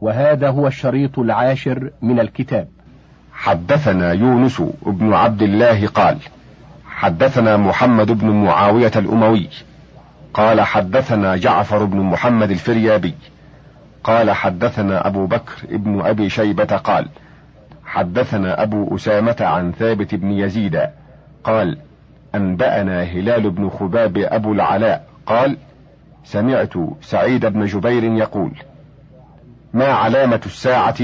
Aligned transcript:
وهذا 0.00 0.48
هو 0.48 0.66
الشريط 0.66 1.18
العاشر 1.18 1.90
من 2.02 2.20
الكتاب. 2.20 2.68
حدثنا 3.32 4.12
يونس 4.12 4.62
بن 4.86 5.12
عبد 5.12 5.42
الله 5.42 5.86
قال 5.86 6.18
حدثنا 6.86 7.56
محمد 7.56 8.12
بن 8.12 8.30
معاوية 8.30 8.92
الأموي. 8.96 9.48
قال 10.34 10.60
حدثنا 10.60 11.36
جعفر 11.36 11.84
بن 11.84 12.00
محمد 12.00 12.50
الفريابي. 12.50 13.14
قال 14.04 14.30
حدثنا 14.30 15.06
أبو 15.06 15.26
بكر 15.26 15.52
بن 15.70 16.00
أبي 16.00 16.30
شيبة 16.30 16.64
قال 16.64 17.08
حدثنا 17.84 18.62
أبو 18.62 18.96
أسامة 18.96 19.36
عن 19.40 19.72
ثابت 19.72 20.14
بن 20.14 20.30
يزيد. 20.30 20.80
قال 21.44 21.78
أنبأنا 22.34 23.02
هلال 23.02 23.50
بن 23.50 23.70
خباب 23.70 24.18
أبو 24.18 24.52
العلاء. 24.52 25.06
قال 25.26 25.56
سمعت 26.24 26.72
سعيد 27.02 27.46
بن 27.46 27.64
جبير 27.64 28.04
يقول 28.04 28.50
ما 29.76 29.86
علامة 29.86 30.40
الساعة 30.46 30.96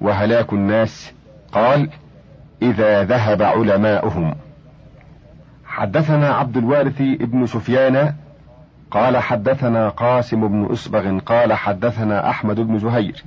وهلاك 0.00 0.52
الناس؟ 0.52 1.12
قال 1.52 1.90
إذا 2.62 3.04
ذهب 3.04 3.42
علماؤهم. 3.42 4.34
حدثنا 5.66 6.34
عبد 6.34 6.56
الوارث 6.56 7.02
بن 7.20 7.46
سفيان 7.46 8.14
قال 8.90 9.16
حدثنا 9.16 9.88
قاسم 9.88 10.48
بن 10.48 10.64
أصبغ 10.64 11.18
قال 11.18 11.52
حدثنا 11.52 12.30
أحمد 12.30 12.60
بن 12.60 12.78
زهير 12.78 13.24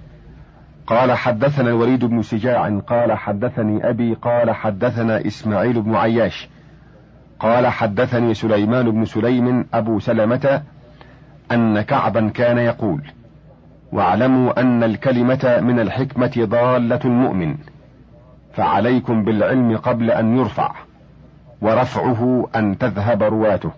قال 0.87 1.11
حدثنا 1.11 1.69
الوليد 1.69 2.05
بن 2.05 2.21
سجاع 2.21 2.79
قال 2.79 3.13
حدثني 3.13 3.89
أبي 3.89 4.13
قال 4.13 4.51
حدثنا 4.51 5.27
إسماعيل 5.27 5.81
بن 5.81 5.95
عياش 5.95 6.49
قال 7.39 7.67
حدثني 7.67 8.33
سليمان 8.33 8.91
بن 8.91 9.05
سليم 9.05 9.65
أبو 9.73 9.99
سلمة 9.99 10.63
أن 11.51 11.81
كعبا 11.81 12.29
كان 12.29 12.57
يقول 12.57 13.01
واعلموا 13.91 14.59
أن 14.61 14.83
الكلمة 14.83 15.59
من 15.61 15.79
الحكمة 15.79 16.31
ضالة 16.37 16.99
المؤمن 17.05 17.55
فعليكم 18.53 19.23
بالعلم 19.23 19.77
قبل 19.77 20.11
أن 20.11 20.37
يرفع 20.37 20.71
ورفعه 21.61 22.47
أن 22.55 22.77
تذهب 22.77 23.23
رواته. 23.23 23.71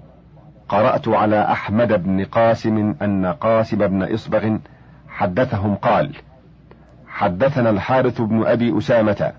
قرأت 0.70 1.08
على 1.08 1.52
أحمد 1.52 2.04
بن 2.04 2.26
قاسم 2.26 2.96
أن 3.02 3.26
قاسم 3.26 3.78
بن 3.78 4.14
إصبغ 4.14 4.58
حدثهم 5.10 5.76
قال 5.76 6.16
حدثنا 7.08 7.70
الحارث 7.70 8.22
بن 8.22 8.46
أبي 8.46 8.78
أسامة 8.78 9.32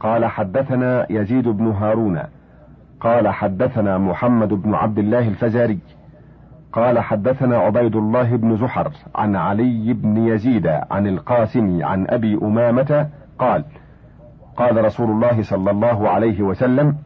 قال 0.00 0.24
حدثنا 0.24 1.06
يزيد 1.10 1.48
بن 1.48 1.66
هارون 1.66 2.22
قال 3.00 3.28
حدثنا 3.28 3.98
محمد 3.98 4.48
بن 4.48 4.74
عبد 4.74 4.98
الله 4.98 5.28
الفزاري 5.28 5.78
قال 6.72 6.98
حدثنا 6.98 7.56
عبيد 7.56 7.96
الله 7.96 8.36
بن 8.36 8.56
زحر 8.56 8.90
عن 9.14 9.36
علي 9.36 9.92
بن 9.92 10.16
يزيد 10.16 10.66
عن 10.66 11.06
القاسم 11.06 11.84
عن 11.84 12.06
أبي 12.08 12.38
أمامة 12.42 13.08
قال 13.38 13.64
قال 14.56 14.84
رسول 14.84 15.10
الله 15.10 15.42
صلى 15.42 15.70
الله 15.70 16.08
عليه 16.08 16.42
وسلم 16.42 16.96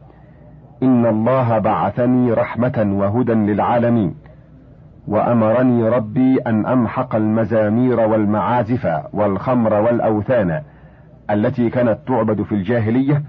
إن 0.83 1.05
الله 1.05 1.57
بعثني 1.57 2.31
رحمة 2.31 2.89
وهدى 2.93 3.33
للعالمين 3.33 4.15
وأمرني 5.07 5.89
ربي 5.89 6.37
أن 6.47 6.65
أمحق 6.65 7.15
المزامير 7.15 7.99
والمعازف 7.99 8.87
والخمر 9.13 9.73
والأوثان 9.73 10.61
التي 11.29 11.69
كانت 11.69 11.97
تعبد 12.07 12.41
في 12.41 12.51
الجاهلية 12.51 13.23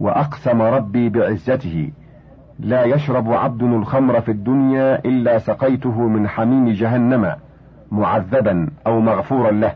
وأقسم 0.00 0.62
ربي 0.62 1.08
بعزته. 1.08 1.90
لا 2.58 2.84
يشرب 2.84 3.32
عبد 3.32 3.62
الخمر 3.62 4.20
في 4.20 4.30
الدنيا 4.30 5.04
إلا 5.04 5.38
سقيته 5.38 6.00
من 6.00 6.28
حميم 6.28 6.68
جهنم 6.68 7.32
معذبا 7.90 8.68
أو 8.86 9.00
مغفورا 9.00 9.50
له. 9.50 9.72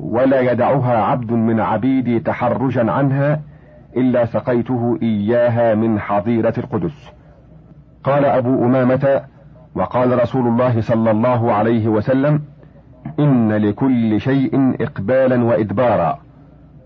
ولا 0.00 0.40
يدعها 0.40 0.96
عبد 1.04 1.32
من 1.32 1.60
عبيدي 1.60 2.20
تحرجا 2.20 2.90
عنها 2.92 3.40
إلا 3.96 4.24
سقيته 4.24 4.98
إياها 5.02 5.74
من 5.74 6.00
حظيرة 6.00 6.54
القدس. 6.58 7.12
قال 8.04 8.24
أبو 8.24 8.64
أمامة 8.64 9.22
وقال 9.74 10.22
رسول 10.22 10.46
الله 10.46 10.80
صلى 10.80 11.10
الله 11.10 11.52
عليه 11.52 11.88
وسلم 11.88 12.42
إن 13.18 13.52
لكل 13.52 14.20
شيء 14.20 14.76
اقبالا 14.80 15.44
وادبارا 15.44 16.18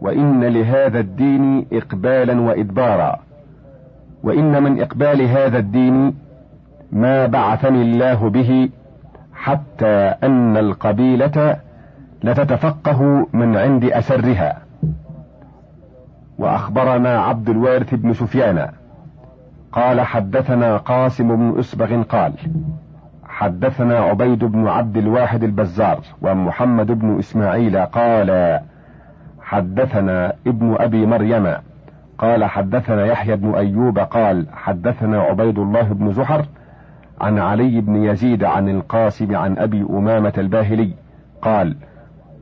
وإن 0.00 0.44
لهذا 0.44 1.00
الدين 1.00 1.66
اقبالا 1.72 2.40
وادبارا. 2.40 3.25
وإن 4.26 4.62
من 4.62 4.82
إقبال 4.82 5.22
هذا 5.22 5.58
الدين 5.58 6.14
ما 6.92 7.26
بعثني 7.26 7.82
الله 7.82 8.30
به 8.30 8.68
حتى 9.34 10.14
أن 10.22 10.56
القبيلة 10.56 11.56
لتتفقه 12.24 13.26
من 13.32 13.56
عند 13.56 13.84
أسرها. 13.84 14.58
وأخبرنا 16.38 17.20
عبد 17.20 17.48
الوارث 17.48 17.94
بن 17.94 18.12
سفيان. 18.12 18.68
قال 19.72 20.00
حدثنا 20.00 20.76
قاسم 20.76 21.36
بن 21.36 21.58
أسبغ 21.58 22.02
قال 22.02 22.32
حدثنا 23.24 23.98
عبيد 23.98 24.44
بن 24.44 24.68
عبد 24.68 24.96
الواحد 24.96 25.44
البزار 25.44 26.00
ومحمد 26.22 26.86
بن 26.86 27.18
إسماعيل 27.18 27.78
قال 27.78 28.60
حدثنا 29.40 30.32
ابن 30.46 30.76
أبي 30.78 31.06
مريم 31.06 31.54
قال 32.18 32.44
حدثنا 32.44 33.06
يحيى 33.06 33.36
بن 33.36 33.54
أيوب 33.54 33.98
قال 33.98 34.46
حدثنا 34.52 35.20
عبيد 35.20 35.58
الله 35.58 35.82
بن 35.82 36.12
زحر 36.12 36.46
عن 37.20 37.38
علي 37.38 37.80
بن 37.80 38.04
يزيد 38.04 38.44
عن 38.44 38.68
القاسم 38.68 39.36
عن 39.36 39.58
أبي 39.58 39.86
أمامة 39.90 40.32
الباهلي 40.38 40.92
قال 41.42 41.76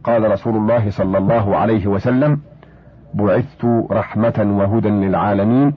قال 0.04 0.30
رسول 0.30 0.56
الله 0.56 0.90
صلى 0.90 1.18
الله 1.18 1.56
عليه 1.56 1.86
وسلم 1.86 2.40
بعثت 3.14 3.64
رحمة 3.90 4.56
وهدى 4.58 4.88
للعالمين 4.88 5.74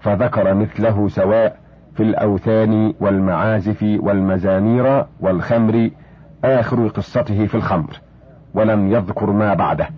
فذكر 0.00 0.54
مثله 0.54 1.08
سواء 1.08 1.56
في 1.94 2.02
الأوثان 2.02 2.94
والمعازف 3.00 3.82
والمزامير 4.00 5.04
والخمر 5.20 5.90
آخر 6.44 6.88
قصته 6.88 7.46
في 7.46 7.54
الخمر 7.54 8.00
ولم 8.54 8.92
يذكر 8.92 9.30
ما 9.30 9.54
بعده. 9.54 9.88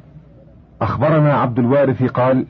أخبرنا 0.82 1.34
عبد 1.34 1.58
الوارث 1.58 2.02
قال 2.02 2.46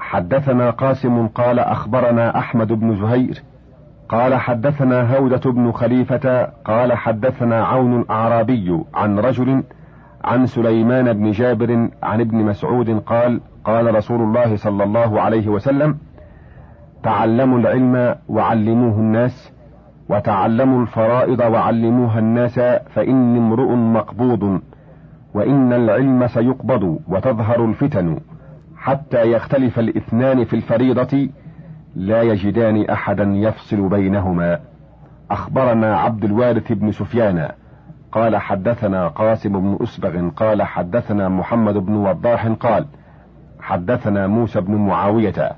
حدثنا 0.00 0.70
قاسم 0.70 1.26
قال 1.26 1.58
أخبرنا 1.58 2.38
أحمد 2.38 2.72
بن 2.72 2.96
زهير 2.96 3.42
قال 4.08 4.34
حدثنا 4.34 5.16
هودة 5.16 5.50
بن 5.50 5.72
خليفة 5.72 6.44
قال 6.64 6.92
حدثنا 6.92 7.64
عون 7.64 8.00
الأعرابي 8.00 8.80
عن 8.94 9.18
رجل 9.18 9.62
عن 10.24 10.46
سليمان 10.46 11.12
بن 11.12 11.30
جابر 11.30 11.88
عن 12.02 12.20
ابن 12.20 12.36
مسعود 12.36 12.90
قال 12.90 13.40
قال 13.64 13.94
رسول 13.94 14.20
الله 14.20 14.56
صلى 14.56 14.84
الله 14.84 15.20
عليه 15.20 15.48
وسلم 15.48 15.98
تعلموا 17.02 17.58
العلم 17.58 18.14
وعلموه 18.28 18.98
الناس 18.98 19.52
وتعلموا 20.08 20.82
الفرائض 20.82 21.40
وعلموها 21.40 22.18
الناس 22.18 22.58
فإني 22.94 23.38
امرؤ 23.38 23.72
مقبوض 23.72 24.60
وإن 25.34 25.72
العلم 25.72 26.26
سيقبض 26.26 26.98
وتظهر 27.08 27.64
الفتن 27.64 28.18
حتى 28.80 29.32
يختلف 29.32 29.78
الاثنان 29.78 30.44
في 30.44 30.56
الفريضة 30.56 31.28
لا 31.96 32.22
يجدان 32.22 32.90
أحدا 32.90 33.24
يفصل 33.24 33.88
بينهما. 33.88 34.58
أخبرنا 35.30 35.96
عبد 35.96 36.24
الوارث 36.24 36.72
بن 36.72 36.92
سفيان 36.92 37.48
قال 38.12 38.36
حدثنا 38.36 39.08
قاسم 39.08 39.60
بن 39.60 39.78
أسبغ 39.82 40.28
قال 40.28 40.62
حدثنا 40.62 41.28
محمد 41.28 41.74
بن 41.74 41.94
وضاح 41.94 42.46
قال 42.46 42.86
حدثنا 43.60 44.26
موسى 44.26 44.60
بن 44.60 44.74
معاوية 44.74 45.52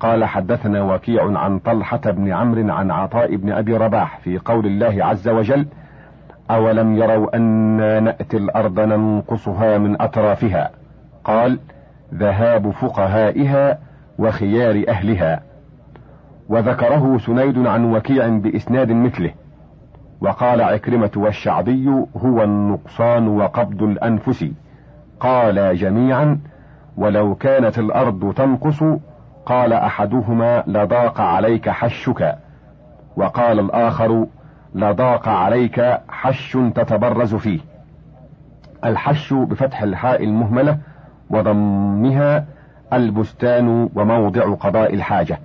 قال 0.00 0.24
حدثنا 0.24 0.82
وكيع 0.82 1.38
عن 1.38 1.58
طلحة 1.58 2.00
بن 2.10 2.32
عمرو 2.32 2.72
عن 2.72 2.90
عطاء 2.90 3.36
بن 3.36 3.52
أبي 3.52 3.76
رباح 3.76 4.18
في 4.18 4.38
قول 4.38 4.66
الله 4.66 5.04
عز 5.04 5.28
وجل 5.28 5.66
أولم 6.50 6.96
يروا 6.96 7.36
أنا 7.36 8.00
نأتي 8.00 8.36
الأرض 8.36 8.80
ننقصها 8.80 9.78
من 9.78 10.02
أطرافها؟ 10.02 10.70
قال 11.24 11.58
ذهاب 12.14 12.70
فقهائها 12.70 13.78
وخيار 14.18 14.84
أهلها. 14.88 15.42
وذكره 16.48 17.18
سنيد 17.18 17.66
عن 17.66 17.94
وكيع 17.94 18.28
بإسناد 18.28 18.92
مثله. 18.92 19.32
وقال 20.20 20.60
عكرمة 20.60 21.10
والشعبي 21.16 21.88
هو 22.16 22.42
النقصان 22.42 23.28
وقبض 23.28 23.82
الأنفس. 23.82 24.44
قال 25.20 25.76
جميعا 25.76 26.40
ولو 26.96 27.34
كانت 27.34 27.78
الأرض 27.78 28.34
تنقص 28.34 28.84
قال 29.46 29.72
أحدهما 29.72 30.64
لضاق 30.66 31.20
عليك 31.20 31.68
حشك 31.68 32.38
وقال 33.16 33.60
الآخر 33.60 34.26
لضاق 34.74 35.28
عليك 35.28 36.00
حش 36.08 36.58
تتبرز 36.74 37.34
فيه 37.34 37.60
الحش 38.84 39.32
بفتح 39.32 39.82
الحاء 39.82 40.24
المهملة 40.24 40.78
وضمها 41.30 42.44
البستان 42.92 43.88
وموضع 43.94 44.54
قضاء 44.54 44.94
الحاجة. 44.94 45.38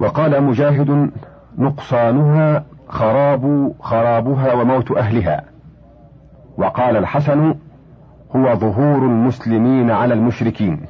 وقال 0.00 0.42
مجاهد 0.42 1.10
نقصانها 1.58 2.64
خراب 2.88 3.72
خرابها 3.80 4.52
وموت 4.52 4.90
أهلها. 4.90 5.44
وقال 6.58 6.96
الحسن 6.96 7.54
هو 8.36 8.54
ظهور 8.54 8.98
المسلمين 8.98 9.90
على 9.90 10.14
المشركين. 10.14 10.80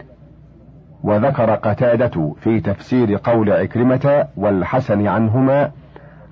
وذكر 1.02 1.54
قتادة 1.54 2.34
في 2.40 2.60
تفسير 2.60 3.20
قول 3.24 3.52
عكرمة 3.52 4.26
والحسن 4.36 5.06
عنهما 5.06 5.70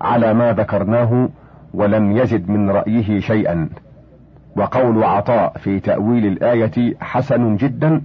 على 0.01 0.33
ما 0.33 0.53
ذكرناه 0.53 1.29
ولم 1.73 2.17
يزد 2.17 2.49
من 2.49 2.69
رأيه 2.69 3.19
شيئا. 3.19 3.69
وقول 4.55 5.03
عطاء 5.03 5.53
في 5.57 5.79
تأويل 5.79 6.25
الآية 6.25 6.95
حسن 7.01 7.55
جدا 7.55 8.01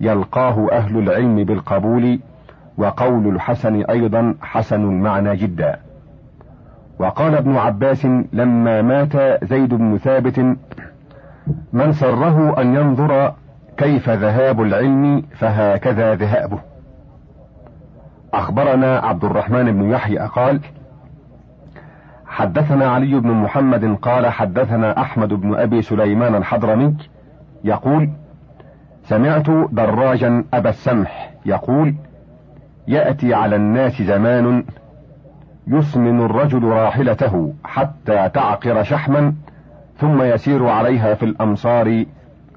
يلقاه 0.00 0.68
أهل 0.72 0.98
العلم 0.98 1.44
بالقبول 1.44 2.20
وقول 2.78 3.34
الحسن 3.34 3.82
أيضا 3.82 4.34
حسن 4.42 4.84
المعنى 4.84 5.36
جدا. 5.36 5.78
وقال 6.98 7.34
ابن 7.34 7.56
عباس 7.56 8.06
لما 8.32 8.82
مات 8.82 9.44
زيد 9.44 9.74
بن 9.74 9.98
ثابت 9.98 10.38
من 11.72 11.92
سره 11.92 12.60
أن 12.60 12.74
ينظر 12.74 13.34
كيف 13.76 14.08
ذهاب 14.08 14.62
العلم 14.62 15.22
فهكذا 15.34 16.14
ذهابه. 16.14 16.58
أخبرنا 18.34 18.98
عبد 18.98 19.24
الرحمن 19.24 19.72
بن 19.72 19.90
يحيى 19.90 20.18
قال 20.18 20.60
حدثنا 22.28 22.86
علي 22.86 23.20
بن 23.20 23.30
محمد 23.30 23.98
قال 24.02 24.26
حدثنا 24.26 25.00
أحمد 25.00 25.28
بن 25.28 25.54
أبي 25.54 25.82
سليمان 25.82 26.34
الحضرمي 26.34 26.96
يقول 27.64 28.10
سمعت 29.04 29.50
دراجا 29.72 30.44
أبا 30.54 30.70
السمح 30.70 31.30
يقول 31.46 31.94
يأتي 32.88 33.34
على 33.34 33.56
الناس 33.56 34.02
زمان 34.02 34.64
يسمن 35.66 36.20
الرجل 36.20 36.64
راحلته 36.64 37.54
حتى 37.64 38.28
تعقر 38.28 38.82
شحما 38.82 39.34
ثم 39.98 40.22
يسير 40.22 40.66
عليها 40.66 41.14
في 41.14 41.22
الأمصار 41.22 42.04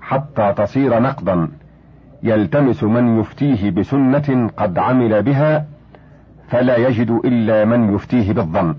حتى 0.01 0.53
تصير 0.53 0.99
نقدا. 0.99 1.47
يلتمس 2.23 2.83
من 2.83 3.19
يفتيه 3.19 3.71
بسنة 3.71 4.49
قد 4.57 4.79
عمل 4.79 5.23
بها 5.23 5.65
فلا 6.47 6.77
يجد 6.77 7.11
إلا 7.25 7.65
من 7.65 7.95
يفتيه 7.95 8.33
بالظن. 8.33 8.75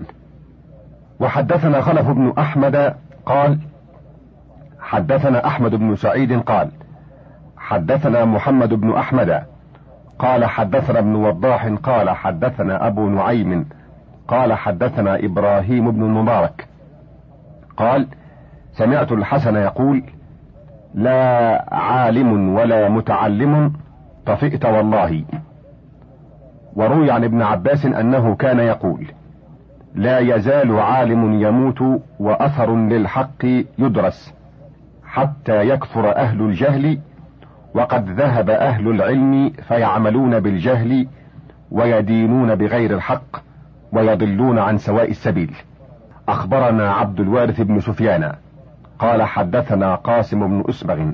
وحدثنا 1.23 1.81
خلف 1.81 2.09
بن 2.09 2.33
أحمد 2.39 2.95
قال 3.25 3.59
حدثنا 4.79 5.47
أحمد 5.47 5.75
بن 5.75 5.95
سعيد 5.95 6.39
قال 6.39 6.69
حدثنا 7.57 8.25
محمد 8.25 8.73
بن 8.73 8.93
أحمد 8.93 9.43
قال 10.19 10.45
حدثنا 10.45 10.99
ابن 10.99 11.15
وضاح 11.15 11.67
قال 11.67 12.09
حدثنا 12.09 12.87
أبو 12.87 13.09
نعيم 13.09 13.69
قال 14.27 14.53
حدثنا 14.53 15.25
إبراهيم 15.25 15.91
بن 15.91 16.03
المبارك 16.03 16.67
قال 17.77 18.07
سمعت 18.73 19.11
الحسن 19.11 19.55
يقول 19.55 20.03
لا 20.93 21.65
عالم 21.75 22.53
ولا 22.55 22.89
متعلم 22.89 23.73
طفئت 24.25 24.65
والله. 24.65 25.23
وروي 26.75 27.11
عن 27.11 27.23
ابن 27.23 27.41
عباس 27.41 27.85
أنه 27.85 28.35
كان 28.35 28.59
يقول 28.59 29.07
لا 29.95 30.19
يزال 30.19 30.79
عالم 30.79 31.41
يموت 31.41 32.01
وأثر 32.19 32.75
للحق 32.75 33.45
يدرس 33.77 34.33
حتى 35.05 35.69
يكثر 35.69 36.15
أهل 36.15 36.41
الجهل 36.41 36.99
وقد 37.73 38.09
ذهب 38.09 38.49
أهل 38.49 38.87
العلم 38.87 39.49
فيعملون 39.49 40.39
بالجهل 40.39 41.07
ويدينون 41.71 42.55
بغير 42.55 42.95
الحق 42.95 43.37
ويضلون 43.91 44.59
عن 44.59 44.77
سواء 44.77 45.09
السبيل. 45.09 45.55
أخبرنا 46.29 46.91
عبد 46.91 47.19
الوارث 47.19 47.61
بن 47.61 47.79
سفيان 47.79 48.33
قال 48.99 49.23
حدثنا 49.23 49.95
قاسم 49.95 50.47
بن 50.47 50.63
أسبغ 50.69 51.11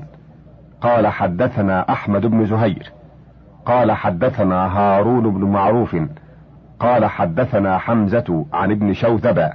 قال 0.80 1.06
حدثنا 1.06 1.92
أحمد 1.92 2.26
بن 2.26 2.46
زهير 2.46 2.92
قال 3.66 3.92
حدثنا 3.92 4.78
هارون 4.78 5.30
بن 5.30 5.44
معروف 5.44 5.96
قال 6.80 7.04
حدثنا 7.04 7.78
حمزة 7.78 8.46
عن 8.52 8.70
ابن 8.70 8.92
شوذب 8.92 9.50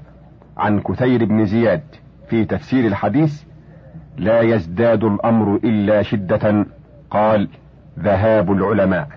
عن 0.57 0.79
كثير 0.79 1.25
بن 1.25 1.45
زياد 1.45 1.83
في 2.29 2.45
تفسير 2.45 2.87
الحديث 2.87 3.43
لا 4.17 4.41
يزداد 4.41 5.03
الأمر 5.03 5.55
إلا 5.55 6.01
شدة 6.01 6.65
قال 7.11 7.47
ذهاب 7.99 8.51
العلماء 8.51 9.07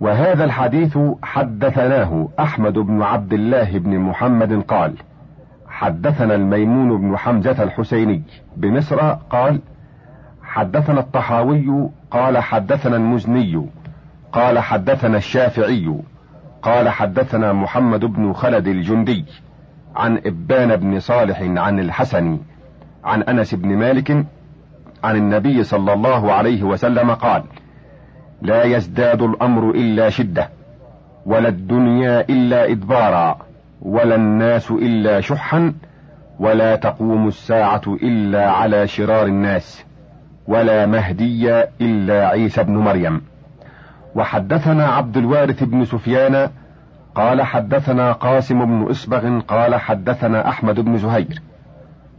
وهذا 0.00 0.44
الحديث 0.44 0.98
حدثناه 1.22 2.28
أحمد 2.38 2.72
بن 2.72 3.02
عبد 3.02 3.32
الله 3.32 3.78
بن 3.78 3.98
محمد 3.98 4.62
قال 4.62 4.94
حدثنا 5.68 6.34
الميمون 6.34 7.00
بن 7.00 7.16
حمزة 7.16 7.62
الحسيني 7.62 8.22
بمصر 8.56 9.00
قال 9.12 9.60
حدثنا 10.42 11.00
الطحاوي 11.00 11.90
قال 12.10 12.38
حدثنا 12.38 12.96
المزني 12.96 13.66
قال 14.32 14.58
حدثنا 14.58 15.16
الشافعي 15.16 15.94
قال 16.62 16.88
حدثنا 16.88 17.52
محمد 17.52 18.04
بن 18.04 18.32
خلد 18.32 18.66
الجندي 18.66 19.24
عن 19.96 20.20
إبان 20.26 20.76
بن 20.76 21.00
صالح 21.00 21.40
عن 21.40 21.80
الحسن 21.80 22.38
عن 23.04 23.22
أنس 23.22 23.54
بن 23.54 23.68
مالك 23.68 24.26
عن 25.04 25.16
النبي 25.16 25.64
صلى 25.64 25.92
الله 25.92 26.32
عليه 26.32 26.62
وسلم 26.62 27.10
قال 27.10 27.42
لا 28.42 28.64
يزداد 28.64 29.22
الأمر 29.22 29.70
إلا 29.70 30.10
شدة 30.10 30.48
ولا 31.26 31.48
الدنيا 31.48 32.20
إلا 32.20 32.70
إدبارا 32.70 33.38
ولا 33.82 34.14
الناس 34.14 34.70
إلا 34.70 35.20
شحا 35.20 35.74
ولا 36.38 36.76
تقوم 36.76 37.28
الساعة 37.28 37.82
إلا 37.86 38.50
على 38.50 38.86
شرار 38.86 39.26
الناس 39.26 39.84
ولا 40.46 40.86
مهدي 40.86 41.64
إلا 41.80 42.28
عيسى 42.28 42.64
بن 42.64 42.76
مريم. 42.76 43.20
وحدثنا 44.18 44.86
عبد 44.86 45.16
الوارث 45.16 45.62
بن 45.62 45.84
سفيان 45.84 46.50
قال 47.14 47.42
حدثنا 47.42 48.12
قاسم 48.12 48.64
بن 48.64 48.90
اسبغ 48.90 49.40
قال 49.40 49.74
حدثنا 49.74 50.48
أحمد 50.48 50.80
بن 50.80 50.98
زهير 50.98 51.42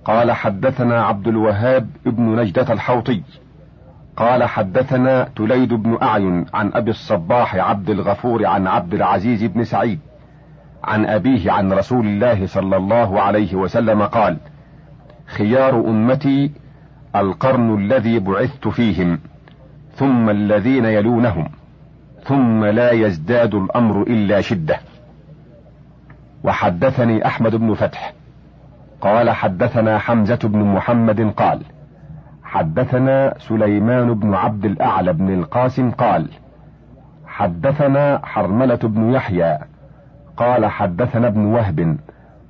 قال 0.06 0.32
حدثنا 0.32 1.04
عبد 1.04 1.28
الوهاب 1.28 1.90
بن 2.06 2.36
نجدة 2.36 2.74
الحوطي 2.74 3.22
قال 4.18 4.44
حدثنا 4.44 5.30
تليد 5.36 5.74
بن 5.74 5.98
أعين 6.02 6.46
عن 6.54 6.72
أبي 6.74 6.92
الصباح 6.92 7.56
عبد 7.56 7.90
الغفور 7.90 8.46
عن 8.46 8.68
عبد 8.68 8.94
العزيز 8.94 9.44
بن 9.44 9.64
سعيد 9.64 10.00
عن 10.84 11.06
أبيه 11.06 11.52
عن 11.52 11.74
رسول 11.74 12.06
الله 12.06 12.48
صلى 12.48 12.78
الله 12.78 13.22
عليه 13.22 13.56
وسلم 13.56 14.02
قال 14.02 14.38
خيار 15.26 15.76
أمتي 15.76 16.52
القرن 17.16 17.78
الذي 17.78 18.20
بعثت 18.20 18.68
فيهم 18.68 19.20
ثم 19.96 20.30
الذين 20.30 20.86
يلونهم. 20.86 21.59
ثم 22.30 22.66
لا 22.66 22.92
يزداد 22.92 23.56
الأمر 23.56 24.02
إلا 24.02 24.42
شدة. 24.42 24.78
وحدثني 26.44 27.26
أحمد 27.26 27.56
بن 27.56 27.74
فتح. 27.74 28.14
قال 29.02 29.30
حدثنا 29.30 29.98
حمزة 29.98 30.40
بن 30.44 30.64
محمد 30.64 31.34
قال 31.38 31.62
حدثنا 32.44 33.34
سليمان 33.40 34.14
بن 34.14 34.34
عبد 34.34 34.66
الأعلى 34.66 35.14
بن 35.14 35.34
القاسم 35.34 35.92
قال 35.92 36.28
حدثنا 37.28 38.22
حرملة 38.24 38.80
بن 38.84 39.14
يحيى. 39.14 39.58
قال 40.38 40.66
حدثنا 40.66 41.28
ابن 41.28 41.46
وهب. 41.46 41.98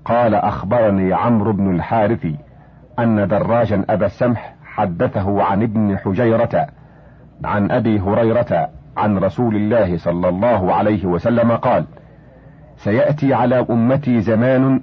قال 0.05 0.35
أخبرني 0.35 1.13
عمرو 1.13 1.53
بن 1.53 1.75
الحارث 1.75 2.27
أن 2.99 3.27
دراجا 3.27 3.85
أبا 3.89 4.05
السمح 4.05 4.55
حدثه 4.63 5.43
عن 5.43 5.63
ابن 5.63 5.97
حجيرة 5.97 6.67
عن 7.43 7.71
أبي 7.71 7.99
هريرة 7.99 8.69
عن 8.97 9.17
رسول 9.17 9.55
الله 9.55 9.97
صلى 9.97 10.29
الله 10.29 10.73
عليه 10.73 11.05
وسلم 11.05 11.51
قال 11.51 11.85
سيأتي 12.77 13.33
على 13.33 13.65
أمتي 13.69 14.21
زمان 14.21 14.81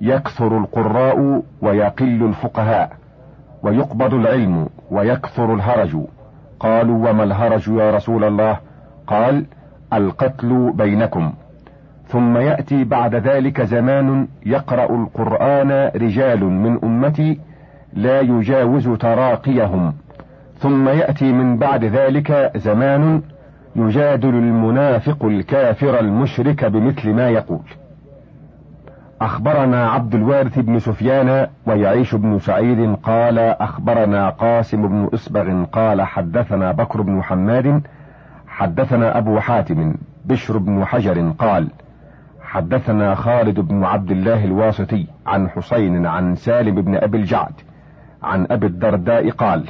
يكثر 0.00 0.58
القراء 0.58 1.42
ويقل 1.62 2.22
الفقهاء 2.22 2.92
ويقبض 3.62 4.14
العلم 4.14 4.68
ويكثر 4.90 5.54
الهرج. 5.54 5.96
قالوا 6.60 7.10
وما 7.10 7.24
الهرج 7.24 7.68
يا 7.68 7.90
رسول 7.90 8.24
الله؟ 8.24 8.58
قال 9.06 9.46
القتل 9.92 10.72
بينكم. 10.74 11.32
ثم 12.08 12.36
يأتي 12.36 12.84
بعد 12.84 13.14
ذلك 13.14 13.62
زمان 13.62 14.28
يقرأ 14.46 14.94
القرآن 14.94 15.90
رجال 15.96 16.44
من 16.44 16.84
أمتي 16.84 17.40
لا 17.92 18.20
يجاوز 18.20 18.88
تراقيهم. 18.88 19.94
ثم 20.58 20.88
يأتي 20.88 21.32
من 21.32 21.58
بعد 21.58 21.84
ذلك 21.84 22.52
زمان 22.56 23.22
يجادل 23.76 24.28
المنافق 24.28 25.24
الكافر 25.24 26.00
المشرك 26.00 26.64
بمثل 26.64 27.12
ما 27.12 27.28
يقول. 27.28 27.62
أخبرنا 29.20 29.88
عبد 29.90 30.14
الوارث 30.14 30.58
بن 30.58 30.78
سفيان 30.78 31.46
ويعيش 31.66 32.14
بن 32.14 32.38
سعيد 32.38 32.96
قال 33.02 33.38
أخبرنا 33.38 34.30
قاسم 34.30 34.88
بن 34.88 35.08
اسبغ 35.14 35.64
قال 35.64 36.02
حدثنا 36.02 36.72
بكر 36.72 37.02
بن 37.02 37.22
حماد 37.22 37.82
حدثنا 38.48 39.18
أبو 39.18 39.40
حاتم 39.40 39.94
بشر 40.24 40.58
بن 40.58 40.84
حجر 40.84 41.30
قال 41.38 41.68
حدثنا 42.40 43.14
خالد 43.14 43.60
بن 43.60 43.84
عبد 43.84 44.10
الله 44.10 44.44
الواسطي 44.44 45.06
عن 45.26 45.48
حسين 45.48 46.06
عن 46.06 46.34
سالم 46.34 46.74
بن 46.74 46.94
أبي 46.94 47.18
الجعد 47.18 47.52
عن 48.22 48.46
أبي 48.50 48.66
الدرداء 48.66 49.30
قال 49.30 49.64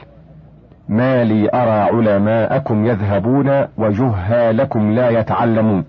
ما 0.89 1.25
لي 1.25 1.51
أرى 1.55 1.99
علماءكم 1.99 2.87
يذهبون 2.87 3.65
وجهالكم 3.79 4.93
لا 4.93 5.11
يتعلمون. 5.11 5.85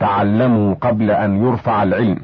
تعلموا 0.00 0.74
قبل 0.74 1.10
أن 1.10 1.44
يرفع 1.44 1.82
العلم. 1.82 2.18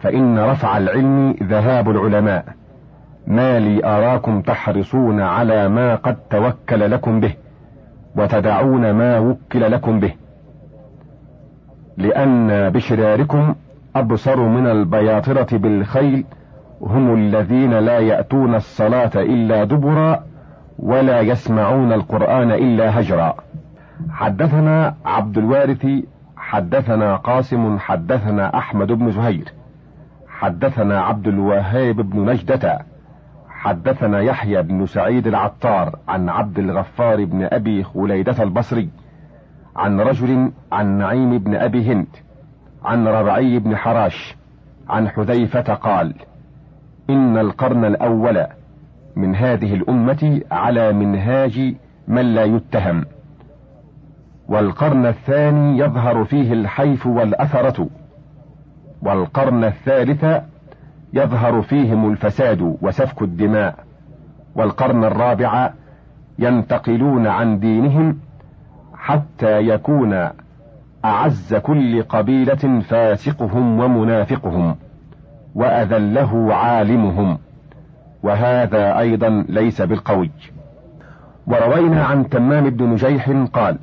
فإن 0.00 0.38
رفع 0.38 0.78
العلم 0.78 1.34
ذهاب 1.42 1.90
العلماء. 1.90 2.44
ما 3.26 3.58
لي 3.58 3.84
أراكم 3.84 4.40
تحرصون 4.40 5.20
على 5.20 5.68
ما 5.68 5.94
قد 5.94 6.16
توكل 6.30 6.90
لكم 6.90 7.20
به 7.20 7.34
وتدعون 8.16 8.90
ما 8.90 9.18
وكل 9.18 9.72
لكم 9.72 10.00
به. 10.00 10.12
لأن 11.96 12.68
بشراركم 12.68 13.54
أبصر 13.96 14.40
من 14.40 14.66
البياطرة 14.66 15.58
بالخيل 15.58 16.24
هم 16.82 17.14
الذين 17.14 17.74
لا 17.78 17.98
يأتون 17.98 18.54
الصلاة 18.54 19.10
إلا 19.16 19.64
دبرا 19.64 20.27
ولا 20.78 21.20
يسمعون 21.20 21.92
القرآن 21.92 22.50
إلا 22.50 23.00
هجرا. 23.00 23.34
حدثنا 24.10 24.94
عبد 25.04 25.38
الوارث 25.38 25.86
حدثنا 26.36 27.16
قاسم 27.16 27.78
حدثنا 27.78 28.58
أحمد 28.58 28.92
بن 28.92 29.10
زهير. 29.10 29.52
حدثنا 30.28 31.00
عبد 31.00 31.28
الوهاب 31.28 31.96
بن 31.96 32.30
نجدة. 32.30 32.78
حدثنا 33.48 34.20
يحيى 34.20 34.62
بن 34.62 34.86
سعيد 34.86 35.26
العطار 35.26 35.98
عن 36.08 36.28
عبد 36.28 36.58
الغفار 36.58 37.24
بن 37.24 37.48
أبي 37.52 37.84
خليدة 37.84 38.42
البصري. 38.42 38.90
عن 39.76 40.00
رجل 40.00 40.52
عن 40.72 40.98
نعيم 40.98 41.38
بن 41.38 41.54
أبي 41.54 41.92
هند. 41.92 42.16
عن 42.84 43.08
ربعي 43.08 43.58
بن 43.58 43.76
حراش. 43.76 44.36
عن 44.88 45.08
حذيفة 45.08 45.74
قال 45.74 46.14
إن 47.10 47.38
القرن 47.38 47.84
الأول 47.84 48.46
من 49.18 49.34
هذه 49.36 49.74
الأمة 49.74 50.40
على 50.50 50.92
منهاج 50.92 51.74
من 52.08 52.34
لا 52.34 52.44
يتهم. 52.44 53.04
والقرن 54.48 55.06
الثاني 55.06 55.78
يظهر 55.78 56.24
فيه 56.24 56.52
الحيف 56.52 57.06
والأثرة. 57.06 57.88
والقرن 59.02 59.64
الثالث 59.64 60.26
يظهر 61.12 61.62
فيهم 61.62 62.10
الفساد 62.10 62.76
وسفك 62.82 63.22
الدماء. 63.22 63.74
والقرن 64.54 65.04
الرابع 65.04 65.70
ينتقلون 66.38 67.26
عن 67.26 67.58
دينهم 67.58 68.18
حتى 68.94 69.68
يكون 69.68 70.28
أعز 71.04 71.54
كل 71.54 72.02
قبيلة 72.02 72.80
فاسقهم 72.80 73.80
ومنافقهم 73.80 74.76
وأذله 75.54 76.54
عالمهم. 76.54 77.38
وهذا 78.22 78.98
أيضا 78.98 79.44
ليس 79.48 79.82
بالقوي. 79.82 80.30
وروينا 81.46 82.04
عن 82.04 82.28
تمام 82.28 82.70
بن 82.70 82.84
نجيح 82.84 83.30
قال 83.52 83.78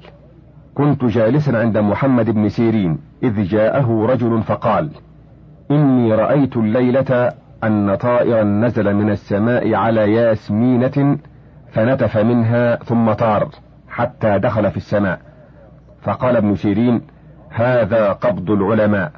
كنت 0.75 1.05
جالسا 1.05 1.51
عند 1.51 1.77
محمد 1.77 2.29
بن 2.29 2.49
سيرين 2.49 2.97
إذ 3.23 3.43
جاءه 3.43 4.05
رجل 4.09 4.41
فقال 4.43 4.89
إني 5.71 6.13
رأيت 6.13 6.57
الليلة 6.57 7.31
أن 7.63 7.95
طائرا 7.95 8.43
نزل 8.43 8.93
من 8.93 9.09
السماء 9.09 9.73
على 9.73 10.13
ياسمينة 10.13 11.17
فنتف 11.71 12.17
منها 12.17 12.75
ثم 12.75 13.13
طار 13.13 13.49
حتى 13.89 14.39
دخل 14.39 14.71
في 14.71 14.77
السماء. 14.77 15.19
فقال 16.01 16.35
ابن 16.35 16.55
سيرين 16.55 17.01
هذا 17.49 18.11
قبض 18.11 18.51
العلماء. 18.51 19.11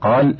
قال 0.00 0.36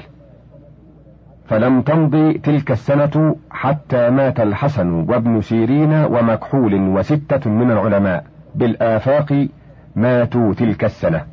فلم 1.48 1.82
تمض 1.82 2.40
تلك 2.42 2.70
السنة 2.70 3.36
حتى 3.50 4.10
مات 4.10 4.40
الحسن 4.40 4.92
وابن 4.92 5.40
سيرين 5.40 5.92
ومكحول 5.92 6.74
وستة 6.74 7.50
من 7.50 7.70
العلماء. 7.70 8.24
بالآفاق 8.54 9.48
ماتوا 9.96 10.54
تلك 10.54 10.84
السنة. 10.84 11.24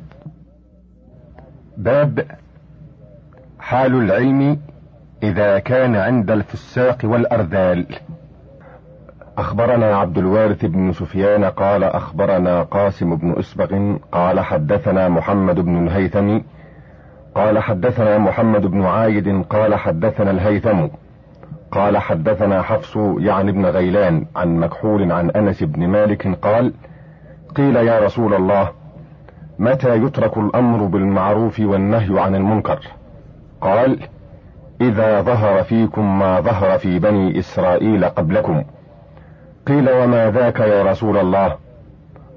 باب 1.76 2.24
حال 3.58 3.94
العلم 3.94 4.60
إذا 5.22 5.58
كان 5.58 5.96
عند 5.96 6.30
الفساق 6.30 6.98
والأرذال. 7.04 7.86
أخبرنا 9.38 9.96
عبد 9.96 10.18
الوارث 10.18 10.64
بن 10.64 10.92
سفيان 10.92 11.44
قال 11.44 11.84
أخبرنا 11.84 12.62
قاسم 12.62 13.16
بن 13.16 13.38
أسبغ 13.38 13.96
قال 14.12 14.40
حدثنا 14.40 15.08
محمد 15.08 15.60
بن 15.60 15.86
الهيثم 15.86 16.38
قال 17.34 17.58
حدثنا 17.58 18.18
محمد 18.18 18.66
بن 18.66 18.82
عايد 18.82 19.42
قال 19.50 19.74
حدثنا 19.74 20.30
الهيثم 20.30 20.86
قال 21.72 21.98
حدثنا 21.98 22.62
حفص 22.62 22.96
يعني 23.18 23.50
ابن 23.50 23.66
غيلان 23.66 24.26
عن 24.36 24.56
مكحول 24.56 25.12
عن 25.12 25.30
أنس 25.30 25.62
بن 25.62 25.88
مالك 25.88 26.38
قال 26.42 26.72
قيل 27.56 27.76
يا 27.76 27.98
رسول 27.98 28.34
الله 28.34 28.68
متى 29.58 29.96
يترك 29.96 30.38
الأمر 30.38 30.84
بالمعروف 30.84 31.60
والنهي 31.60 32.20
عن 32.20 32.34
المنكر؟ 32.34 32.78
قال 33.60 33.98
إذا 34.80 35.20
ظهر 35.20 35.62
فيكم 35.62 36.18
ما 36.18 36.40
ظهر 36.40 36.78
في 36.78 36.98
بني 36.98 37.38
إسرائيل 37.38 38.04
قبلكم. 38.04 38.64
قيل 39.66 39.90
وما 39.90 40.30
ذاك 40.30 40.60
يا 40.60 40.82
رسول 40.82 41.16
الله؟ 41.16 41.56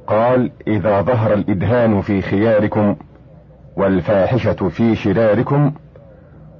قال 0.07 0.51
إذا 0.67 1.01
ظهر 1.01 1.33
الإدهان 1.33 2.01
في 2.01 2.21
خياركم 2.21 2.95
والفاحشة 3.77 4.69
في 4.69 4.95
شراركم 4.95 5.71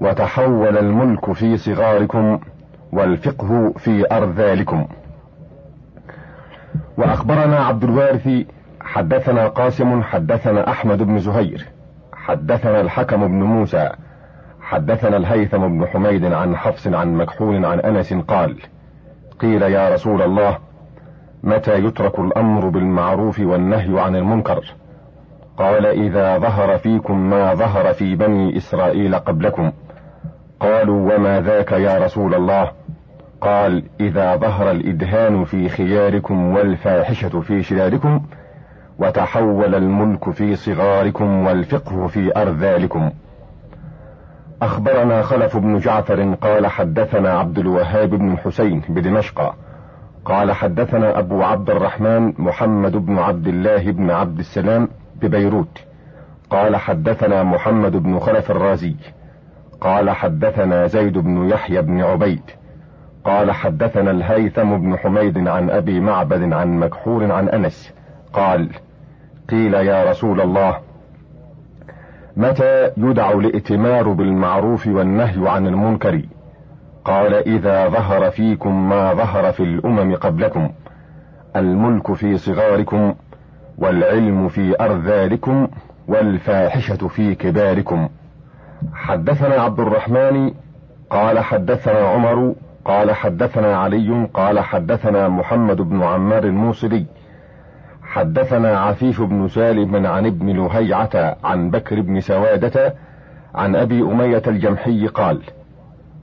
وتحول 0.01 0.77
الملك 0.77 1.31
في 1.31 1.57
صغاركم 1.57 2.39
والفقه 2.91 3.73
في 3.77 4.05
أرذالكم. 4.11 4.87
وأخبرنا 6.97 7.59
عبد 7.59 7.83
الوارث 7.83 8.29
حدثنا 8.81 9.47
قاسم 9.47 10.03
حدثنا 10.03 10.69
أحمد 10.69 11.03
بن 11.03 11.19
زهير 11.19 11.67
حدثنا 12.13 12.81
الحكم 12.81 13.27
بن 13.27 13.43
موسى 13.43 13.89
حدثنا 14.61 15.17
الهيثم 15.17 15.67
بن 15.67 15.87
حميد 15.87 16.25
عن 16.25 16.55
حفص 16.55 16.87
عن 16.87 17.13
مكحول 17.13 17.65
عن 17.65 17.79
أنس 17.79 18.13
قال 18.13 18.55
قيل 19.39 19.61
يا 19.61 19.93
رسول 19.93 20.21
الله 20.21 20.57
متى 21.43 21.85
يترك 21.85 22.19
الأمر 22.19 22.69
بالمعروف 22.69 23.39
والنهي 23.39 23.99
عن 23.99 24.15
المنكر؟ 24.15 24.73
قال 25.57 25.85
إذا 25.85 26.37
ظهر 26.37 26.77
فيكم 26.77 27.29
ما 27.29 27.53
ظهر 27.53 27.93
في 27.93 28.15
بني 28.15 28.57
إسرائيل 28.57 29.15
قبلكم. 29.15 29.71
قالوا 30.59 31.15
وما 31.15 31.41
ذاك 31.41 31.71
يا 31.71 31.97
رسول 31.97 32.35
الله؟ 32.35 32.71
قال 33.41 33.83
إذا 33.99 34.35
ظهر 34.35 34.71
الإدهان 34.71 35.43
في 35.43 35.69
خياركم 35.69 36.53
والفاحشة 36.55 37.41
في 37.41 37.63
شراركم 37.63 38.21
وتحول 38.99 39.75
الملك 39.75 40.29
في 40.29 40.55
صغاركم 40.55 41.45
والفقه 41.45 42.07
في 42.07 42.41
أرذالكم. 42.41 43.11
أخبرنا 44.61 45.21
خلف 45.21 45.57
بن 45.57 45.77
جعفر 45.77 46.33
قال 46.41 46.67
حدثنا 46.67 47.29
عبد 47.29 47.59
الوهاب 47.59 48.09
بن 48.09 48.31
الحسين 48.31 48.81
بدمشق. 48.89 49.55
قال 50.25 50.51
حدثنا 50.51 51.19
أبو 51.19 51.43
عبد 51.43 51.69
الرحمن 51.69 52.33
محمد 52.37 52.91
بن 52.91 53.17
عبد 53.17 53.47
الله 53.47 53.91
بن 53.91 54.11
عبد 54.11 54.39
السلام 54.39 54.87
ببيروت. 55.21 55.79
قال 56.49 56.75
حدثنا 56.75 57.43
محمد 57.43 57.91
بن 57.91 58.19
خلف 58.19 58.51
الرازي. 58.51 58.95
قال 59.81 60.09
حدثنا 60.09 60.87
زيد 60.87 61.17
بن 61.17 61.49
يحيى 61.49 61.81
بن 61.81 62.01
عبيد. 62.01 62.41
قال 63.25 63.51
حدثنا 63.51 64.11
الهيثم 64.11 64.77
بن 64.77 64.97
حميد 64.97 65.47
عن 65.47 65.69
أبي 65.69 65.99
معبد 65.99 66.53
عن 66.53 66.79
مكحول 66.79 67.31
عن 67.31 67.49
أنس. 67.49 67.93
قال 68.33 68.69
قيل 69.49 69.73
يا 69.73 70.09
رسول 70.09 70.41
الله 70.41 70.77
متى 72.37 72.91
يدع 72.97 73.31
الائتمار 73.31 74.09
بالمعروف 74.09 74.87
والنهي 74.87 75.49
عن 75.49 75.67
المنكر؟ 75.67 76.21
قال 77.05 77.33
إذا 77.33 77.87
ظهر 77.87 78.29
فيكم 78.29 78.89
ما 78.89 79.13
ظهر 79.13 79.51
في 79.51 79.63
الأمم 79.63 80.15
قبلكم. 80.15 80.69
الملك 81.55 82.13
في 82.13 82.37
صغاركم 82.37 83.15
والعلم 83.77 84.47
في 84.47 84.75
أرذالكم 84.81 85.67
والفاحشة 86.07 87.07
في 87.07 87.35
كباركم. 87.35 88.09
حدثنا 88.93 89.55
عبد 89.55 89.79
الرحمن 89.79 90.51
قال 91.09 91.39
حدثنا 91.39 91.99
عمر 91.99 92.55
قال 92.85 93.11
حدثنا 93.11 93.77
علي 93.77 94.27
قال 94.33 94.59
حدثنا 94.59 95.27
محمد 95.27 95.81
بن 95.81 96.03
عمار 96.03 96.43
الموصلي. 96.43 97.05
حدثنا 98.03 98.79
عفيف 98.79 99.21
بن 99.21 99.47
سالم 99.47 100.07
عن 100.07 100.25
ابن 100.25 100.49
لهيعة 100.49 101.37
عن 101.43 101.69
بكر 101.69 102.01
بن 102.01 102.19
سوادة 102.21 102.93
عن 103.55 103.75
أبي 103.75 104.01
أمية 104.01 104.41
الجمحي 104.47 105.07
قال 105.07 105.41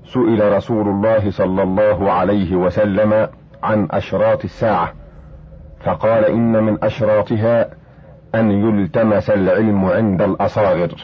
سئل 0.05 0.53
رسول 0.53 0.89
الله 0.89 1.31
صلى 1.31 1.63
الله 1.63 2.13
عليه 2.13 2.57
وسلم 2.57 3.29
عن 3.63 3.89
أشراط 3.91 4.45
الساعة. 4.45 4.93
فقال 5.85 6.25
إن 6.25 6.63
من 6.63 6.85
أشراطها 6.85 7.69
أن 8.35 8.51
يلتمس 8.51 9.31
العلم 9.31 9.85
عند 9.85 10.23
الأصاغر. 10.23 10.95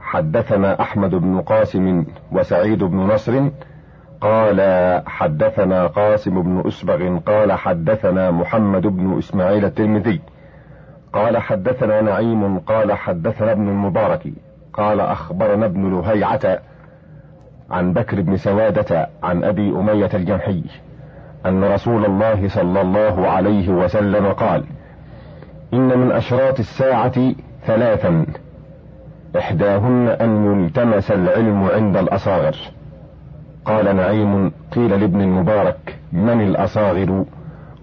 حدثنا 0.00 0.80
أحمد 0.80 1.10
بن 1.10 1.40
قاسم 1.40 2.04
وسعيد 2.32 2.84
بن 2.84 2.96
نصر 2.96 3.50
قال 4.20 4.60
حدثنا 5.06 5.86
قاسم 5.86 6.42
بن 6.42 6.62
أسبغ 6.66 7.18
قال 7.18 7.52
حدثنا 7.52 8.30
محمد 8.30 8.86
بن 8.86 9.18
إسماعيل 9.18 9.64
الترمذي 9.64 10.20
قال 11.12 11.38
حدثنا 11.38 12.00
نعيم 12.00 12.58
قال 12.58 12.92
حدثنا 12.92 13.52
ابن 13.52 13.68
المبارك 13.68 14.22
قال 14.72 15.00
أخبرنا 15.00 15.66
ابن 15.66 15.90
لهيعة 15.90 16.58
عن 17.70 17.92
بكر 17.92 18.20
بن 18.20 18.36
سوادة 18.36 19.08
عن 19.22 19.44
أبي 19.44 19.70
أمية 19.70 20.10
الجمحي. 20.14 20.62
أن 21.46 21.64
رسول 21.64 22.04
الله 22.04 22.48
صلى 22.48 22.80
الله 22.80 23.28
عليه 23.28 23.68
وسلم 23.68 24.26
قال 24.26 24.64
إن 25.72 25.98
من 25.98 26.12
أشراط 26.12 26.58
الساعة 26.58 27.32
ثلاثا 27.66 28.26
إحداهن 29.38 30.08
أن 30.08 30.46
يلتمس 30.46 31.10
العلم 31.10 31.64
عند 31.64 31.96
الأصاغر. 31.96 32.56
قال 33.64 33.96
نعيم 33.96 34.52
قيل 34.72 35.00
لابن 35.00 35.20
المبارك 35.20 35.98
من 36.12 36.40
الأصاغر؟ 36.40 37.24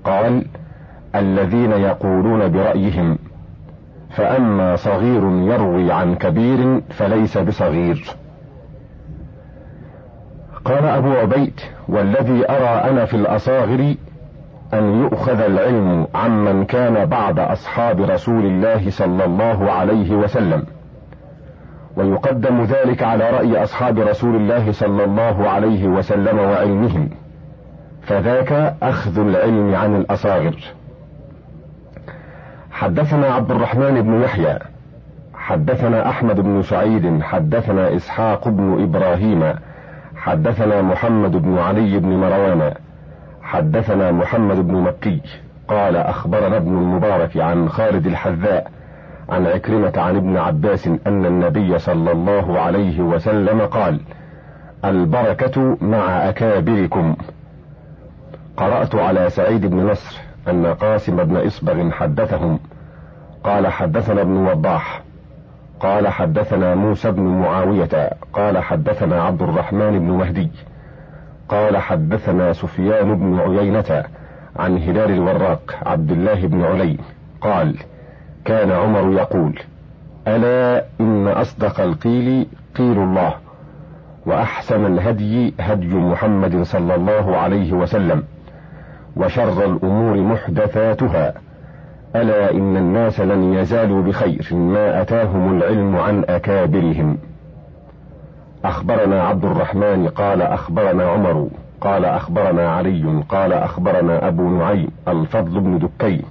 قال 0.04 0.46
الذين 1.16 1.72
يقولون 1.72 2.52
برأيهم. 2.52 3.18
فأما 4.10 4.76
صغير 4.76 5.24
يروي 5.24 5.92
عن 5.92 6.16
كبير 6.16 6.82
فليس 6.90 7.38
بصغير. 7.38 8.06
قال 10.68 10.86
أبو 10.86 11.12
عبيد 11.12 11.60
والذي 11.88 12.50
أرى 12.50 12.92
أنا 12.92 13.06
في 13.06 13.14
الأصاغر 13.14 13.96
أن 14.74 15.02
يؤخذ 15.02 15.40
العلم 15.40 16.08
عمن 16.16 16.66
كان 16.66 17.06
بعد 17.06 17.40
أصحاب 17.40 18.02
رسول 18.02 18.46
الله 18.46 18.90
صلى 18.90 19.26
الله 19.26 19.72
عليه 19.72 20.16
وسلم. 20.16 20.64
ويقدم 21.98 22.64
ذلك 22.64 23.04
على 23.04 23.30
رأي 23.30 23.64
أصحاب 23.64 24.00
رسول 24.00 24.36
الله 24.36 24.72
صلى 24.72 25.04
الله 25.04 25.50
عليه 25.50 25.88
وسلم 25.88 26.40
وعلمهم. 26.40 27.10
فذاك 28.02 28.76
أخذ 28.84 29.20
العلم 29.20 29.76
عن 29.76 29.96
الأصاغر. 29.96 30.56
حدثنا 32.72 33.28
عبد 33.28 33.52
الرحمن 33.52 34.02
بن 34.02 34.22
يحيى 34.22 34.60
حدثنا 35.34 36.10
أحمد 36.10 36.40
بن 36.40 36.62
سعيد 36.62 37.22
حدثنا 37.22 37.96
إسحاق 37.96 38.48
بن 38.48 38.84
إبراهيم 38.84 39.54
حدثنا 40.27 40.81
محمد 40.81 41.31
بن 41.31 41.57
علي 41.57 42.00
بن 42.00 42.10
مروان 42.10 42.74
حدثنا 43.41 44.12
محمد 44.12 44.67
بن 44.67 44.75
مكي 44.75 45.22
قال 45.67 45.96
أخبرنا 45.96 46.57
ابن 46.57 46.77
المبارك 46.77 47.38
عن 47.38 47.69
خالد 47.69 48.07
الحذاء 48.07 48.72
عن 49.29 49.48
عكرمة 49.48 49.93
عن 49.98 50.15
ابن 50.15 50.38
عباس 50.38 50.88
أن 50.88 51.25
النبي 51.25 51.79
صلى 51.79 52.12
الله 52.12 52.60
عليه 52.60 53.01
وسلم 53.01 53.62
قال 53.62 54.00
البركة 54.86 55.77
مع 55.81 56.29
أكابركم. 56.29 57.15
قرأت 58.57 58.96
على 58.96 59.29
سعيد 59.29 59.65
بن 59.65 59.77
نصر 59.91 60.17
أن 60.48 60.65
قاسم 60.65 61.15
بن 61.24 61.38
إصبغ 61.38 61.91
حدثهم 61.91 62.60
قال 63.43 63.67
حدثنا 63.67 64.22
ابن 64.22 64.38
وضاح 64.38 65.01
قال 65.79 66.07
حدثنا 66.07 66.75
موسى 66.75 67.12
بن 67.12 67.24
معاوية 67.24 68.10
قال 68.34 68.57
حدثنا 68.57 69.24
عبد 69.24 69.41
الرحمن 69.41 70.00
بن 70.00 70.12
مهدي 70.12 70.50
قال 71.50 71.77
حدثنا 71.77 72.53
سفيان 72.53 73.15
بن 73.15 73.39
عيينة 73.39 74.03
عن 74.55 74.77
هلال 74.77 75.12
الوراق 75.12 75.75
عبد 75.86 76.12
الله 76.12 76.48
بن 76.48 76.63
علي 76.63 76.98
قال 77.41 77.75
كان 78.46 78.72
عمر 78.72 79.12
يقول 79.13 79.60
ألا 80.27 80.86
إن 81.01 81.27
أصدق 81.27 81.79
القيل 81.81 82.48
قيل 82.77 82.98
الله 82.98 83.34
وأحسن 84.25 84.86
الهدي 84.86 85.53
هدي 85.60 85.96
محمد 85.96 86.63
صلى 86.63 86.96
الله 86.96 87.38
عليه 87.38 87.74
وسلم 87.74 88.24
وشر 89.15 89.65
الأمور 89.65 90.17
محدثاتها. 90.17 91.34
ألا 92.22 92.52
إن 92.52 92.78
الناس 92.78 93.20
لن 93.20 93.53
يزالوا 93.53 94.01
بخير 94.01 94.48
ما 94.51 95.01
أتاهم 95.01 95.58
العلم 95.58 95.96
عن 95.96 96.24
أكابرهم. 96.30 97.18
أخبرنا 98.66 99.24
عبد 99.24 99.46
الرحمن 99.46 100.08
قال 100.08 100.42
أخبرنا 100.42 101.10
عمر 101.10 101.48
قال 101.82 102.06
أخبرنا 102.06 102.70
علي 102.70 103.24
قال 103.30 103.53
أخبرنا 103.53 104.27
أبو 104.27 104.50
نعيم 104.50 104.88
الفضل 105.08 105.60
بن 105.60 105.80
دكين 105.80 106.22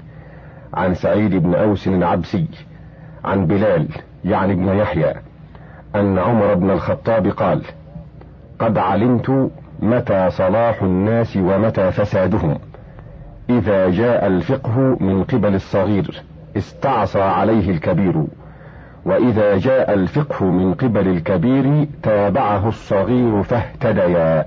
عن 0.75 0.95
سعيد 0.95 1.35
بن 1.35 1.55
أوس 1.55 1.89
العبسي 1.89 2.47
عن 3.25 3.47
بلال 3.47 3.89
يعني 4.25 4.53
ابن 4.53 4.69
يحيى 4.69 5.15
أن 5.95 6.19
عمر 6.19 6.55
بن 6.55 6.71
الخطاب 6.71 7.27
قال 7.27 7.63
قد 8.59 8.79
علمت 8.79 9.51
متى 9.81 10.31
صلاح 10.31 10.83
الناس 10.83 11.37
ومتى 11.37 11.93
فسادهم. 11.93 12.59
إذا 13.51 13.91
جاء 13.91 14.27
الفقه 14.27 14.97
من 15.01 15.25
قبل 15.25 15.55
الصغير 15.55 16.23
استعصى 16.57 17.23
عليه 17.23 17.71
الكبير. 17.71 18.25
وإذا 19.05 19.59
جاء 19.59 19.95
الفقه 19.95 20.45
من 20.45 20.75
قبل 20.75 21.09
الكبير 21.09 21.89
تابعه 22.03 22.69
الصغير 22.69 23.43
فاهتديا. 23.43 24.47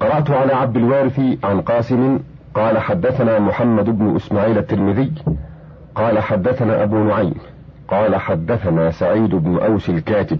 قرأت 0.00 0.30
على 0.30 0.52
عبد 0.52 0.76
الوارث 0.76 1.20
عن 1.44 1.60
قاسم 1.60 2.18
قال 2.54 2.78
حدثنا 2.78 3.38
محمد 3.38 3.84
بن 3.98 4.16
إسماعيل 4.16 4.58
الترمذي 4.58 5.12
قال 5.94 6.18
حدثنا 6.18 6.82
أبو 6.82 6.96
نعيم 6.96 7.34
قال 7.88 8.16
حدثنا 8.16 8.90
سعيد 8.90 9.34
بن 9.34 9.58
أوس 9.58 9.90
الكاتب 9.90 10.38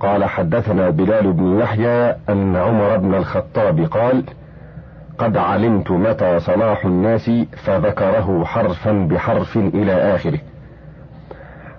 قال 0.00 0.24
حدثنا 0.24 0.90
بلال 0.90 1.32
بن 1.32 1.58
يحيى 1.60 2.14
أن 2.28 2.56
عمر 2.56 2.96
بن 2.96 3.14
الخطاب 3.14 3.80
قال 3.80 4.24
قد 5.18 5.36
علمت 5.36 5.90
متى 5.90 6.40
صلاح 6.40 6.84
الناس 6.84 7.30
فذكره 7.56 8.44
حرفا 8.44 8.92
بحرف 8.92 9.56
إلى 9.56 9.92
آخره. 9.92 10.38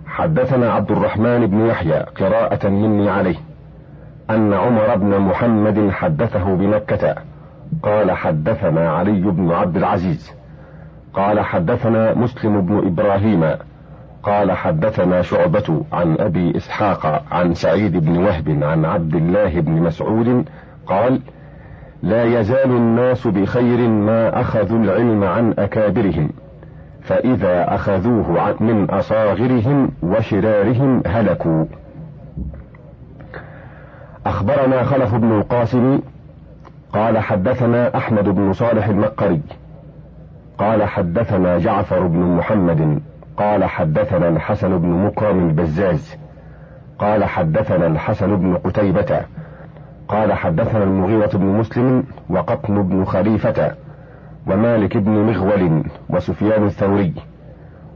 حدثنا 0.08 0.72
عبد 0.72 0.92
الرحمن 0.92 1.48
بن 1.48 1.66
يحيى 1.66 2.00
قراءة 2.00 2.68
مني 2.68 3.10
عليه 3.10 3.36
أن 4.30 4.54
عمر 4.54 4.96
بن 4.96 5.20
محمد 5.20 5.90
حدثه 5.92 6.56
بمكة 6.56 7.16
قال 7.84 8.12
حدثنا 8.12 8.92
علي 8.92 9.22
بن 9.22 9.52
عبد 9.52 9.78
العزيز 9.78 10.34
قال 11.14 11.40
حدثنا 11.40 12.14
مسلم 12.14 12.62
بن 12.62 12.78
إبراهيم 12.88 13.58
قال 14.24 14.52
حدثنا 14.52 15.22
شعبة 15.22 15.84
عن 15.94 16.16
أبي 16.20 16.58
إسحاق 16.58 17.24
عن 17.32 17.54
سعيد 17.54 17.98
بن 17.98 18.18
وهب 18.18 18.64
عن 18.64 18.86
عبد 18.86 19.16
الله 19.16 19.60
بن 19.60 19.72
مسعود 19.72 20.46
قال 20.88 21.22
لا 22.04 22.24
يزال 22.24 22.72
الناس 22.72 23.28
بخير 23.28 23.88
ما 23.88 24.42
أخذوا 24.42 24.80
العلم 24.80 25.24
عن 25.24 25.54
أكابرهم 25.60 26.30
فإذا 27.02 27.76
أخذوه 27.76 28.56
من 28.60 28.90
أصاغرهم 28.90 29.92
وشرارهم 30.04 31.04
هلكوا. 31.08 31.66
أخبرنا 34.26 34.84
خلف 34.84 35.16
بن 35.16 35.32
القاسم 35.32 36.00
قال 36.94 37.18
حدثنا 37.18 37.98
أحمد 37.98 38.24
بن 38.30 38.54
صالح 38.54 38.88
المقري 38.88 39.42
قال 40.58 40.84
حدثنا 40.84 41.58
جعفر 41.58 42.08
بن 42.08 42.20
محمد 42.20 43.02
قال 43.38 43.66
حدثنا 43.66 44.30
الحسن 44.30 44.78
بن 44.78 44.90
مكرم 44.90 45.48
البزاز 45.48 46.18
قال 47.00 47.24
حدثنا 47.26 47.88
الحسن 47.88 48.36
بن 48.36 48.58
قتيبة 48.58 49.22
قال 50.08 50.34
حدثنا 50.34 50.84
المغيرة 50.84 51.30
بن 51.34 51.46
مسلم 51.46 52.04
وقطن 52.30 52.84
بن 52.84 53.06
خليفة 53.06 53.72
ومالك 54.48 54.98
بن 54.98 55.12
مغول 55.12 55.84
وسفيان 56.10 56.66
الثوري 56.66 57.14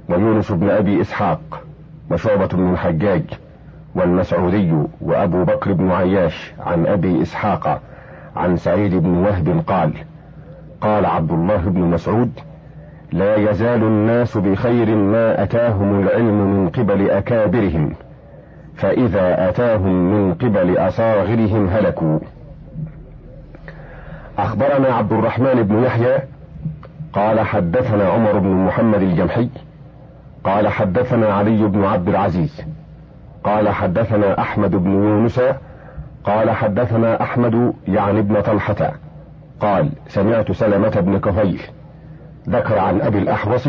ويونس 0.10 0.52
بن 0.52 0.70
أبي 0.70 1.02
إسحاق 1.02 1.64
وشعبة 2.12 2.48
بن 2.48 2.74
الحجاج 2.74 3.24
والمسعودي 3.96 4.74
وأبو 5.02 5.44
بكر 5.44 5.74
بن 5.74 5.92
عياش 5.92 6.54
عن 6.60 6.88
أبي 6.88 7.22
إسحاق 7.22 7.82
عن 8.36 8.58
سعيد 8.58 8.96
بن 8.96 9.18
وهب 9.18 9.64
قال 9.68 9.94
قال 10.82 11.06
عبد 11.06 11.32
الله 11.32 11.58
بن 11.58 11.82
مسعود 11.82 12.32
لا 13.12 13.36
يزال 13.36 13.84
الناس 13.84 14.38
بخير 14.38 14.96
ما 14.96 15.44
أتاهم 15.44 16.00
العلم 16.02 16.54
من 16.54 16.70
قبل 16.70 17.10
أكابرهم 17.10 17.94
فإذا 18.82 19.50
أتاهم 19.50 20.12
من 20.12 20.34
قبل 20.34 20.78
أصاغرهم 20.78 21.68
هلكوا. 21.68 22.20
أخبرنا 24.38 24.88
عبد 24.94 25.14
الرحمن 25.14 25.64
بن 25.64 25.84
يحيى 25.84 26.18
قال 27.14 27.40
حدثنا 27.40 28.10
عمر 28.10 28.40
بن 28.40 28.50
محمد 28.50 29.02
الجمحي 29.02 29.50
قال 30.44 30.68
حدثنا 30.68 31.28
علي 31.28 31.68
بن 31.68 31.84
عبد 31.84 32.10
العزيز 32.10 32.62
قال 33.44 33.70
حدثنا 33.70 34.42
أحمد 34.42 34.72
بن 34.72 34.92
يونس 34.92 35.42
قال 36.24 36.52
حدثنا 36.52 37.22
أحمد 37.22 37.74
يعني 37.88 38.20
ابن 38.20 38.42
طلحة 38.42 38.94
قال 39.60 39.90
سمعت 40.08 40.52
سلمة 40.52 40.90
بن 40.90 41.20
كهيل 41.20 41.62
ذكر 42.50 42.80
عن 42.80 43.02
أبي 43.02 43.18
الأحوص 43.18 43.68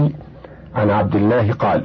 عن 0.75 0.91
عبد 0.91 1.15
الله 1.15 1.53
قال 1.53 1.85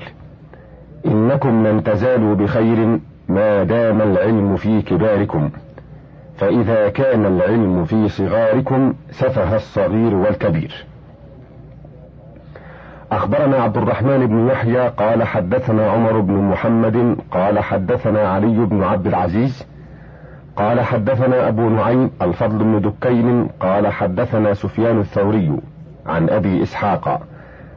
إنكم 1.06 1.68
لن 1.68 1.84
تزالوا 1.84 2.36
بخير 2.36 3.00
ما 3.30 3.64
دام 3.64 4.02
العلم 4.02 4.56
في 4.56 4.82
كباركم 4.82 5.50
فإذا 6.38 6.90
كان 6.90 7.26
العلم 7.26 7.86
في 7.86 8.10
صغاركم 8.10 8.94
سفه 9.12 9.56
الصغير 9.56 10.16
والكبير. 10.16 10.86
أخبرنا 13.12 13.58
عبد 13.58 13.78
الرحمن 13.78 14.28
بن 14.28 14.48
يحيى 14.48 14.88
قال 14.88 15.24
حدثنا 15.24 15.92
عمر 15.92 16.20
بن 16.20 16.34
محمد 16.34 17.18
قال 17.32 17.60
حدثنا 17.60 18.30
علي 18.30 18.66
بن 18.66 18.84
عبد 18.84 19.08
العزيز 19.08 19.66
قال 20.56 20.82
حدثنا 20.82 21.48
أبو 21.48 21.70
نعيم 21.70 22.12
الفضل 22.22 22.58
بن 22.58 22.82
دكين 22.82 23.48
قال 23.60 23.88
حدثنا 23.88 24.54
سفيان 24.54 25.00
الثوري 25.00 25.52
عن 26.06 26.30
أبي 26.30 26.64
إسحاق 26.64 27.22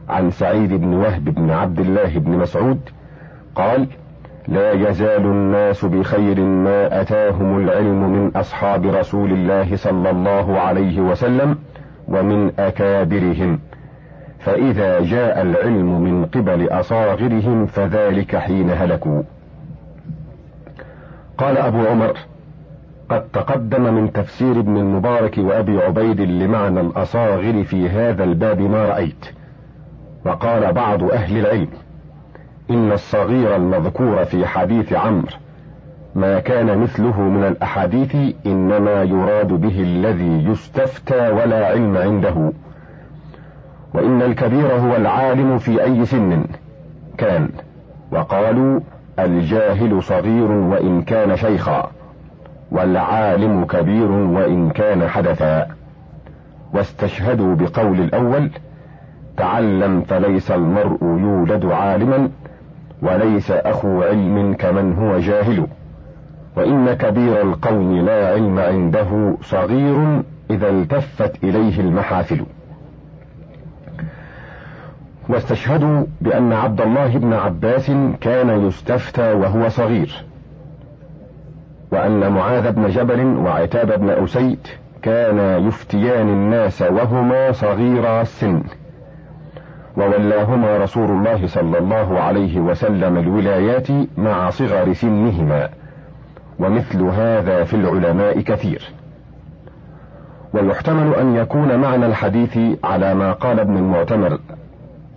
عن 0.09 0.31
سعيد 0.31 0.73
بن 0.73 0.93
وهب 0.93 1.23
بن 1.25 1.51
عبد 1.51 1.79
الله 1.79 2.19
بن 2.19 2.31
مسعود 2.31 2.79
قال 3.55 3.87
لا 4.47 4.71
يزال 4.71 5.25
الناس 5.25 5.85
بخير 5.85 6.39
ما 6.39 7.01
أتاهم 7.01 7.57
العلم 7.57 8.11
من 8.11 8.31
أصحاب 8.35 8.85
رسول 8.85 9.31
الله 9.31 9.75
صلى 9.75 10.09
الله 10.09 10.59
عليه 10.59 11.01
وسلم 11.01 11.57
ومن 12.07 12.51
أكابرهم. 12.59 13.59
فإذا 14.39 14.99
جاء 14.99 15.41
العلم 15.41 16.01
من 16.01 16.25
قبل 16.25 16.67
أصاغرهم 16.69 17.65
فذلك 17.65 18.35
حين 18.35 18.69
هلكوا. 18.69 19.23
قال 21.37 21.57
أبو 21.57 21.87
عمر 21.87 22.17
قد 23.09 23.27
تقدم 23.33 23.93
من 23.93 24.11
تفسير 24.11 24.59
ابن 24.59 24.77
المبارك 24.77 25.37
وأبي 25.37 25.77
عبيد 25.77 26.21
لمعنى 26.21 26.81
الأصاغر 26.81 27.63
في 27.63 27.89
هذا 27.89 28.23
الباب 28.23 28.61
ما 28.61 28.85
رأيت. 28.85 29.25
وقال 30.25 30.73
بعض 30.73 31.03
أهل 31.03 31.37
العلم 31.37 31.67
إن 32.71 32.91
الصغير 32.91 33.55
المذكور 33.55 34.25
في 34.25 34.45
حديث 34.47 34.93
عمرو 34.93 35.27
ما 36.15 36.39
كان 36.39 36.77
مثله 36.77 37.21
من 37.21 37.43
الأحاديث 37.43 38.15
إنما 38.45 39.03
يراد 39.03 39.47
به 39.47 39.81
الذي 39.81 40.45
يستفتى 40.45 41.29
ولا 41.29 41.67
علم 41.67 41.97
عنده. 41.97 42.51
وإن 43.93 44.21
الكبير 44.21 44.73
هو 44.73 44.95
العالم 44.95 45.57
في 45.57 45.83
أي 45.83 46.05
سن 46.05 46.43
كان. 47.17 47.49
وقالوا 48.11 48.79
الجاهل 49.19 50.03
صغير 50.03 50.51
وإن 50.51 51.01
كان 51.01 51.37
شيخا 51.37 51.91
والعالم 52.71 53.65
كبير 53.65 54.11
وإن 54.11 54.69
كان 54.69 55.07
حدثا. 55.07 55.67
واستشهدوا 56.73 57.55
بقول 57.55 57.99
الأول 57.99 58.49
تعلم 59.37 60.01
فليس 60.01 60.51
المرء 60.51 61.03
يولد 61.03 61.65
عالما 61.65 62.29
وليس 63.01 63.51
أخو 63.51 64.03
علم 64.03 64.53
كمن 64.53 64.93
هو 64.93 65.19
جاهل. 65.19 65.67
وإن 66.57 66.93
كبير 66.93 67.41
القوم 67.41 68.05
لا 68.05 68.27
علم 68.27 68.59
عنده 68.59 69.37
صغير 69.41 70.21
إذا 70.49 70.69
التفت 70.69 71.43
إليه 71.43 71.79
المحافل. 71.79 72.45
واستشهدوا 75.29 76.03
بأن 76.21 76.53
عبد 76.53 76.81
الله 76.81 77.17
بن 77.17 77.33
عباس 77.33 77.91
كان 78.21 78.67
يستفتى 78.67 79.33
وهو 79.33 79.69
صغير. 79.69 80.25
وأن 81.91 82.31
معاذ 82.31 82.71
بن 82.71 82.89
جبل 82.89 83.25
وعتاب 83.25 83.99
بن 83.99 84.09
أسيد 84.09 84.67
كانا 85.01 85.57
يفتيان 85.57 86.29
الناس 86.29 86.81
وهما 86.81 87.51
صغيرا 87.51 88.21
السن. 88.21 88.63
وولاهما 89.97 90.77
رسول 90.77 91.09
الله 91.09 91.47
صلى 91.47 91.77
الله 91.77 92.19
عليه 92.19 92.59
وسلم 92.59 93.17
الولايات 93.17 93.87
مع 94.17 94.49
صغر 94.49 94.93
سنهما 94.93 95.69
ومثل 96.59 97.01
هذا 97.01 97.63
في 97.63 97.73
العلماء 97.73 98.41
كثير. 98.41 98.91
ويحتمل 100.53 101.15
أن 101.15 101.35
يكون 101.35 101.79
معنى 101.79 102.05
الحديث 102.05 102.57
على 102.83 103.13
ما 103.13 103.31
قال 103.31 103.59
ابن 103.59 103.77
المعتمر 103.77 104.39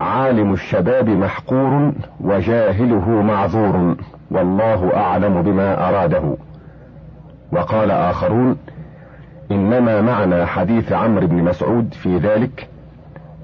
عالم 0.01 0.53
الشباب 0.53 1.09
محقور 1.09 1.93
وجاهله 2.21 3.11
معذور 3.11 3.97
والله 4.31 4.97
أعلم 4.97 5.43
بما 5.43 5.89
أراده. 5.89 6.37
وقال 7.53 7.91
آخرون 7.91 8.57
إنما 9.51 10.01
معنى 10.01 10.47
حديث 10.47 10.93
عمرو 10.93 11.27
بن 11.27 11.37
مسعود 11.37 11.95
في 11.95 12.17
ذلك 12.19 12.69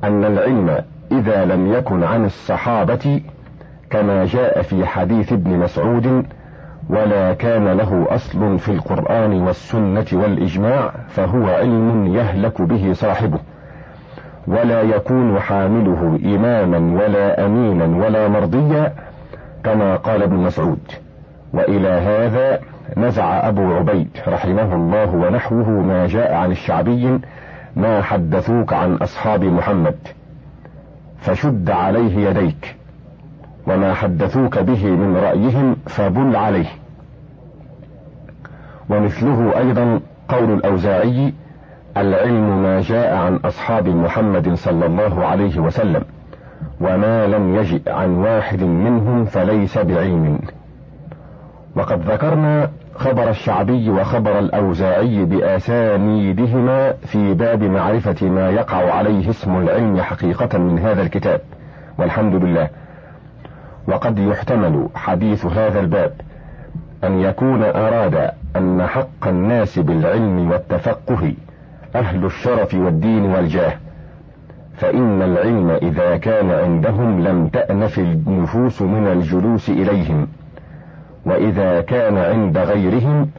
أن 0.04 0.24
العلم 0.24 0.84
إذا 1.12 1.44
لم 1.44 1.72
يكن 1.72 2.04
عن 2.04 2.24
الصحابة 2.24 3.20
كما 3.90 4.24
جاء 4.24 4.62
في 4.62 4.86
حديث 4.86 5.32
ابن 5.32 5.58
مسعود 5.58 6.26
ولا 6.90 7.34
كان 7.34 7.68
له 7.68 8.06
أصل 8.10 8.58
في 8.58 8.72
القرآن 8.72 9.42
والسنة 9.42 10.06
والإجماع 10.12 10.92
فهو 11.08 11.46
علم 11.46 12.06
يهلك 12.14 12.62
به 12.62 12.92
صاحبه. 12.92 13.38
ولا 14.46 14.82
يكون 14.82 15.40
حامله 15.40 16.18
إماما 16.24 17.02
ولا 17.02 17.46
أمينا 17.46 18.04
ولا 18.04 18.28
مرضيا 18.28 18.92
كما 19.64 19.96
قال 19.96 20.22
ابن 20.22 20.36
مسعود. 20.36 20.92
وإلى 21.52 21.88
هذا 21.88 22.60
نزع 22.96 23.48
أبو 23.48 23.74
عبيد 23.74 24.08
رحمه 24.28 24.74
الله 24.74 25.14
ونحوه 25.14 25.68
ما 25.70 26.06
جاء 26.06 26.34
عن 26.34 26.50
الشعبي 26.50 27.20
ما 27.76 28.02
حدثوك 28.02 28.72
عن 28.72 28.94
أصحاب 28.94 29.44
محمد؟ 29.44 29.96
فشد 31.20 31.70
عليه 31.70 32.28
يديك. 32.28 32.76
وما 33.66 33.94
حدثوك 33.94 34.58
به 34.58 34.86
من 34.86 35.16
رأيهم 35.16 35.76
فبل 35.86 36.36
عليه. 36.36 36.68
ومثله 38.90 39.58
أيضا 39.58 40.00
قول 40.28 40.52
الأوزاعي 40.54 41.34
العلم 41.96 42.62
ما 42.62 42.80
جاء 42.80 43.16
عن 43.16 43.36
أصحاب 43.36 43.88
محمد 43.88 44.54
صلى 44.54 44.86
الله 44.86 45.26
عليه 45.26 45.58
وسلم 45.58 46.02
وما 46.80 47.26
لم 47.26 47.56
يجئ 47.56 47.90
عن 47.90 48.10
واحد 48.16 48.62
منهم 48.62 49.24
فليس 49.24 49.78
بعلم. 49.78 50.38
وقد 51.76 52.10
ذكرنا 52.10 52.70
خبر 53.00 53.30
الشعبي 53.30 53.90
وخبر 53.90 54.38
الأوزاعي 54.38 55.24
بآسانيدهما 55.24 56.92
في 56.92 57.34
باب 57.34 57.62
معرفة 57.62 58.26
ما 58.28 58.50
يقع 58.50 58.92
عليه 58.94 59.30
اسم 59.30 59.56
العلم 59.56 60.00
حقيقة 60.00 60.58
من 60.58 60.78
هذا 60.78 61.02
الكتاب 61.02 61.40
والحمد 61.98 62.44
لله. 62.44 62.68
وقد 63.88 64.18
يحتمل 64.18 64.88
حديث 64.94 65.46
هذا 65.46 65.80
الباب 65.80 66.12
أن 67.04 67.20
يكون 67.20 67.62
أراد 67.62 68.30
أن 68.56 68.86
حق 68.86 69.28
الناس 69.28 69.78
بالعلم 69.78 70.50
والتفقه 70.50 71.34
أهل 71.94 72.24
الشرف 72.24 72.74
والدين 72.74 73.24
والجاه 73.24 73.72
فإن 74.76 75.22
العلم 75.22 75.70
إذا 75.70 76.16
كان 76.16 76.50
عندهم 76.50 77.24
لم 77.24 77.48
تانف 77.48 77.98
النفوس 77.98 78.82
من 78.82 79.06
الجلوس 79.06 79.68
إليهم. 79.68 80.26
وإذا 81.26 81.80
كان 81.80 82.18
عند 82.18 82.58
غيرهم 82.58 83.30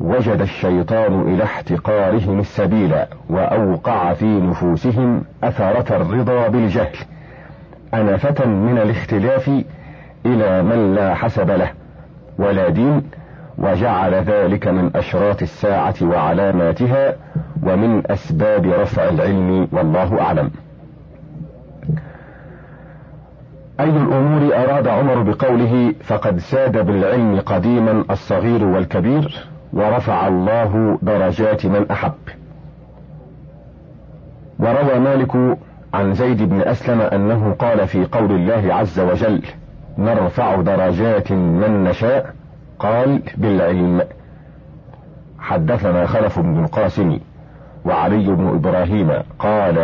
وجد 0.00 0.40
الشيطان 0.40 1.20
إلى 1.20 1.44
احتقارهم 1.44 2.40
السبيل 2.40 2.94
وأوقع 3.30 4.12
في 4.12 4.24
نفوسهم 4.24 5.24
أثرة 5.44 5.96
الرضا 5.96 6.48
بالجهل. 6.48 6.96
أنفة 7.94 8.46
من 8.46 8.78
الاختلاف 8.78 9.50
إلى 10.26 10.62
من 10.62 10.94
لا 10.94 11.14
حسب 11.14 11.50
له 11.50 11.70
ولا 12.38 12.68
دين 12.68 13.02
وجعل 13.58 14.14
ذلك 14.14 14.68
من 14.68 14.90
أشراط 14.96 15.42
الساعة 15.42 15.94
وعلاماتها 16.02 17.14
ومن 17.62 18.10
أسباب 18.10 18.66
رفع 18.66 19.08
العلم 19.08 19.68
والله 19.72 20.20
أعلم. 20.20 20.50
أي 23.80 23.88
الأمور 23.88 24.54
أراد 24.56 24.88
عمر 24.88 25.22
بقوله 25.22 25.94
فقد 26.02 26.38
ساد 26.38 26.86
بالعلم 26.86 27.40
قديما 27.40 28.04
الصغير 28.10 28.64
والكبير 28.64 29.46
ورفع 29.72 30.28
الله 30.28 30.98
درجات 31.02 31.66
من 31.66 31.90
أحب. 31.90 32.12
وروى 34.58 34.98
مالك 34.98 35.58
عن 35.94 36.14
زيد 36.14 36.42
بن 36.42 36.60
أسلم 36.60 37.00
أنه 37.00 37.56
قال 37.58 37.86
في 37.86 38.04
قول 38.04 38.32
الله 38.32 38.74
عز 38.74 39.00
وجل 39.00 39.42
نرفع 39.98 40.60
درجات 40.60 41.32
من 41.32 41.84
نشاء 41.84 42.34
قال 42.78 43.22
بالعلم 43.36 44.02
حدثنا 45.38 46.06
خلف 46.06 46.38
بن 46.38 46.64
القاسم 46.64 47.18
وعلي 47.84 48.26
بن 48.26 48.48
إبراهيم 48.48 49.10
قال 49.38 49.76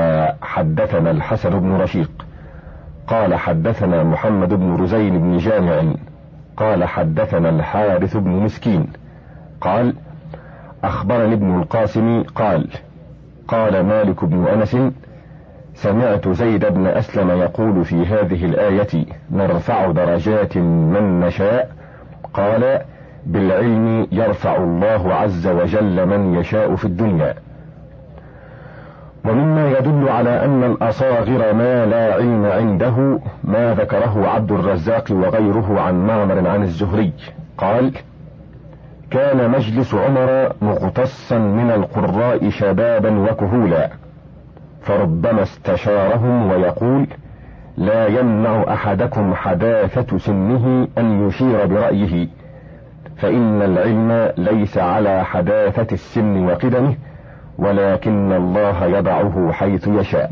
حدثنا 0.42 1.10
الحسن 1.10 1.50
بن 1.60 1.72
رشيق 1.72 2.19
قال 3.10 3.34
حدثنا 3.34 4.02
محمد 4.02 4.54
بن 4.54 4.76
رزين 4.82 5.18
بن 5.18 5.36
جامع 5.36 5.82
قال 6.56 6.84
حدثنا 6.84 7.48
الحارث 7.48 8.16
بن 8.16 8.30
مسكين 8.30 8.86
قال 9.60 9.94
أخبرني 10.84 11.34
ابن 11.34 11.58
القاسم 11.60 12.22
قال 12.22 12.68
قال 13.48 13.80
مالك 13.80 14.24
بن 14.24 14.46
أنس 14.46 14.76
سمعت 15.74 16.28
زيد 16.28 16.64
بن 16.66 16.86
أسلم 16.86 17.30
يقول 17.30 17.84
في 17.84 18.06
هذه 18.06 18.44
الآية 18.44 19.06
نرفع 19.30 19.90
درجات 19.90 20.56
من 20.56 21.20
نشاء 21.20 21.70
قال 22.34 22.80
بالعلم 23.26 24.06
يرفع 24.12 24.56
الله 24.56 25.14
عز 25.14 25.46
وجل 25.46 26.06
من 26.06 26.34
يشاء 26.34 26.74
في 26.76 26.84
الدنيا 26.84 27.34
ومما 29.24 29.70
يدل 29.78 30.08
على 30.08 30.44
أن 30.44 30.64
الأصاغر 30.64 31.54
ما 31.54 31.86
لا 31.86 32.14
علم 32.14 32.46
عنده 32.46 33.20
ما 33.44 33.74
ذكره 33.74 34.28
عبد 34.28 34.52
الرزاق 34.52 35.04
وغيره 35.10 35.80
عن 35.80 36.06
معمر 36.06 36.48
عن 36.48 36.62
الزهري. 36.62 37.12
قال 37.58 37.92
كان 39.10 39.50
مجلس 39.50 39.94
عمر 39.94 40.52
مغتصا 40.62 41.38
من 41.38 41.70
القراء 41.70 42.50
شبابا 42.50 43.18
وكهولا 43.18 43.90
فربما 44.82 45.42
استشارهم 45.42 46.50
ويقول 46.50 47.06
لا 47.76 48.06
يمنع 48.06 48.64
أحدكم 48.72 49.34
حداثة 49.34 50.18
سنه 50.18 50.88
أن 50.98 51.26
يشير 51.28 51.66
برأيه 51.66 52.28
فإن 53.16 53.62
العلم 53.62 54.32
ليس 54.36 54.78
على 54.78 55.24
حداثة 55.24 55.86
السن 55.92 56.46
وقدمه 56.46 56.94
ولكن 57.60 58.32
الله 58.32 58.84
يضعه 58.84 59.52
حيث 59.52 59.88
يشاء. 59.88 60.30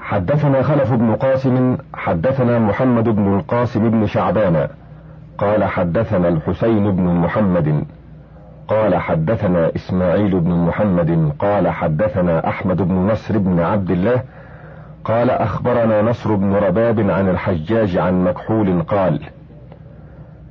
حدثنا 0.00 0.62
خلف 0.62 0.92
بن 0.92 1.14
قاسم 1.14 1.76
حدثنا 1.94 2.58
محمد 2.58 3.04
بن 3.04 3.34
القاسم 3.38 3.90
بن 3.90 4.06
شعبان 4.06 4.68
قال 5.38 5.64
حدثنا 5.64 6.28
الحسين 6.28 6.90
بن 6.96 7.02
محمد 7.02 7.84
قال 8.68 8.96
حدثنا 8.96 9.70
إسماعيل 9.76 10.40
بن 10.40 10.50
محمد 10.50 11.32
قال 11.38 11.68
حدثنا 11.68 12.48
أحمد 12.48 12.82
بن 12.82 12.94
نصر 12.94 13.38
بن 13.38 13.60
عبد 13.60 13.90
الله 13.90 14.22
قال 15.04 15.30
أخبرنا 15.30 16.02
نصر 16.02 16.34
بن 16.34 16.54
رباب 16.54 17.10
عن 17.10 17.28
الحجاج 17.28 17.96
عن 17.96 18.24
مكحول 18.24 18.82
قال 18.82 19.20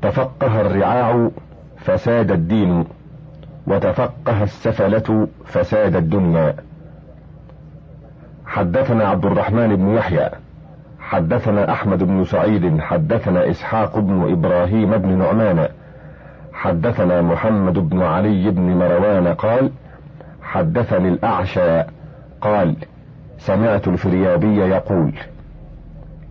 تفقه 0.01 0.61
الرعاع 0.61 1.29
فساد 1.77 2.31
الدين. 2.31 2.85
وتفقه 3.69 4.43
السفلة 4.43 5.27
فساد 5.45 5.95
الدنيا. 5.95 6.55
حدثنا 8.45 9.07
عبد 9.07 9.25
الرحمن 9.25 9.75
بن 9.75 9.89
يحيى 9.89 10.29
حدثنا 10.99 11.71
أحمد 11.71 12.03
بن 12.03 12.25
سعيد 12.25 12.79
حدثنا 12.79 13.49
إسحاق 13.49 13.99
بن 13.99 14.31
إبراهيم 14.31 14.97
بن 14.97 15.17
نعمان 15.17 15.67
حدثنا 16.53 17.21
محمد 17.21 17.89
بن 17.89 18.01
علي 18.01 18.51
بن 18.51 18.61
مروان 18.61 19.27
قال 19.27 19.71
حدثني 20.41 21.07
الأعشى 21.09 21.83
قال 22.41 22.75
سمعت 23.37 23.87
الفريابي 23.87 24.57
يقول 24.57 25.13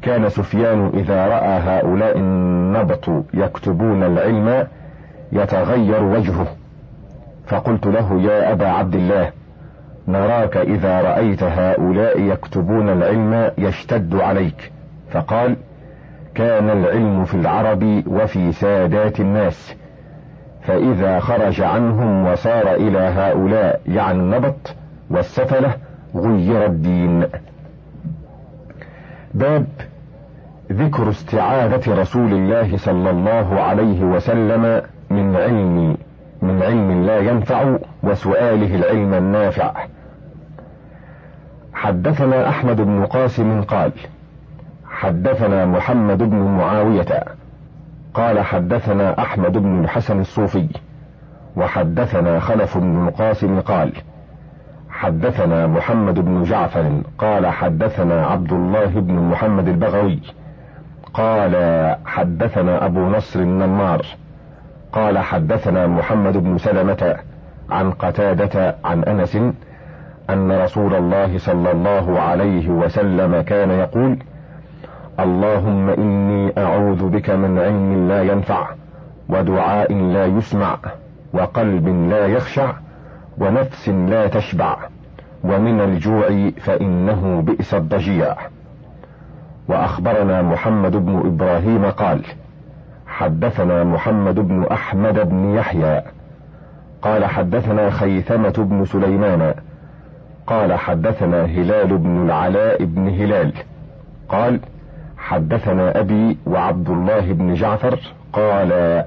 كان 0.02 0.28
سفيان 0.28 0.90
إذا 0.94 1.26
رأى 1.26 1.60
هؤلاء 1.60 2.18
النبط 2.18 3.08
يكتبون 3.34 4.02
العلم 4.02 4.66
يتغير 5.32 6.02
وجهه. 6.02 6.46
فقلت 7.48 7.86
له 7.86 8.20
يا 8.22 8.52
أبا 8.52 8.66
عبد 8.68 8.94
الله 8.94 9.30
نراك 10.08 10.56
إذا 10.56 11.00
رأيت 11.00 11.42
هؤلاء 11.42 12.20
يكتبون 12.20 12.88
العلم 12.88 13.50
يشتد 13.58 14.14
عليك. 14.14 14.72
فقال 15.10 15.56
كان 16.34 16.70
العلم 16.70 17.24
في 17.24 17.34
العرب 17.34 18.02
وفي 18.06 18.52
سادات 18.52 19.20
الناس. 19.20 19.74
فإذا 20.62 21.18
خرج 21.20 21.60
عنهم 21.60 22.26
وصار 22.26 22.74
إلى 22.74 22.98
هؤلاء 22.98 23.80
يعني 23.86 24.18
النبط 24.18 24.74
والسفلة 25.10 25.74
غير 26.14 26.66
الدين. 26.66 27.26
باب 29.34 29.66
ذكر 30.72 31.08
استعاذة 31.08 32.00
رسول 32.00 32.32
الله 32.32 32.76
صلى 32.76 33.10
الله 33.10 33.60
عليه 33.60 34.04
وسلم 34.04 34.82
من 35.10 35.36
علم 35.36 35.96
من 36.42 36.62
علم 36.62 37.06
لا 37.06 37.18
ينفع 37.18 37.76
وسؤاله 38.02 38.74
العلم 38.74 39.14
النافع. 39.14 39.72
حدثنا 41.72 42.48
أحمد 42.48 42.80
بن 42.80 43.04
قاسم 43.06 43.62
قال 43.62 43.92
حدثنا 44.90 45.66
محمد 45.66 46.18
بن 46.18 46.36
معاوية 46.36 47.24
قال 48.14 48.40
حدثنا 48.40 49.22
أحمد 49.22 49.52
بن 49.52 49.84
الحسن 49.84 50.20
الصوفي 50.20 50.68
وحدثنا 51.56 52.40
خلف 52.40 52.78
بن 52.78 53.08
القاسم 53.08 53.60
قال 53.60 53.92
حدثنا 54.90 55.66
محمد 55.66 56.14
بن 56.18 56.42
جعفر 56.42 57.02
قال 57.18 57.46
حدثنا 57.46 58.26
عبد 58.26 58.52
الله 58.52 58.86
بن 58.86 59.14
محمد 59.14 59.68
البغوي 59.68 60.20
قال 61.14 61.54
حدثنا 62.06 62.84
أبو 62.86 63.00
نصر 63.00 63.40
النمار 63.40 64.06
قال 64.92 65.18
حدثنا 65.18 65.86
محمد 65.86 66.36
بن 66.36 66.58
سلمة 66.58 67.16
عن 67.70 67.90
قتادة 67.90 68.76
عن 68.84 69.04
أنس 69.04 69.36
أن 70.30 70.52
رسول 70.52 70.94
الله 70.94 71.38
صلى 71.38 71.70
الله 71.70 72.20
عليه 72.20 72.68
وسلم 72.68 73.40
كان 73.40 73.70
يقول 73.70 74.18
اللهم 75.20 75.90
إني 75.90 76.52
أعوذ 76.58 77.08
بك 77.08 77.30
من 77.30 77.58
علم 77.58 78.08
لا 78.08 78.22
ينفع 78.22 78.68
ودعاء 79.28 79.92
لا 79.92 80.26
يسمع 80.26 80.78
وقلب 81.32 81.88
لا 82.10 82.26
يخشع 82.26 82.72
ونفس 83.38 83.88
لا 83.88 84.26
تشبع 84.26 84.76
ومن 85.44 85.80
الجوع 85.80 86.50
فإنه 86.60 87.42
بئس 87.46 87.74
الضجيع. 87.74 88.34
وأخبرنا 89.68 90.42
محمد 90.42 90.96
بن 90.96 91.18
إبراهيم 91.18 91.84
قال 91.84 92.22
حدثنا 93.18 93.84
محمد 93.84 94.34
بن 94.34 94.64
أحمد 94.72 95.28
بن 95.28 95.54
يحيى. 95.54 96.02
قال 97.02 97.24
حدثنا 97.24 97.90
خيثمة 97.90 98.54
بن 98.58 98.84
سليمان. 98.84 99.54
قال 100.46 100.74
حدثنا 100.74 101.44
هلال 101.44 101.98
بن 101.98 102.24
العلاء 102.24 102.84
بن 102.84 103.08
هلال. 103.08 103.52
قال 104.28 104.60
حدثنا 105.16 106.00
أبي 106.00 106.38
وعبد 106.46 106.90
الله 106.90 107.32
بن 107.32 107.54
جعفر. 107.54 107.98
قال 108.32 109.04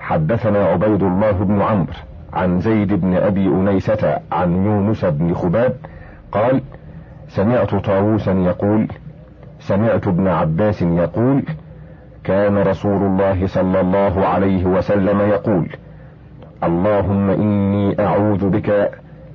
حدثنا 0.00 0.66
عبيد 0.66 1.02
الله 1.02 1.32
بن 1.32 1.62
عمرو 1.62 1.92
عن 2.32 2.60
زيد 2.60 2.92
بن 2.92 3.16
أبي 3.16 3.46
أنيسة 3.46 4.18
عن 4.32 4.66
يونس 4.66 5.04
بن 5.04 5.34
خباب. 5.34 5.76
قال 6.32 6.62
سمعت 7.28 7.74
طاووسا 7.74 8.32
يقول 8.32 8.88
سمعت 9.60 10.06
ابن 10.06 10.28
عباس 10.28 10.82
يقول 10.82 11.42
كان 12.24 12.58
رسول 12.58 13.02
الله 13.02 13.46
صلى 13.46 13.80
الله 13.80 14.26
عليه 14.26 14.64
وسلم 14.64 15.20
يقول 15.20 15.68
اللهم 16.64 17.30
إني 17.30 18.00
أعوذ 18.00 18.48
بك 18.48 18.90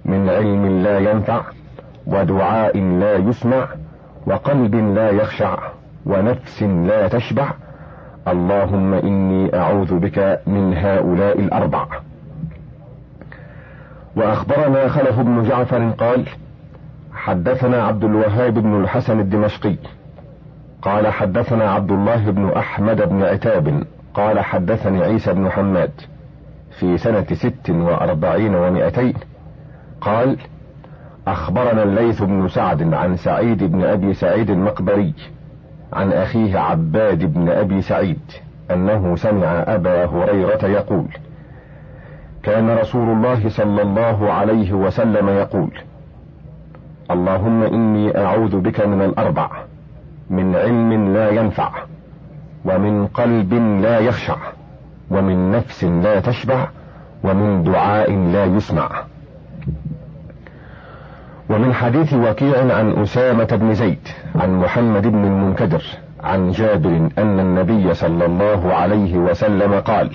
من 0.05 0.29
علم 0.29 0.83
لا 0.83 0.99
ينفع 0.99 1.41
ودعاء 2.07 2.77
لا 2.77 3.15
يسمع 3.15 3.67
وقلب 4.27 4.75
لا 4.75 5.09
يخشع 5.09 5.57
ونفس 6.05 6.63
لا 6.63 7.07
تشبع. 7.07 7.47
اللهم 8.27 8.93
إني 8.93 9.55
أعوذ 9.55 9.99
بك 9.99 10.39
من 10.47 10.73
هؤلاء 10.77 11.39
الأربع. 11.39 11.85
وأخبرنا 14.15 14.87
خلف 14.87 15.19
بن 15.19 15.43
جعفر 15.43 15.89
قال 15.89 16.25
حدثنا 17.13 17.83
عبد 17.83 18.03
الوهاب 18.03 18.53
بن 18.53 18.81
الحسن 18.81 19.19
الدمشقي. 19.19 19.75
قال 20.81 21.07
حدثنا 21.07 21.71
عبد 21.71 21.91
الله 21.91 22.31
بن 22.31 22.49
أحمد 22.49 23.09
بن 23.09 23.23
عتاب 23.23 23.83
قال 24.13 24.39
حدثني 24.39 25.03
عيسى 25.03 25.33
بن 25.33 25.49
حماد 25.49 25.91
في 26.79 26.97
سنة 26.97 27.25
ست 27.33 27.69
وأربعين 27.69 28.55
ومائتين 28.55 29.13
قال 30.01 30.37
أخبرنا 31.27 31.83
الليث 31.83 32.23
بن 32.23 32.47
سعد 32.47 32.93
عن 32.93 33.17
سعيد 33.17 33.63
بن 33.63 33.83
أبي 33.83 34.13
سعيد 34.13 34.49
المقبري 34.49 35.13
عن 35.93 36.13
أخيه 36.13 36.59
عباد 36.59 37.33
بن 37.33 37.49
أبي 37.49 37.81
سعيد 37.81 38.19
أنه 38.71 39.15
سمع 39.15 39.63
أبا 39.67 40.05
هريرة 40.05 40.65
يقول 40.65 41.07
كان 42.43 42.69
رسول 42.69 43.09
الله 43.09 43.49
صلى 43.49 43.81
الله 43.81 44.31
عليه 44.33 44.73
وسلم 44.73 45.29
يقول 45.29 45.71
اللهم 47.11 47.63
إني 47.63 48.17
أعوذ 48.17 48.59
بك 48.59 48.85
من 48.85 49.01
الأربع. 49.01 49.49
من 50.29 50.55
علم 50.55 51.13
لا 51.13 51.29
ينفع 51.29 51.71
ومن 52.65 53.07
قلب 53.07 53.53
لا 53.81 53.99
يخشع 53.99 54.35
ومن 55.09 55.51
نفس 55.51 55.83
لا 55.83 56.19
تشبع 56.19 56.67
ومن 57.23 57.63
دعاء 57.63 58.11
لا 58.11 58.45
يسمع. 58.45 58.89
ومن 61.49 61.73
حديث 61.73 62.13
وكيع 62.13 62.75
عن 62.75 63.01
أسامة 63.01 63.45
بن 63.45 63.73
زيد 63.73 64.07
عن 64.35 64.59
محمد 64.59 65.07
بن 65.07 65.23
المنكدر 65.23 65.83
عن 66.23 66.51
جابر 66.51 67.09
أن 67.17 67.39
النبي 67.39 67.93
صلى 67.93 68.25
الله 68.25 68.73
عليه 68.73 69.17
وسلم 69.17 69.73
قال 69.73 70.11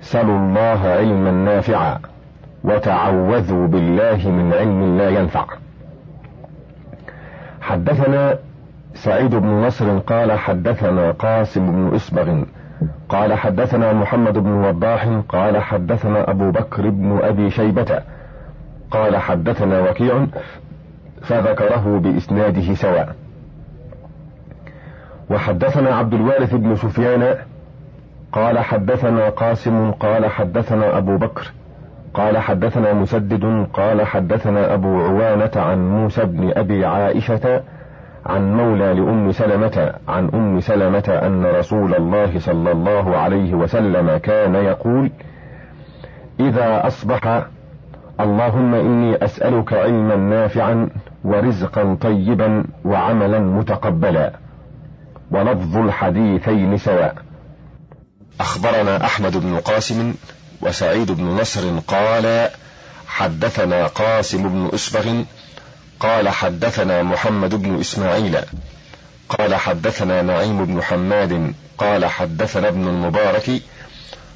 سلوا 0.00 0.38
الله 0.38 0.88
علما 0.88 1.30
نافعا 1.30 1.98
وتعوذوا 2.64 3.66
بالله 3.66 4.30
من 4.30 4.52
علم 4.54 4.98
لا 4.98 5.08
ينفع. 5.08 5.44
حدثنا 7.60 8.38
سعيد 8.94 9.34
بن 9.34 9.48
نصر 9.48 9.98
قال 9.98 10.32
حدثنا 10.32 11.10
قاسم 11.10 11.72
بن 11.72 11.94
إسبغ. 11.94 12.42
قال 13.08 13.34
حدثنا 13.34 13.92
محمد 13.92 14.38
بن 14.38 14.50
وضاح. 14.50 15.08
قال 15.28 15.58
حدثنا 15.58 16.30
أبو 16.30 16.50
بكر 16.50 16.88
بن 16.90 17.18
أبي 17.22 17.50
شيبة. 17.50 18.00
قال 18.90 19.16
حدثنا 19.16 19.90
وكيع 19.90 20.26
فذكره 21.22 21.98
بإسناده 21.98 22.74
سواء. 22.74 23.14
وحدثنا 25.30 25.94
عبد 25.96 26.14
الوارث 26.14 26.54
بن 26.54 26.76
سفيان. 26.76 27.34
قال 28.32 28.58
حدثنا 28.58 29.28
قاسم 29.28 29.90
قال 29.90 30.26
حدثنا 30.26 30.98
أبو 30.98 31.16
بكر. 31.16 31.52
قال 32.14 32.38
حدثنا 32.38 32.92
مسدد 32.92 33.66
قال 33.72 34.06
حدثنا 34.06 34.74
أبو 34.74 35.00
عوانة 35.00 35.50
عن 35.56 35.90
موسى 35.90 36.24
بن 36.24 36.52
أبي 36.56 36.84
عائشة. 36.84 37.62
عن 38.26 38.56
مولى 38.56 38.94
لأم 38.94 39.32
سلمة 39.32 39.94
عن 40.08 40.28
أم 40.34 40.60
سلمة 40.60 41.20
أن 41.22 41.46
رسول 41.46 41.94
الله 41.94 42.38
صلى 42.38 42.72
الله 42.72 43.16
عليه 43.16 43.54
وسلم 43.54 44.16
كان 44.16 44.54
يقول 44.54 45.10
إذا 46.40 46.86
أصبح 46.86 47.46
اللهم 48.20 48.74
إني 48.74 49.24
أسألك 49.24 49.72
علما 49.72 50.16
نافعا 50.16 50.88
ورزقا 51.24 51.96
طيبا 52.00 52.64
وعملا 52.84 53.38
متقبلا. 53.38 54.32
ولفظ 55.30 55.76
الحديثين 55.76 56.76
سواء. 56.76 57.14
أخبرنا 58.40 59.04
أحمد 59.04 59.36
بن 59.36 59.56
قاسم 59.56 60.14
وسعيد 60.62 61.12
بن 61.12 61.24
نصر 61.24 61.78
قال 61.78 62.48
حدثنا 63.06 63.86
قاسم 63.86 64.48
بن 64.48 64.70
أسبغ 64.74 65.22
قال 66.00 66.28
حدثنا 66.28 67.02
محمد 67.02 67.54
بن 67.54 67.80
إسماعيل 67.80 68.38
قال 69.28 69.54
حدثنا 69.54 70.22
نعيم 70.22 70.64
بن 70.64 70.82
حماد 70.82 71.54
قال 71.78 72.06
حدثنا 72.06 72.68
ابن 72.68 72.88
المبارك 72.88 73.50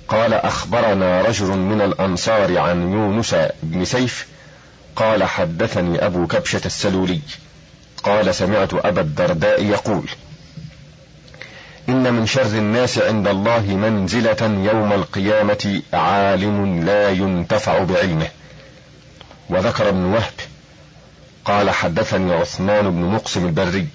قال 0.08 0.34
أخبرنا 0.34 1.22
رجل 1.22 1.46
من 1.46 1.80
الأنصار 1.80 2.58
عن 2.58 2.92
يونس 2.92 3.36
بن 3.62 3.84
سيف 3.84 4.26
قال 4.96 5.24
حدثني 5.24 6.06
أبو 6.06 6.26
كبشة 6.26 6.60
السلولي 6.66 7.20
قال 8.02 8.34
سمعت 8.34 8.74
أبا 8.74 9.00
الدرداء 9.00 9.64
يقول 9.64 10.08
إن 11.88 12.14
من 12.14 12.26
شر 12.26 12.42
الناس 12.42 12.98
عند 12.98 13.28
الله 13.28 13.60
منزلة 13.60 14.70
يوم 14.72 14.92
القيامة 14.92 15.82
عالم 15.92 16.84
لا 16.84 17.10
ينتفع 17.10 17.84
بعلمه. 17.84 18.28
وذكر 19.50 19.88
ابن 19.88 20.04
وهب 20.04 20.32
قال 21.44 21.70
حدثني 21.70 22.34
عثمان 22.34 22.90
بن 22.90 23.00
مقسم 23.00 23.46
البري 23.46 23.86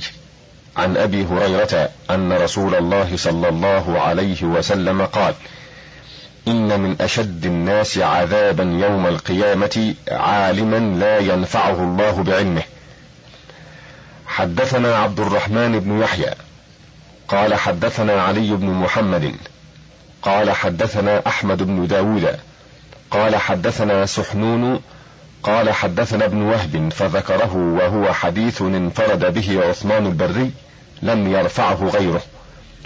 عن 0.77 0.97
أبي 0.97 1.25
هريرة 1.25 1.89
أن 2.09 2.33
رسول 2.33 2.75
الله 2.75 3.17
صلى 3.17 3.49
الله 3.49 3.99
عليه 3.99 4.43
وسلم 4.43 5.05
قال 5.05 5.33
إن 6.47 6.79
من 6.79 6.95
أشد 7.01 7.45
الناس 7.45 7.97
عذابا 7.97 8.63
يوم 8.63 9.07
القيامة 9.07 9.95
عالما 10.11 10.99
لا 10.99 11.19
ينفعه 11.19 11.83
الله 11.83 12.23
بعلمه. 12.23 12.63
حدثنا 14.27 14.95
عبد 14.95 15.19
الرحمن 15.19 15.79
بن 15.79 16.01
يحيى 16.01 16.31
قال 17.27 17.55
حدثنا 17.55 18.21
علي 18.21 18.51
بن 18.55 18.67
محمد 18.67 19.35
قال 20.21 20.51
حدثنا 20.51 21.27
أحمد 21.27 21.63
بن 21.63 21.87
داود 21.87 22.39
قال 23.11 23.35
حدثنا 23.35 24.05
سحنون 24.05 24.81
قال 25.47 25.73
حدثنا 25.73 26.25
ابن 26.25 26.41
وهب 26.41 26.93
فذكره 26.93 27.55
وهو 27.55 28.13
حديث 28.13 28.61
انفرد 28.61 29.33
به 29.33 29.69
عثمان 29.69 30.05
البري 30.05 30.51
لم 31.01 31.31
يرفعه 31.31 31.89
غيره 31.89 32.21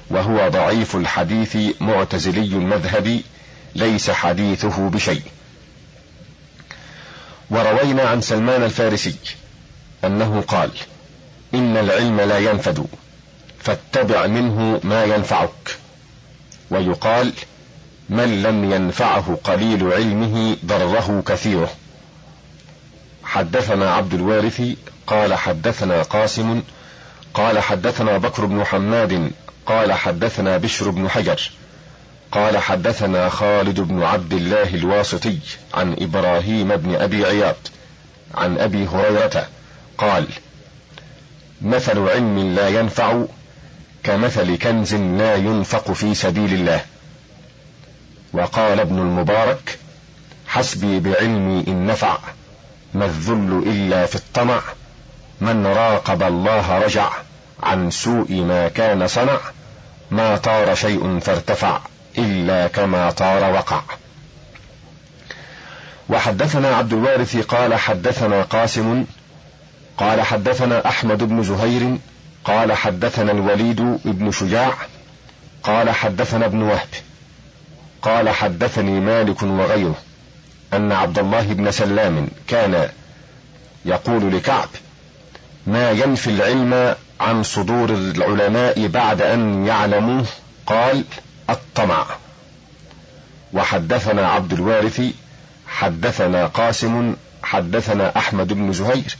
وهو 0.10 0.50
ضعيف 0.50 0.96
الحديث 0.96 1.58
معتزلي 1.80 2.56
المذهب 2.56 3.22
ليس 3.76 4.12
حديثه 4.12 4.90
بشيء. 4.90 5.22
وروينا 7.50 8.04
عن 8.04 8.22
سلمان 8.22 8.64
الفارسي 8.64 9.16
أنه 10.06 10.42
قال 10.48 10.72
إن 11.54 11.78
العلم 11.78 12.22
لا 12.22 12.38
ينفد 12.38 12.86
فاتبع 13.60 14.28
منه 14.28 14.80
ما 14.84 15.04
ينفعك. 15.04 15.78
ويقال 16.72 17.34
من 18.10 18.44
لم 18.44 18.72
ينفعه 18.72 19.38
قليل 19.44 19.94
علمه 19.94 20.58
ضره 20.66 21.24
كثيره. 21.28 21.70
حدثنا 23.32 23.94
عبد 23.94 24.14
الوارث 24.14 24.62
قال 25.08 25.34
حدثنا 25.34 26.02
قاسم 26.02 26.62
قال 27.34 27.60
حدثنا 27.60 28.18
بكر 28.18 28.46
بن 28.46 28.64
حماد 28.64 29.32
قال 29.66 29.94
حدثنا 29.94 30.58
بشر 30.58 30.90
بن 30.90 31.10
حجر 31.10 31.52
قال 32.32 32.58
حدثنا 32.58 33.30
خالد 33.30 33.80
بن 33.80 34.04
عبد 34.04 34.34
الله 34.34 34.76
الواسطي 34.76 35.38
عن 35.74 35.96
إبراهيم 36.00 36.76
بن 36.76 36.96
أبي 36.96 37.26
عياض 37.26 37.56
عن 38.36 38.58
أبي 38.58 38.88
هريرة 38.88 39.48
قال 39.98 40.28
مثل 41.62 42.00
علم 42.10 42.56
لا 42.56 42.70
ينفع 42.70 43.24
كمثل 44.04 44.58
كنز 44.58 44.96
لا 44.96 45.36
ينفق 45.36 45.92
في 45.92 46.16
سبيل 46.16 46.54
الله 46.54 46.82
وقال 48.34 48.80
ابن 48.80 49.00
المبارك 49.00 49.80
حسبي 50.48 51.00
بعلمي 51.00 51.64
إن 51.68 51.86
نفع 51.86 52.18
ما 52.94 53.06
الذل 53.06 53.64
إلا 53.66 54.06
في 54.06 54.16
الطمع 54.16 54.62
من 55.42 55.68
راقب 55.68 56.24
الله 56.24 56.78
رجع 56.78 57.10
عن 57.64 57.92
سوء 57.92 58.32
ما 58.34 58.68
كان 58.68 59.08
صنع 59.08 59.40
ما 60.12 60.38
طار 60.38 60.76
شيء 60.76 61.20
فارتفع 61.20 61.80
إلا 62.18 62.68
كما 62.68 63.12
طار 63.12 63.54
وقع. 63.54 63.82
وحدثنا 66.10 66.76
عبد 66.76 66.94
الوارث 66.94 67.38
قال 67.38 67.76
حدثنا 67.76 68.42
قاسم 68.42 69.06
قال 69.98 70.22
حدثنا 70.22 70.88
أحمد 70.88 71.24
بن 71.24 71.44
زهير 71.44 71.98
قال 72.46 72.74
حدثنا 72.74 73.32
الوليد 73.32 73.82
بن 74.06 74.32
شجاع 74.32 74.74
قال 75.64 75.90
حدثنا 75.90 76.46
ابن 76.46 76.62
وهب 76.62 76.88
قال 78.02 78.30
حدثني 78.30 79.00
مالك 79.00 79.44
وغيره. 79.44 79.96
أن 80.74 80.92
عبد 80.92 81.20
الله 81.20 81.54
بن 81.54 81.72
سلام 81.72 82.28
كان 82.48 82.90
يقول 83.86 84.36
لكعب 84.36 84.70
ما 85.68 85.92
ينفي 85.92 86.30
العلم 86.30 86.96
عن 87.20 87.44
صدور 87.44 87.90
العلماء 87.90 88.88
بعد 88.88 89.22
أن 89.22 89.66
يعلموه؟ 89.66 90.26
قال 90.66 91.04
الطمع. 91.50 92.06
وحدثنا 93.54 94.28
عبد 94.28 94.54
الوارث 94.54 95.02
حدثنا 95.68 96.46
قاسم 96.48 97.16
حدثنا 97.44 98.18
أحمد 98.18 98.54
بن 98.54 98.74
زهير 98.74 99.18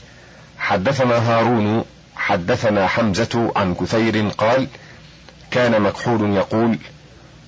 حدثنا 0.60 1.16
هارون 1.16 1.86
حدثنا 2.16 2.88
حمزة 2.88 3.52
عن 3.56 3.76
كثير 3.76 4.30
قال 4.30 4.68
كان 5.52 5.82
مكحول 5.82 6.36
يقول 6.36 6.78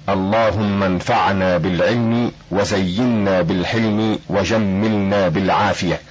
اللهم 0.09 0.83
انفعنا 0.83 1.57
بالعلم 1.57 2.31
وزينا 2.51 3.41
بالحلم 3.41 4.19
وجملنا 4.29 5.27
بالعافية. 5.27 6.01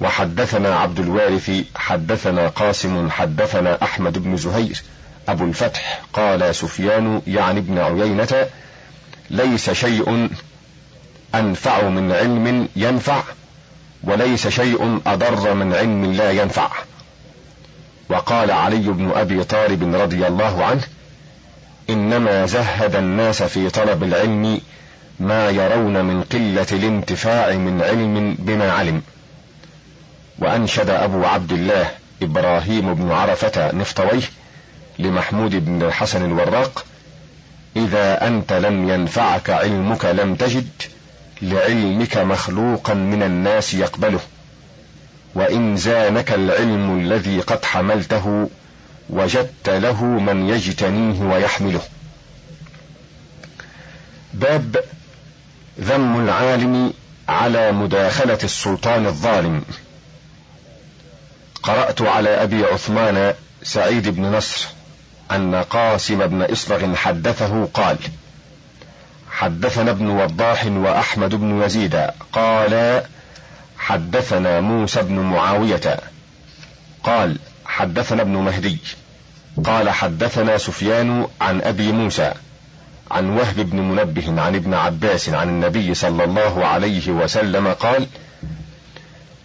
وحدثنا 0.00 0.76
عبد 0.76 0.98
الوارث 0.98 1.50
حدثنا 1.76 2.48
قاسم 2.48 3.10
حدثنا 3.10 3.82
أحمد 3.82 4.18
بن 4.18 4.36
زهير 4.36 4.82
أبو 5.28 5.44
الفتح 5.44 6.00
قال 6.12 6.54
سفيان 6.54 7.22
يعني 7.26 7.58
ابن 7.58 7.78
عيينة 7.78 8.46
ليس 9.30 9.70
شيء 9.70 10.28
أنفع 11.34 11.88
من 11.88 12.12
علم 12.12 12.68
ينفع 12.76 13.22
وليس 14.02 14.48
شيء 14.48 15.00
أضر 15.06 15.54
من 15.54 15.74
علم 15.74 16.12
لا 16.12 16.30
ينفع. 16.30 16.70
وقال 18.08 18.50
علي 18.50 18.78
بن 18.78 19.10
أبي 19.10 19.44
طالب 19.44 19.94
رضي 19.94 20.26
الله 20.26 20.64
عنه 20.64 20.82
إنما 21.90 22.46
زهد 22.46 22.96
الناس 22.96 23.42
في 23.42 23.70
طلب 23.70 24.02
العلم 24.02 24.60
ما 25.20 25.50
يرون 25.50 26.04
من 26.04 26.22
قلة 26.22 26.66
الانتفاع 26.72 27.52
من 27.56 27.82
علم 27.82 28.36
بما 28.38 28.72
علم. 28.72 29.02
وأنشد 30.38 30.90
أبو 30.90 31.24
عبد 31.24 31.52
الله 31.52 31.90
إبراهيم 32.22 32.94
بن 32.94 33.12
عرفة 33.12 33.72
نفطويه 33.72 34.22
لمحمود 34.98 35.64
بن 35.64 35.82
الحسن 35.82 36.24
الوراق 36.24 36.84
إذا 37.76 38.26
أنت 38.26 38.52
لم 38.52 38.88
ينفعك 38.88 39.50
علمك 39.50 40.04
لم 40.04 40.34
تجد 40.34 40.68
لعلمك 41.42 42.16
مخلوقا 42.16 42.94
من 42.94 43.22
الناس 43.22 43.74
يقبله. 43.74 44.20
وإن 45.34 45.76
زانك 45.76 46.32
العلم 46.32 46.98
الذي 46.98 47.40
قد 47.40 47.64
حملته 47.64 48.48
وجدت 49.10 49.68
له 49.68 50.04
من 50.04 50.48
يجتنيه 50.48 51.20
ويحمله. 51.20 51.80
باب 54.34 54.84
ذم 55.80 56.24
العالم 56.24 56.92
على 57.28 57.72
مداخلة 57.72 58.38
السلطان 58.44 59.06
الظالم. 59.06 59.62
قرأت 61.62 62.02
على 62.02 62.42
أبي 62.42 62.64
عثمان 62.64 63.34
سعيد 63.62 64.08
بن 64.08 64.22
نصر 64.22 64.66
أن 65.30 65.54
قاسم 65.54 66.26
بن 66.26 66.42
إصبغ 66.42 66.94
حدثه 66.94 67.68
قال 67.74 67.98
حدثنا 69.30 69.90
ابن 69.90 70.06
وضاح 70.06 70.66
وأحمد 70.66 71.34
بن 71.34 71.62
يزيد 71.62 72.06
قال 72.32 73.02
حدثنا 73.78 74.60
موسى 74.60 75.02
بن 75.02 75.14
معاوية 75.14 76.00
قال 77.04 77.38
حدثنا 77.74 78.22
ابن 78.22 78.36
مهدي. 78.36 78.78
قال 79.64 79.90
حدثنا 79.90 80.58
سفيان 80.58 81.26
عن 81.40 81.60
أبي 81.60 81.92
موسى 81.92 82.32
عن 83.10 83.30
وهب 83.30 83.56
بن 83.56 83.76
منبه 83.76 84.42
عن 84.42 84.54
ابن 84.54 84.74
عباس 84.74 85.28
عن 85.28 85.48
النبي 85.48 85.94
صلى 85.94 86.24
الله 86.24 86.66
عليه 86.66 87.08
وسلم 87.08 87.68
قال 87.68 88.06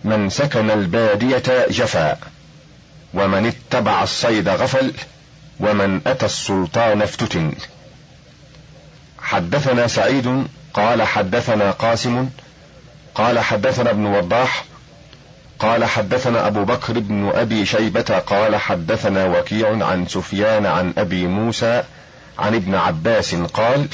من 0.04 0.30
سكن 0.30 0.72
البادية 0.72 1.68
جفا 1.70 2.18
ومن 3.14 3.46
اتبع 3.46 4.04
الصيد 4.04 4.50
غفل 4.50 4.94
ومن 5.60 6.02
أتى 6.08 6.26
السلطان 6.26 7.02
افتتن. 7.02 7.54
حدثنا 9.20 9.88
سعيد 9.88 10.48
قال 10.74 11.04
حدثنا 11.04 11.72
قاسم 11.72 12.30
قال 13.16 13.40
حدثنا 13.40 13.90
ابن 13.90 14.06
وضاح 14.06 14.64
قال 15.60 15.86
حدثنا 15.86 16.48
أبو 16.48 16.64
بكر 16.64 17.00
بن 17.00 17.32
أبي 17.36 17.66
شيبة 17.66 18.20
قال 18.28 18.56
حدثنا 18.56 19.26
وكيع 19.26 19.86
عن 19.86 20.08
سفيان 20.08 20.66
عن 20.66 20.94
أبي 20.98 21.28
موسى 21.28 21.84
عن 22.40 22.56
ابن 22.56 22.76
عباس 22.76 23.36
قال 23.36 23.88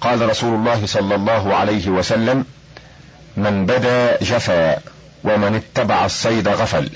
قال 0.00 0.28
رسول 0.28 0.54
الله 0.54 0.86
صلى 0.86 1.14
الله 1.14 1.54
عليه 1.54 1.88
وسلم 1.88 2.44
من 3.36 3.66
بدا 3.66 4.24
جفا 4.24 4.78
ومن 5.24 5.54
اتبع 5.54 6.04
الصيد 6.04 6.48
غفل. 6.48 6.90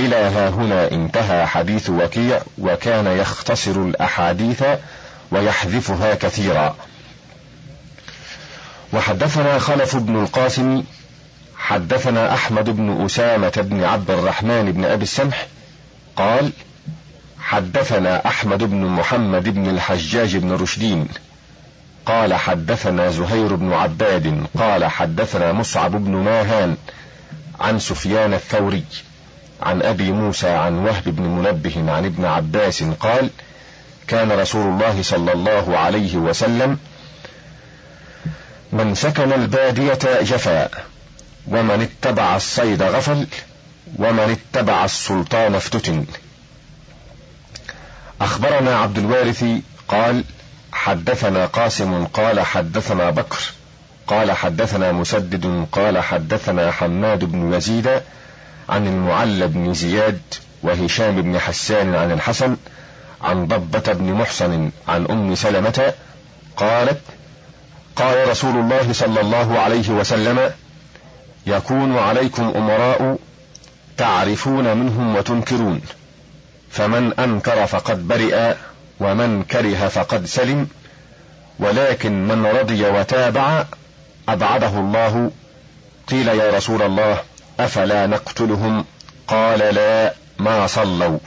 إلى 0.00 0.16
ها 0.16 0.48
هنا 0.48 0.90
انتهى 0.90 1.46
حديث 1.46 1.90
وكيع 1.90 2.40
وكان 2.58 3.06
يختصر 3.06 3.70
الأحاديث 3.70 4.62
ويحذفها 5.30 6.14
كثيرا. 6.14 6.76
وحدثنا 8.92 9.58
خلف 9.58 9.96
بن 9.96 10.22
القاسم 10.22 10.82
حدثنا 11.64 12.34
أحمد 12.34 12.70
بن 12.70 13.04
أسامة 13.04 13.52
بن 13.56 13.84
عبد 13.84 14.10
الرحمن 14.10 14.72
بن 14.72 14.84
أبي 14.84 15.02
السمح 15.02 15.46
قال 16.16 16.52
حدثنا 17.38 18.26
أحمد 18.26 18.62
بن 18.64 18.84
محمد 18.86 19.48
بن 19.48 19.70
الحجاج 19.70 20.36
بن 20.36 20.52
رشدين 20.52 21.08
قال 22.06 22.34
حدثنا 22.34 23.10
زهير 23.10 23.54
بن 23.54 23.72
عباد 23.72 24.46
قال 24.58 24.84
حدثنا 24.84 25.52
مصعب 25.52 25.90
بن 26.04 26.10
ماهان 26.10 26.76
عن 27.60 27.78
سفيان 27.78 28.34
الثوري 28.34 28.84
عن 29.62 29.82
أبي 29.82 30.12
موسى 30.12 30.48
عن 30.48 30.74
وهب 30.78 31.04
بن 31.04 31.22
منبه 31.22 31.92
عن 31.92 32.04
ابن 32.04 32.24
عباس 32.24 32.82
قال 32.82 33.30
كان 34.06 34.32
رسول 34.32 34.66
الله 34.66 35.02
صلى 35.02 35.32
الله 35.32 35.78
عليه 35.78 36.16
وسلم 36.16 36.78
من 38.72 38.94
سكن 38.94 39.32
البادية 39.32 40.22
جفا 40.22 40.68
ومن 41.48 41.88
اتبع 41.88 42.36
الصيد 42.36 42.82
غفل 42.82 43.26
ومن 43.98 44.36
اتبع 44.38 44.84
السلطان 44.84 45.54
افتتن. 45.54 46.04
أخبرنا 48.20 48.76
عبد 48.78 48.98
الوارث 48.98 49.44
قال 49.88 50.24
حدثنا 50.72 51.46
قاسم 51.46 52.04
قال 52.04 52.40
حدثنا 52.40 53.10
بكر 53.10 53.38
قال 54.06 54.32
حدثنا 54.32 54.92
مسدد 54.92 55.66
قال 55.72 55.98
حدثنا 55.98 56.70
حماد 56.70 57.24
بن 57.24 57.52
يزيد 57.52 58.00
عن 58.68 58.86
المعلى 58.86 59.46
بن 59.46 59.74
زياد 59.74 60.20
وهشام 60.62 61.22
بن 61.22 61.38
حسان 61.38 61.94
عن 61.94 62.12
الحسن 62.12 62.56
عن 63.22 63.46
ضبة 63.46 63.92
بن 63.92 64.12
محصن 64.12 64.70
عن 64.88 65.06
أم 65.06 65.34
سلمة 65.34 65.92
قالت 66.56 67.00
قال 67.96 68.28
رسول 68.28 68.56
الله 68.56 68.92
صلى 68.92 69.20
الله 69.20 69.58
عليه 69.58 69.90
وسلم 69.90 70.50
يكون 71.46 71.98
عليكم 71.98 72.52
أمراء 72.56 73.18
تعرفون 73.96 74.76
منهم 74.76 75.16
وتنكرون. 75.16 75.80
فمن 76.70 77.12
أنكر 77.18 77.66
فقد 77.66 78.08
برئ 78.08 78.54
ومن 79.00 79.42
كره 79.42 79.88
فقد 79.88 80.26
سلم. 80.26 80.68
ولكن 81.58 82.28
من 82.28 82.46
رضي 82.46 82.84
وتابع 82.84 83.64
أبعده 84.28 84.68
الله. 84.68 85.30
قيل 86.08 86.28
يا 86.28 86.56
رسول 86.56 86.82
الله 86.82 87.18
أفلا 87.60 88.06
نقتلهم؟ 88.06 88.84
قال 89.28 89.58
لا 89.58 90.14
ما 90.38 90.66
صلوا. 90.66 91.18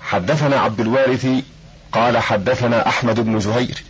حدثنا 0.00 0.60
عبد 0.60 0.80
الوارث 0.80 1.26
قال 1.92 2.18
حدثنا 2.18 2.88
أحمد 2.88 3.20
بن 3.20 3.40
زهير. 3.40 3.84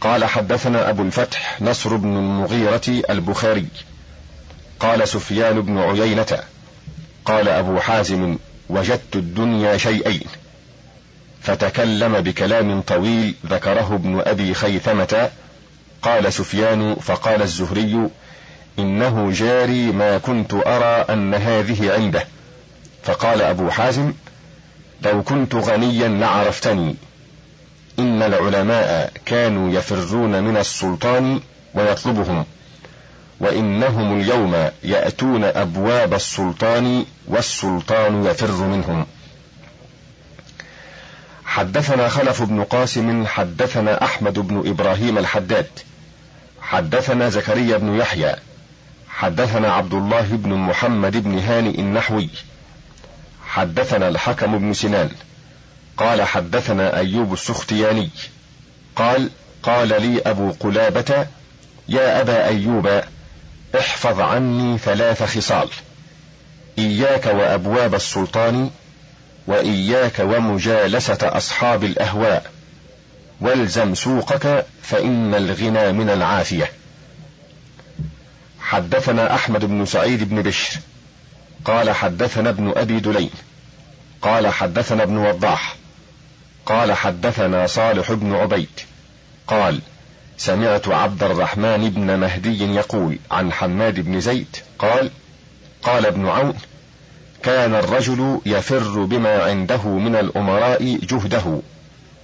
قال 0.00 0.24
حدثنا 0.24 0.90
أبو 0.90 1.02
الفتح 1.02 1.62
نصر 1.62 1.96
بن 1.96 2.16
المغيرة 2.16 3.02
البخاري. 3.10 3.66
قال 4.80 5.08
سفيان 5.08 5.60
بن 5.60 5.78
عيينة. 5.78 6.38
قال 7.24 7.48
أبو 7.48 7.80
حازم 7.80 8.36
وجدت 8.68 9.16
الدنيا 9.16 9.76
شيئين. 9.76 10.26
فتكلم 11.42 12.20
بكلام 12.20 12.80
طويل 12.80 13.34
ذكره 13.46 13.94
ابن 13.94 14.20
أبي 14.26 14.54
خيثمة. 14.54 15.30
قال 16.02 16.32
سفيان 16.32 16.94
فقال 16.94 17.42
الزهري 17.42 18.08
إنه 18.78 19.30
جاري 19.30 19.92
ما 19.92 20.18
كنت 20.18 20.54
أرى 20.54 21.14
أن 21.14 21.34
هذه 21.34 21.92
عنده. 21.92 22.26
فقال 23.04 23.42
أبو 23.42 23.70
حازم 23.70 24.12
لو 25.02 25.22
كنت 25.22 25.54
غنيا 25.54 26.08
لعرفتني. 26.08 26.96
إن 27.98 28.22
العلماء 28.22 29.12
كانوا 29.26 29.70
يفرون 29.70 30.42
من 30.44 30.56
السلطان 30.56 31.40
ويطلبهم 31.74 32.44
وإنهم 33.40 34.20
اليوم 34.20 34.70
يأتون 34.84 35.44
أبواب 35.44 36.14
السلطان 36.14 37.04
والسلطان 37.26 38.24
يفر 38.24 38.66
منهم. 38.66 39.06
حدثنا 41.44 42.08
خلف 42.08 42.42
بن 42.42 42.64
قاسم 42.64 43.26
حدثنا 43.26 44.04
أحمد 44.04 44.38
بن 44.38 44.62
إبراهيم 44.66 45.18
الحداد 45.18 45.66
حدثنا 46.60 47.28
زكريا 47.28 47.76
بن 47.76 47.94
يحيى 47.94 48.34
حدثنا 49.08 49.72
عبد 49.72 49.94
الله 49.94 50.26
بن 50.30 50.54
محمد 50.54 51.16
بن 51.16 51.38
هانئ 51.38 51.80
النحوي 51.80 52.28
حدثنا 53.46 54.08
الحكم 54.08 54.58
بن 54.58 54.72
سنان 54.72 55.10
قال 55.96 56.22
حدثنا 56.22 56.96
أيوب 56.96 57.32
السختياني. 57.32 58.10
قال 58.96 59.30
قال 59.62 59.88
لي 59.88 60.20
أبو 60.26 60.50
قلابة 60.60 61.26
يا 61.88 62.20
أبا 62.20 62.46
أيوب 62.46 63.02
احفظ 63.78 64.20
عني 64.20 64.78
ثلاث 64.78 65.22
خصال. 65.22 65.68
إياك 66.78 67.26
وأبواب 67.26 67.94
السلطان 67.94 68.70
وإياك 69.46 70.18
ومجالسة 70.18 71.18
أصحاب 71.22 71.84
الأهواء. 71.84 72.50
والزم 73.40 73.94
سوقك 73.94 74.66
فإن 74.82 75.34
الغنى 75.34 75.92
من 75.92 76.10
العافية. 76.10 76.72
حدثنا 78.60 79.34
أحمد 79.34 79.64
بن 79.64 79.86
سعيد 79.86 80.28
بن 80.28 80.42
بشر. 80.42 80.80
قال 81.64 81.90
حدثنا 81.90 82.48
ابن 82.48 82.72
أبي 82.76 83.00
دليل. 83.00 83.30
قال 84.22 84.48
حدثنا 84.48 85.02
ابن 85.02 85.16
وضاح. 85.16 85.76
قال 86.66 86.92
حدثنا 86.92 87.66
صالح 87.66 88.12
بن 88.12 88.34
عبيد 88.34 88.80
قال 89.46 89.80
سمعت 90.38 90.88
عبد 90.88 91.22
الرحمن 91.22 91.90
بن 91.90 92.18
مهدي 92.18 92.74
يقول 92.74 93.18
عن 93.30 93.52
حماد 93.52 94.00
بن 94.00 94.20
زيد 94.20 94.56
قال 94.78 95.10
قال 95.82 96.06
ابن 96.06 96.28
عون 96.28 96.54
كان 97.42 97.74
الرجل 97.74 98.40
يفر 98.46 99.04
بما 99.04 99.42
عنده 99.42 99.88
من 99.88 100.16
الأمراء 100.16 100.98
جهده 101.02 101.60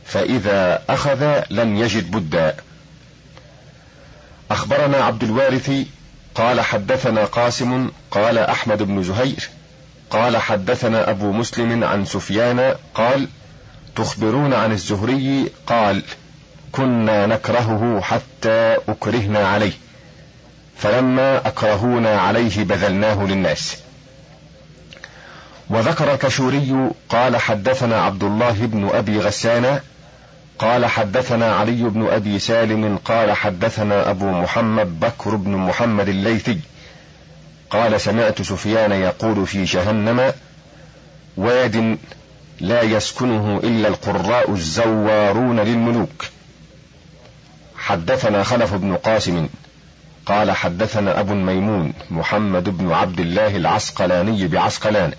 فإذا 0.05 0.83
أخذ 0.89 1.43
لم 1.51 1.77
يجد 1.77 2.11
بدا 2.11 2.57
أخبرنا 4.51 4.97
عبد 4.97 5.23
الوارث 5.23 5.71
قال 6.35 6.61
حدثنا 6.61 7.25
قاسم 7.25 7.91
قال 8.11 8.39
أحمد 8.39 8.83
بن 8.83 9.03
زهير 9.03 9.49
قال 10.11 10.37
حدثنا 10.37 11.11
أبو 11.11 11.33
مسلم 11.33 11.85
عن 11.85 12.05
سفيان 12.05 12.75
قال 12.95 13.29
تخبرون 13.97 14.55
عن 14.55 14.73
الزهري 14.73 15.51
قال 15.67 16.03
كنا 16.73 17.27
نكرهه 17.27 18.01
حتى 18.01 18.77
أكرهنا 18.89 19.49
عليه 19.49 19.73
فلما 20.79 21.47
أكرهونا 21.49 22.21
عليه 22.21 22.65
بذلناه 22.65 23.25
للناس. 23.25 23.77
وذكر 25.71 26.17
كشوري 26.17 26.91
قال 27.09 27.37
حدثنا 27.37 28.01
عبد 28.01 28.25
الله 28.25 28.67
بن 28.67 28.89
أبي 28.89 29.21
غسان 29.21 29.81
قال 30.59 30.87
حدثنا 30.87 31.55
علي 31.55 31.83
بن 31.83 32.07
أبي 32.07 32.39
سالم 32.39 32.99
قال 33.05 33.33
حدثنا 33.33 34.11
أبو 34.11 34.31
محمد 34.31 35.01
بكر 35.01 35.37
بن 35.37 35.51
محمد 35.51 36.09
الليثي 36.09 36.59
قال 37.71 38.01
سمعت 38.01 38.43
سفيان 38.43 38.93
يقول 38.93 39.47
في 39.47 39.65
جهنم 39.65 40.33
واد 41.37 41.99
لا 42.63 42.83
يسكنه 42.83 43.61
إلا 43.65 43.89
القراء 43.89 44.51
الزوارون 44.51 45.61
للملوك. 45.61 46.25
حدثنا 47.77 48.43
خلف 48.43 48.75
بن 48.75 48.97
قاسم 48.97 49.49
قال 50.27 50.51
حدثنا 50.51 51.21
أبو 51.21 51.33
الميمون 51.33 51.93
محمد 52.11 52.69
بن 52.69 52.93
عبد 52.93 53.21
الله 53.21 53.57
العسقلاني 53.57 54.49
بعسقلان 54.49 55.13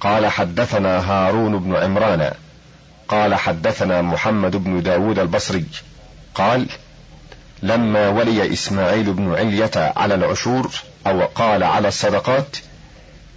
قال 0.00 0.26
حدثنا 0.26 1.10
هارون 1.10 1.58
بن 1.58 1.76
عمران 1.76 2.32
قال 3.08 3.34
حدثنا 3.34 4.02
محمد 4.02 4.56
بن 4.56 4.82
داود 4.82 5.18
البصري 5.18 5.64
قال 6.34 6.66
لما 7.62 8.08
ولي 8.08 8.52
إسماعيل 8.52 9.12
بن 9.12 9.34
علية 9.34 9.92
على 9.96 10.14
العشور 10.14 10.70
أو 11.06 11.24
قال 11.24 11.62
على 11.62 11.88
الصدقات 11.88 12.56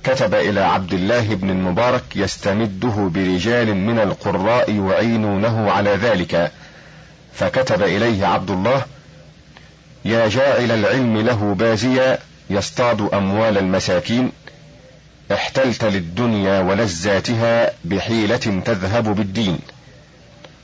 كتب 0.08 0.34
إلى 0.34 0.60
عبد 0.60 0.93
الله 0.93 1.36
بن 1.36 1.49
المبارك 1.49 2.03
يستمده 2.16 3.12
برجال 3.14 3.76
من 3.76 3.99
القراء 3.99 4.72
يعينونه 4.72 5.72
على 5.72 5.89
ذلك. 5.89 6.51
فكتب 7.34 7.84
إليه 7.84 8.26
عبد 8.26 8.51
الله 8.51 8.82
يا 10.05 10.28
جاعل 10.28 10.72
العلم 10.72 11.18
له 11.18 11.55
بازيا 11.60 12.20
يصطاد 12.49 13.10
أموال 13.14 13.58
المساكين 13.58 14.32
احتلت 15.32 15.84
للدنيا 15.84 16.60
ولذاتها 16.60 17.72
بحيلة 17.86 18.62
تذهب 18.66 19.16
بالدين 19.16 19.60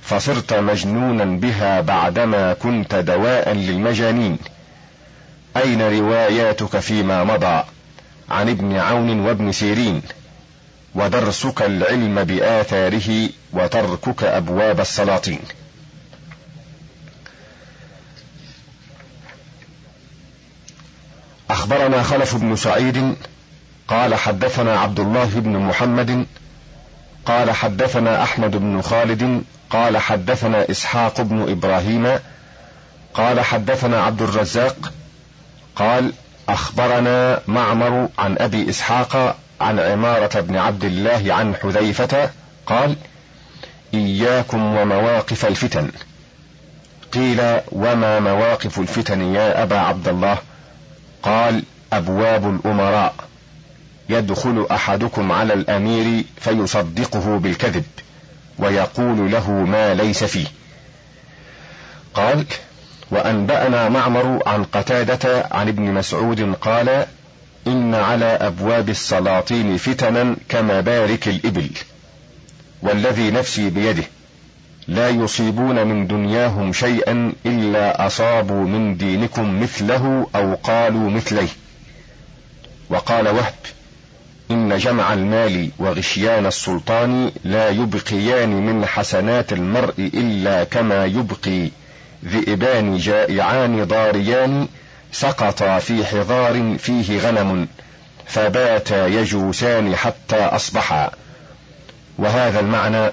فصرت 0.01 0.53
مجنونا 0.53 1.25
بها 1.25 1.81
بعدما 1.81 2.53
كنت 2.53 2.95
دواء 2.95 3.51
للمجانين 3.53 4.37
أين 5.57 5.81
رواياتك 5.81 6.79
فيما 6.79 7.23
مضى؟ 7.23 7.63
عن 8.33 8.49
ابن 8.49 8.75
عون 8.75 9.19
وابن 9.19 9.51
سيرين 9.51 10.01
ودرسك 10.95 11.61
العلم 11.61 12.23
بآثاره 12.23 13.29
وتركك 13.53 14.23
أبواب 14.23 14.79
السلاطين. 14.79 15.39
أخبرنا 21.49 22.03
خلف 22.03 22.35
بن 22.35 22.55
سعيد 22.55 23.15
قال 23.87 24.15
حدثنا 24.15 24.79
عبد 24.79 24.99
الله 24.99 25.39
بن 25.39 25.57
محمد 25.57 26.25
قال 27.25 27.51
حدثنا 27.51 28.23
أحمد 28.23 28.51
بن 28.51 28.81
خالد 28.81 29.43
قال 29.69 29.97
حدثنا 29.97 30.71
إسحاق 30.71 31.21
بن 31.21 31.51
إبراهيم 31.51 32.19
قال 33.13 33.39
حدثنا 33.39 34.03
عبد 34.03 34.21
الرزاق 34.21 34.93
قال 35.75 36.13
أخبرنا 36.49 37.41
معمر 37.47 38.09
عن 38.17 38.37
أبي 38.37 38.69
إسحاق 38.69 39.37
عن 39.61 39.79
عمارة 39.79 40.39
بن 40.39 40.55
عبد 40.55 40.83
الله 40.83 41.33
عن 41.33 41.55
حذيفة 41.55 42.29
قال 42.65 42.95
إياكم 43.93 44.75
ومواقف 44.75 45.45
الفتن. 45.45 45.91
قيل 47.13 47.59
وما 47.71 48.19
مواقف 48.19 48.79
الفتن 48.79 49.35
يا 49.35 49.63
أبا 49.63 49.79
عبد 49.79 50.07
الله؟ 50.07 50.37
قال 51.23 51.63
أبواب 51.93 52.49
الأمراء. 52.49 53.15
يدخل 54.09 54.67
أحدكم 54.71 55.31
على 55.31 55.53
الأمير 55.53 56.23
فيصدقه 56.41 57.37
بالكذب 57.37 57.85
ويقول 58.59 59.31
له 59.31 59.51
ما 59.51 59.93
ليس 59.93 60.23
فيه. 60.23 60.47
قال 62.13 62.45
وأنبأنا 63.11 63.89
معمر 63.89 64.39
عن 64.45 64.63
قتادة 64.63 65.45
عن 65.51 65.67
ابن 65.67 65.83
مسعود 65.83 66.53
قال 66.61 67.05
إن 67.67 67.95
على 67.95 68.25
أبواب 68.25 68.89
السلاطين 68.89 69.77
فتنا 69.77 70.35
كمبارك 70.49 71.27
الإبل 71.27 71.69
والذي 72.81 73.31
نفسي 73.31 73.69
بيده 73.69 74.03
لا 74.87 75.09
يصيبون 75.09 75.87
من 75.87 76.07
دنياهم 76.07 76.73
شيئا 76.73 77.33
إلا 77.45 78.07
أصابوا 78.07 78.65
من 78.65 78.97
دينكم 78.97 79.61
مثله 79.61 80.27
أو 80.35 80.55
قالوا 80.55 81.09
مثليه. 81.09 81.47
وقال 82.89 83.27
وهب 83.27 83.53
إن 84.51 84.77
جمع 84.77 85.13
المال 85.13 85.69
وغشيان 85.79 86.45
السلطان 86.45 87.31
لا 87.43 87.69
يبقيان 87.69 88.49
من 88.49 88.85
حسنات 88.85 89.53
المرء 89.53 89.93
إلا 89.97 90.63
كما 90.63 91.05
يبقي 91.05 91.69
ذئبان 92.27 92.97
جائعان 92.97 93.83
ضاريان 93.83 94.67
سقطا 95.11 95.79
في 95.79 96.05
حضار 96.05 96.77
فيه 96.77 97.19
غنم 97.19 97.67
فباتا 98.25 99.07
يجوسان 99.07 99.95
حتى 99.95 100.35
أصبحا. 100.35 101.11
وهذا 102.17 102.59
المعنى 102.59 103.11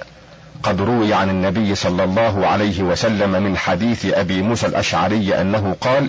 قد 0.63 0.81
روي 0.81 1.15
عن 1.15 1.31
النبي 1.31 1.75
صلى 1.75 2.05
الله 2.05 2.47
عليه 2.47 2.83
وسلم 2.83 3.31
من 3.31 3.57
حديث 3.57 4.07
أبي 4.07 4.43
موسى 4.43 4.67
الأشعري 4.67 5.41
أنه 5.41 5.77
قال 5.81 6.09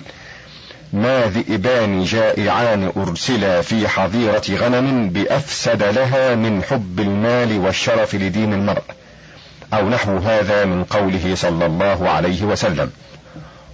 ما 0.92 1.26
ذئبان 1.26 2.04
جائعان 2.04 2.92
أرسلا 2.96 3.62
في 3.62 3.88
حظيرة 3.88 4.42
غنم 4.50 5.08
بأفسد 5.08 5.82
لها 5.82 6.34
من 6.34 6.62
حب 6.62 7.00
المال 7.00 7.58
والشرف 7.58 8.14
لدين 8.14 8.52
المرء 8.52 8.82
أو 9.72 9.88
نحو 9.88 10.18
هذا 10.18 10.64
من 10.64 10.84
قوله 10.84 11.34
صلى 11.34 11.66
الله 11.66 12.08
عليه 12.08 12.42
وسلم. 12.42 12.90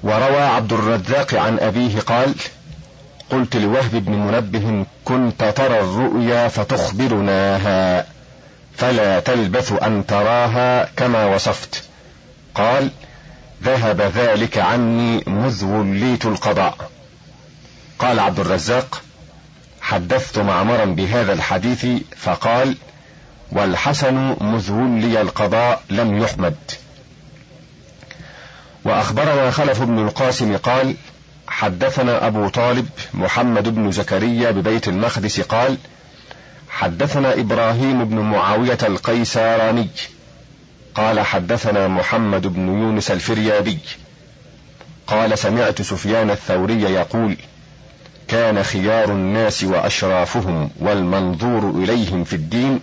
وروى 0.03 0.43
عبد 0.43 0.73
الرزاق 0.73 1.35
عن 1.35 1.59
أبيه 1.59 2.01
قال 2.01 2.35
قلت 3.31 3.57
لوهب 3.57 4.05
بن 4.05 4.13
منبه 4.13 4.87
كنت 5.05 5.45
ترى 5.45 5.81
الرؤيا 5.81 6.49
فتخبرناها 6.49 8.07
فلا 8.77 9.21
تلبث 9.21 9.73
أن 9.83 10.07
تراها 10.07 10.89
كما 10.97 11.25
وصفت. 11.27 11.83
قال 12.55 12.91
ذهب 13.65 14.01
ذلك 14.01 14.59
عني 14.59 15.25
مذ 15.27 15.65
وليت 15.65 16.27
القضاء. 16.27 16.91
قال 17.99 18.19
عبد 18.21 18.41
الرزاق 18.41 19.03
حدثت 19.81 20.39
معمرا 20.39 20.85
بهذا 20.85 21.33
الحديث 21.33 21.87
فقال 22.17 22.77
والحسن 23.53 24.37
مذ 24.41 24.73
ولي 24.73 25.21
القضاء 25.21 25.83
لم 25.91 26.19
يحمد. 26.23 26.57
وأخبرنا 28.85 29.51
خلف 29.51 29.83
بن 29.83 29.99
القاسم 29.99 30.57
قال 30.57 30.97
حدثنا 31.49 32.27
أبو 32.27 32.49
طالب 32.49 32.89
محمد 33.15 33.69
بن 33.69 33.93
زكريا 33.93 34.51
ببيت 34.51 34.89
المقدس 34.89 35.41
قال 35.41 35.77
حدثنا 36.69 37.33
إبراهيم 37.41 38.05
بن 38.05 38.19
معاوية 38.19 38.79
القيساراني 38.83 39.89
قال 40.95 41.21
حدثنا 41.21 41.89
محمد 41.89 42.47
بن 42.47 42.69
يونس 42.69 43.11
الفريابي 43.11 43.79
قال 45.07 45.39
سمعت 45.39 45.83
سفيان 45.83 46.31
الثوري 46.31 46.83
يقول 46.83 47.37
كان 48.29 48.63
خيار 48.63 49.13
الناس 49.13 49.65
وأشرافهم 49.65 50.71
والمنظور 50.81 51.71
إليهم 51.71 52.25
في 52.25 52.37
الدين 52.37 52.81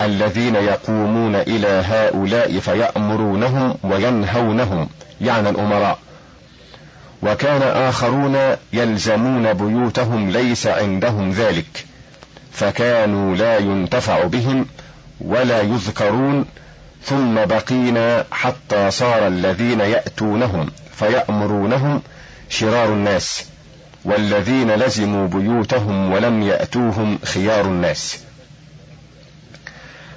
الذين 0.00 0.54
يقومون 0.54 1.34
إلى 1.34 1.82
هؤلاء 1.86 2.58
فيأمرونهم 2.58 3.74
وينهونهم 3.82 4.88
يعني 5.20 5.48
الأمراء. 5.50 5.98
وكان 7.22 7.62
آخرون 7.62 8.38
يلزمون 8.72 9.52
بيوتهم 9.52 10.30
ليس 10.30 10.66
عندهم 10.66 11.30
ذلك 11.30 11.84
فكانوا 12.52 13.36
لا 13.36 13.58
ينتفع 13.58 14.24
بهم 14.24 14.66
ولا 15.20 15.60
يذكرون 15.60 16.44
ثم 17.04 17.34
بقينا 17.34 18.24
حتى 18.30 18.90
صار 18.90 19.26
الذين 19.26 19.80
يأتونهم 19.80 20.70
فيأمرونهم 20.96 22.02
شرار 22.48 22.88
الناس 22.88 23.44
والذين 24.04 24.70
لزموا 24.70 25.26
بيوتهم 25.28 26.12
ولم 26.12 26.42
يأتوهم 26.42 27.18
خيار 27.24 27.64
الناس. 27.64 28.18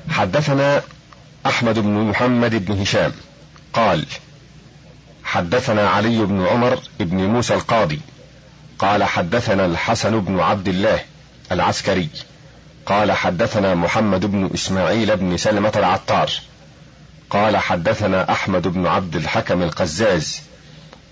حدثنا 0.09 0.81
أحمد 1.45 1.79
بن 1.79 1.89
محمد 1.89 2.65
بن 2.65 2.81
هشام. 2.81 3.11
قال 3.73 4.05
حدثنا 5.23 5.89
علي 5.89 6.25
بن 6.25 6.45
عمر 6.45 6.79
بن 6.99 7.17
موسى 7.17 7.53
القاضي. 7.53 7.99
قال 8.79 9.03
حدثنا 9.03 9.65
الحسن 9.65 10.19
بن 10.19 10.39
عبد 10.39 10.67
الله 10.67 10.99
العسكري. 11.51 12.09
قال 12.85 13.11
حدثنا 13.11 13.75
محمد 13.75 14.25
بن 14.25 14.49
إسماعيل 14.53 15.17
بن 15.17 15.37
سلمة 15.37 15.71
العطار. 15.75 16.31
قال 17.29 17.57
حدثنا 17.57 18.31
أحمد 18.31 18.67
بن 18.67 18.87
عبد 18.87 19.15
الحكم 19.15 19.63
القزاز. 19.63 20.41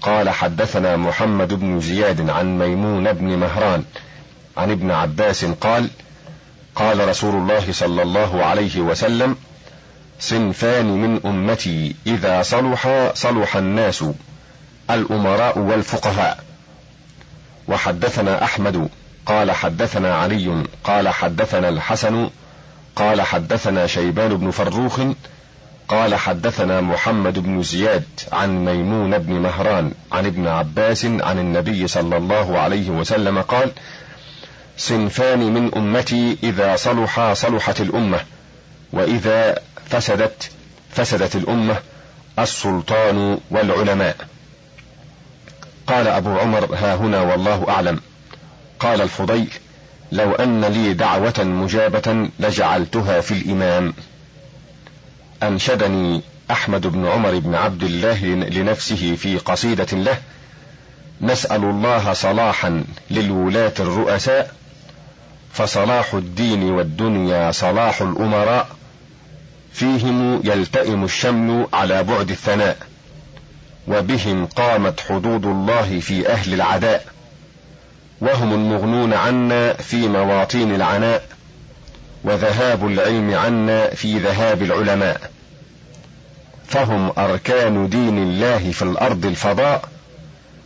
قال 0.01 0.29
حدثنا 0.29 0.97
محمد 0.97 1.53
بن 1.53 1.79
زياد 1.81 2.29
عن 2.29 2.57
ميمون 2.59 3.13
بن 3.13 3.25
مهران 3.25 3.83
عن 4.57 4.71
ابن 4.71 4.91
عباس 4.91 5.45
قال 5.45 5.89
قال 6.75 7.07
رسول 7.09 7.35
الله 7.35 7.71
صلى 7.71 8.01
الله 8.01 8.45
عليه 8.45 8.79
وسلم 8.79 9.35
صنفان 10.19 10.85
من 10.85 11.25
أمتي 11.25 11.95
إذا 12.07 12.41
صلحا 12.41 13.13
صلح 13.13 13.55
الناس 13.55 14.03
الأمراء 14.89 15.59
والفقهاء. 15.59 16.43
وحدثنا 17.67 18.43
أحمد 18.43 18.89
قال 19.25 19.51
حدثنا 19.51 20.15
علي 20.15 20.63
قال 20.83 21.09
حدثنا 21.09 21.69
الحسن 21.69 22.29
قال 22.95 23.21
حدثنا 23.21 23.87
شيبان 23.87 24.37
بن 24.37 24.51
فروخ 24.51 25.01
قال 25.87 26.15
حدثنا 26.15 26.81
محمد 26.81 27.39
بن 27.39 27.63
زياد 27.63 28.03
عن 28.31 28.65
ميمون 28.65 29.17
بن 29.17 29.33
مهران 29.33 29.91
عن 30.11 30.25
ابن 30.25 30.47
عباس 30.47 31.05
عن 31.05 31.39
النبي 31.39 31.87
صلى 31.87 32.17
الله 32.17 32.59
عليه 32.59 32.89
وسلم 32.89 33.41
قال 33.41 33.71
صنفان 34.77 35.39
من 35.39 35.75
أمتي 35.75 36.37
إذا 36.43 36.75
صلحا 36.75 37.33
صلحت 37.33 37.81
الأمة 37.81 38.19
وإذا 38.93 39.59
فسدت 39.89 40.51
فسدت 40.91 41.35
الأمة 41.35 41.77
السلطان 42.39 43.39
والعلماء. 43.51 44.17
قال 45.87 46.07
أبو 46.07 46.29
عمر 46.29 46.75
ها 46.75 46.95
هنا 46.95 47.21
والله 47.21 47.65
أعلم. 47.69 47.99
قال 48.79 49.01
الفضيل 49.01 49.49
لو 50.11 50.31
أن 50.31 50.65
لي 50.65 50.93
دعوة 50.93 51.33
مجابة 51.39 52.29
لجعلتها 52.39 53.21
في 53.21 53.31
الإمام. 53.31 53.93
أنشدني 55.43 56.21
أحمد 56.51 56.87
بن 56.87 57.05
عمر 57.05 57.39
بن 57.39 57.55
عبد 57.55 57.83
الله 57.83 58.25
لنفسه 58.25 59.15
في 59.15 59.37
قصيدة 59.37 59.97
له 59.97 60.17
نسأل 61.21 61.63
الله 61.63 62.13
صلاحا 62.13 62.83
للولاة 63.11 63.73
الرؤساء 63.79 64.53
فصلاح 65.55 66.13
الدين 66.13 66.63
والدنيا 66.71 67.51
صلاح 67.51 68.01
الأمراء 68.01 68.67
فيهم 69.73 70.41
يلتئم 70.43 71.03
الشمل 71.03 71.67
على 71.73 72.03
بعد 72.03 72.29
الثناء 72.29 72.77
وبهم 73.87 74.45
قامت 74.45 74.99
حدود 74.99 75.45
الله 75.45 75.99
في 75.99 76.29
أهل 76.29 76.53
العداء 76.53 77.05
وهم 78.21 78.53
المغنون 78.53 79.13
عنا 79.13 79.73
في 79.73 80.07
مواطين 80.07 80.75
العناء 80.75 81.23
وذهاب 82.23 82.87
العلم 82.87 83.33
عنا 83.35 83.89
في 83.89 84.19
ذهاب 84.19 84.63
العلماء. 84.63 85.31
فهم 86.67 87.11
أركان 87.17 87.89
دين 87.89 88.17
الله 88.17 88.71
في 88.71 88.81
الأرض 88.81 89.25
الفضاء 89.25 89.89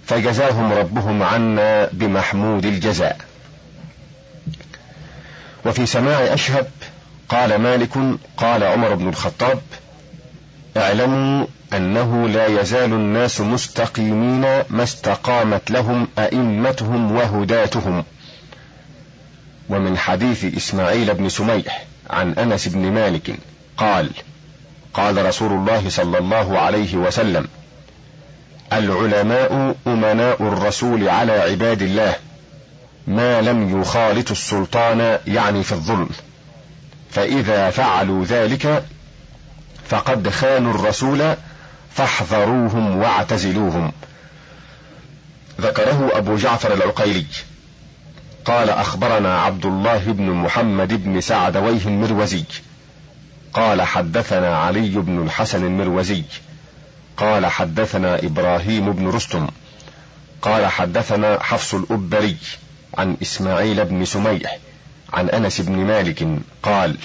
فجزاهم 0.05 0.73
ربهم 0.73 1.23
عنا 1.23 1.89
بمحمود 1.93 2.65
الجزاء. 2.65 3.28
وفي 5.65 5.85
سماع 5.85 6.33
أشهب 6.33 6.67
قال 7.29 7.55
مالك 7.55 7.89
قال 8.37 8.63
عمر 8.63 8.95
بن 8.95 9.09
الخطاب 9.09 9.61
اعلموا 10.77 11.45
أنه 11.73 12.27
لا 12.27 12.47
يزال 12.61 12.93
الناس 12.93 13.41
مستقيمين 13.41 14.41
ما 14.69 14.83
استقامت 14.83 15.71
لهم 15.71 16.07
أئمتهم 16.19 17.11
وهداتهم. 17.11 18.03
ومن 19.69 19.97
حديث 19.97 20.45
إسماعيل 20.57 21.13
بن 21.13 21.29
سميح 21.29 21.85
عن 22.09 22.33
أنس 22.33 22.67
بن 22.67 22.91
مالك 22.91 23.39
قال 23.77 24.09
قال 24.93 25.25
رسول 25.25 25.51
الله 25.51 25.89
صلى 25.89 26.17
الله 26.17 26.59
عليه 26.59 26.95
وسلم 26.95 27.47
العلماء 28.73 29.75
أمناء 29.87 30.41
الرسول 30.41 31.09
على 31.09 31.31
عباد 31.31 31.81
الله 31.81 32.15
ما 33.09 33.41
لم 33.41 33.81
يخالط 33.81 34.31
السلطان 34.31 35.19
يعني 35.27 35.63
في 35.63 35.71
الظلم. 35.71 36.09
فإذا 37.11 37.69
فعلوا 37.69 38.25
ذلك 38.25 38.85
فقد 39.87 40.29
خانوا 40.29 40.73
الرسول 40.73 41.35
فاحذروهم 41.95 42.97
واعتزلوهم. 42.97 43.91
ذكره 45.61 46.11
أبو 46.13 46.35
جعفر 46.35 46.73
العقيلي. 46.73 47.25
قال 48.45 48.69
أخبرنا 48.69 49.41
عبد 49.41 49.65
الله 49.65 49.97
بن 49.97 50.31
محمد 50.31 51.03
بن 51.03 51.21
سعدويه 51.21 51.81
المروزي. 51.85 52.43
قال 53.53 53.81
حدثنا 53.81 54.57
علي 54.57 54.89
بن 54.89 55.23
الحسن 55.23 55.65
المروزي. 55.65 56.23
قال 57.17 57.45
حدثنا 57.45 58.19
إبراهيم 58.19 58.91
بن 58.91 59.07
رستم. 59.07 59.47
قال 60.41 60.65
حدثنا 60.65 61.43
حفص 61.43 61.73
الأبري. 61.73 62.37
عن 62.97 63.17
إسماعيل 63.21 63.85
بن 63.85 64.05
سميح 64.05 64.57
عن 65.13 65.29
أنس 65.29 65.61
بن 65.61 65.73
مالك 65.73 66.27
قال 66.63 66.97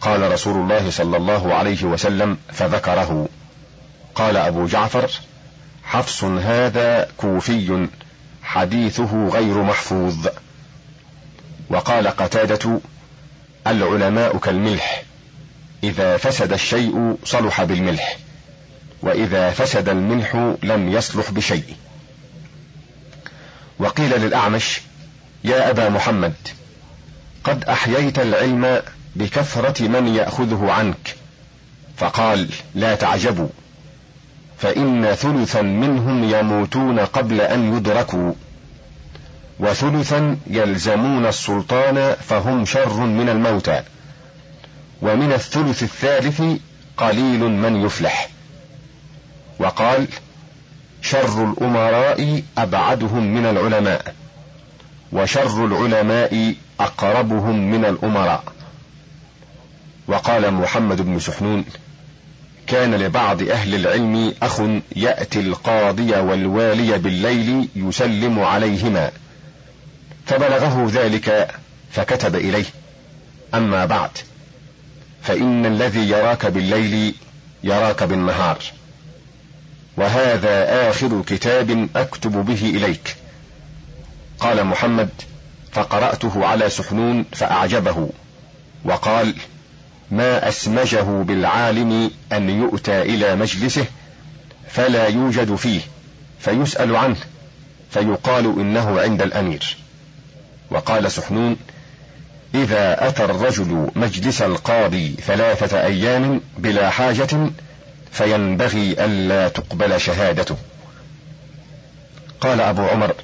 قال 0.00 0.32
رسول 0.32 0.56
الله 0.62 0.90
صلى 0.90 1.16
الله 1.16 1.54
عليه 1.54 1.84
وسلم 1.84 2.38
فذكره. 2.52 3.28
قال 4.14 4.36
أبو 4.36 4.66
جعفر 4.66 5.10
حفص 5.84 6.24
هذا 6.24 7.08
كوفي 7.16 7.88
حديثه 8.42 9.28
غير 9.28 9.62
محفوظ. 9.62 10.28
وقال 11.70 12.08
قتادة 12.08 12.80
العلماء 13.66 14.38
كالملح 14.38 15.02
إذا 15.84 16.16
فسد 16.16 16.52
الشيء 16.52 17.16
صلح 17.24 17.62
بالملح 17.62 18.18
وإذا 19.02 19.50
فسد 19.50 19.88
الملح 19.88 20.54
لم 20.62 20.92
يصلح 20.92 21.30
بشيء. 21.30 21.76
وقيل 23.78 24.20
للأعمش 24.20 24.80
يا 25.44 25.70
أبا 25.70 25.88
محمد 25.88 26.34
قد 27.44 27.64
أحييت 27.64 28.18
العلم 28.18 28.82
بكثرة 29.16 29.88
من 29.88 30.08
يأخذه 30.08 30.72
عنك 30.72 31.16
فقال 31.96 32.48
لا 32.74 32.94
تعجبوا 32.94 33.48
فإن 34.58 35.14
ثلثا 35.14 35.62
منهم 35.62 36.24
يموتون 36.34 37.00
قبل 37.00 37.40
أن 37.40 37.76
يدركوا 37.76 38.32
وثلثا 39.60 40.36
يلزمون 40.46 41.26
السلطان 41.26 42.16
فهم 42.28 42.64
شر 42.64 43.00
من 43.00 43.28
الموتى 43.28 43.82
ومن 45.02 45.32
الثلث 45.32 45.82
الثالث 45.82 46.42
قليل 46.96 47.40
من 47.40 47.84
يفلح. 47.86 48.28
وقال 49.58 50.06
شر 51.02 51.44
الأمراء 51.44 52.42
أبعدهم 52.58 53.34
من 53.34 53.46
العلماء. 53.46 54.14
وشر 55.12 55.64
العلماء 55.64 56.54
أقربهم 56.80 57.70
من 57.70 57.84
الأمراء. 57.84 58.44
وقال 60.08 60.54
محمد 60.54 61.02
بن 61.02 61.18
سحنون 61.18 61.64
كان 62.66 62.94
لبعض 62.94 63.42
أهل 63.42 63.74
العلم 63.74 64.34
أخ 64.42 64.62
يأتي 64.96 65.40
القاضي 65.40 66.14
والوالي 66.14 66.98
بالليل 66.98 67.68
يسلم 67.76 68.40
عليهما 68.40 69.10
فبلغه 70.26 70.90
ذلك 70.92 71.54
فكتب 71.92 72.36
إليه. 72.36 72.64
أما 73.54 73.84
بعد 73.84 74.10
فإن 75.22 75.66
الذي 75.66 76.08
يراك 76.08 76.46
بالليل 76.46 77.14
يراك 77.64 78.02
بالنهار 78.02 78.58
وهذا 79.96 80.90
آخر 80.90 81.22
كتاب 81.26 81.88
أكتب 81.96 82.32
به 82.32 82.70
إليك. 82.76 83.16
قال 84.42 84.64
محمد 84.64 85.08
فقرأته 85.72 86.46
على 86.46 86.70
سحنون 86.70 87.24
فأعجبه 87.32 88.08
وقال 88.84 89.34
ما 90.10 90.48
أسمجه 90.48 91.02
بالعالم 91.02 92.10
أن 92.32 92.50
يؤتى 92.50 93.02
إلى 93.02 93.36
مجلسه 93.36 93.84
فلا 94.68 95.06
يوجد 95.06 95.54
فيه 95.54 95.80
فيسأل 96.40 96.96
عنه 96.96 97.16
فيقال 97.90 98.44
إنه 98.44 99.00
عند 99.00 99.22
الأمير. 99.22 99.76
وقال 100.70 101.12
سحنون 101.12 101.56
إذا 102.54 103.08
أتى 103.08 103.24
الرجل 103.24 103.90
مجلس 103.96 104.42
القاضي 104.42 105.14
ثلاثة 105.26 105.82
أيام 105.82 106.40
بلا 106.58 106.90
حاجة 106.90 107.50
فينبغي 108.12 109.04
ألا 109.04 109.48
تقبل 109.48 110.00
شهادته. 110.00 110.56
قال 112.40 112.60
أبو 112.60 112.82
عمر 112.82 113.14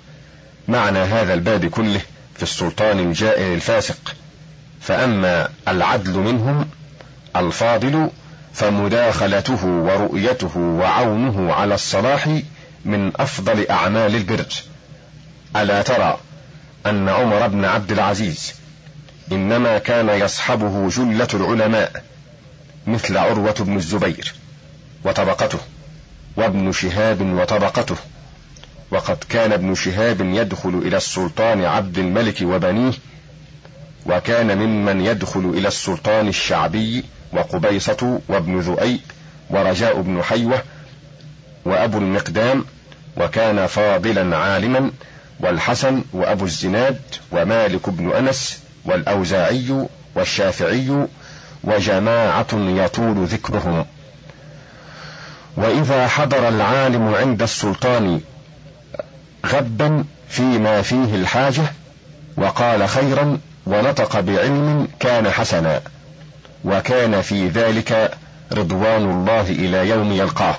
معنى 0.69 0.99
هذا 0.99 1.35
الباب 1.35 1.67
كله 1.67 2.01
في 2.37 2.43
السلطان 2.43 2.99
الجائر 2.99 3.55
الفاسق. 3.55 4.15
فأما 4.81 5.49
العدل 5.69 6.19
منهم 6.19 6.69
الفاضل 7.37 8.11
فمداخلته 8.55 9.67
ورؤيته 9.67 10.59
وعونه 10.59 11.53
على 11.53 11.75
الصلاح 11.75 12.41
من 12.85 13.13
أفضل 13.17 13.67
أعمال 13.71 14.15
البر. 14.15 14.47
ألا 15.57 15.83
ترى 15.83 16.19
أن 16.87 17.09
عمر 17.09 17.47
بن 17.49 17.65
عبد 17.65 17.93
العزيز 17.93 18.55
إنما 19.33 19.79
كان 19.79 20.09
يصحبه 20.09 20.89
جلة 20.89 21.29
العلماء 21.35 22.05
مثل 22.87 23.17
عروة 23.17 23.55
بن 23.61 23.77
الزبير 23.77 24.35
وطبقته 25.05 25.59
وابن 26.37 26.73
شهاب 26.73 27.21
وطبقته 27.21 27.97
وقد 28.91 29.17
كان 29.29 29.53
ابن 29.53 29.75
شهاب 29.75 30.21
يدخل 30.21 30.83
إلى 30.85 30.97
السلطان 30.97 31.65
عبد 31.65 31.99
الملك 31.99 32.43
وبنيه 32.43 32.93
وكان 34.07 34.59
ممن 34.59 35.01
يدخل 35.01 35.53
إلى 35.55 35.69
السلطان 35.69 36.29
الشعبي 36.29 37.05
وقبيصة 37.33 38.21
وابن 38.29 38.61
ذؤيب 38.61 39.01
ورجاء 39.51 40.01
بن 40.01 40.23
حيوة 40.23 40.63
وأبو 41.65 41.99
المقدام 41.99 42.65
وكان 43.17 43.67
فاضلا 43.67 44.37
عالما 44.37 44.91
والحسن 45.41 46.05
وأبو 46.13 46.45
الزناد 46.45 47.01
ومالك 47.33 47.91
بن 47.91 48.13
أنس 48.13 48.59
والأوزاعي 48.85 49.87
والشافعي 50.15 51.07
وجماعة 51.65 52.47
يطول 52.53 53.25
ذكرهم. 53.27 53.87
وإذا 55.57 56.09
حضر 56.09 56.49
العالم 56.49 57.15
عند 57.15 57.43
السلطان 57.43 58.21
غبا 59.47 60.05
فيما 60.29 60.83
فيه 60.83 61.15
الحاجة 61.15 61.63
وقال 62.37 62.89
خيرا 62.89 63.39
ونطق 63.67 64.21
بعلم 64.21 64.89
كان 65.01 65.31
حسنا 65.31 65.81
وكان 66.65 67.23
في 67.23 67.49
ذلك 67.49 68.19
رضوان 68.53 69.11
الله 69.11 69.41
إلى 69.41 69.89
يوم 69.89 70.13
يلقاه 70.13 70.55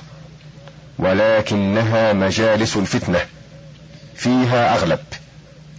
ولكنها 0.99 2.13
مجالس 2.13 2.77
الفتنة 2.77 3.19
فيها 4.15 4.75
أغلب 4.75 4.99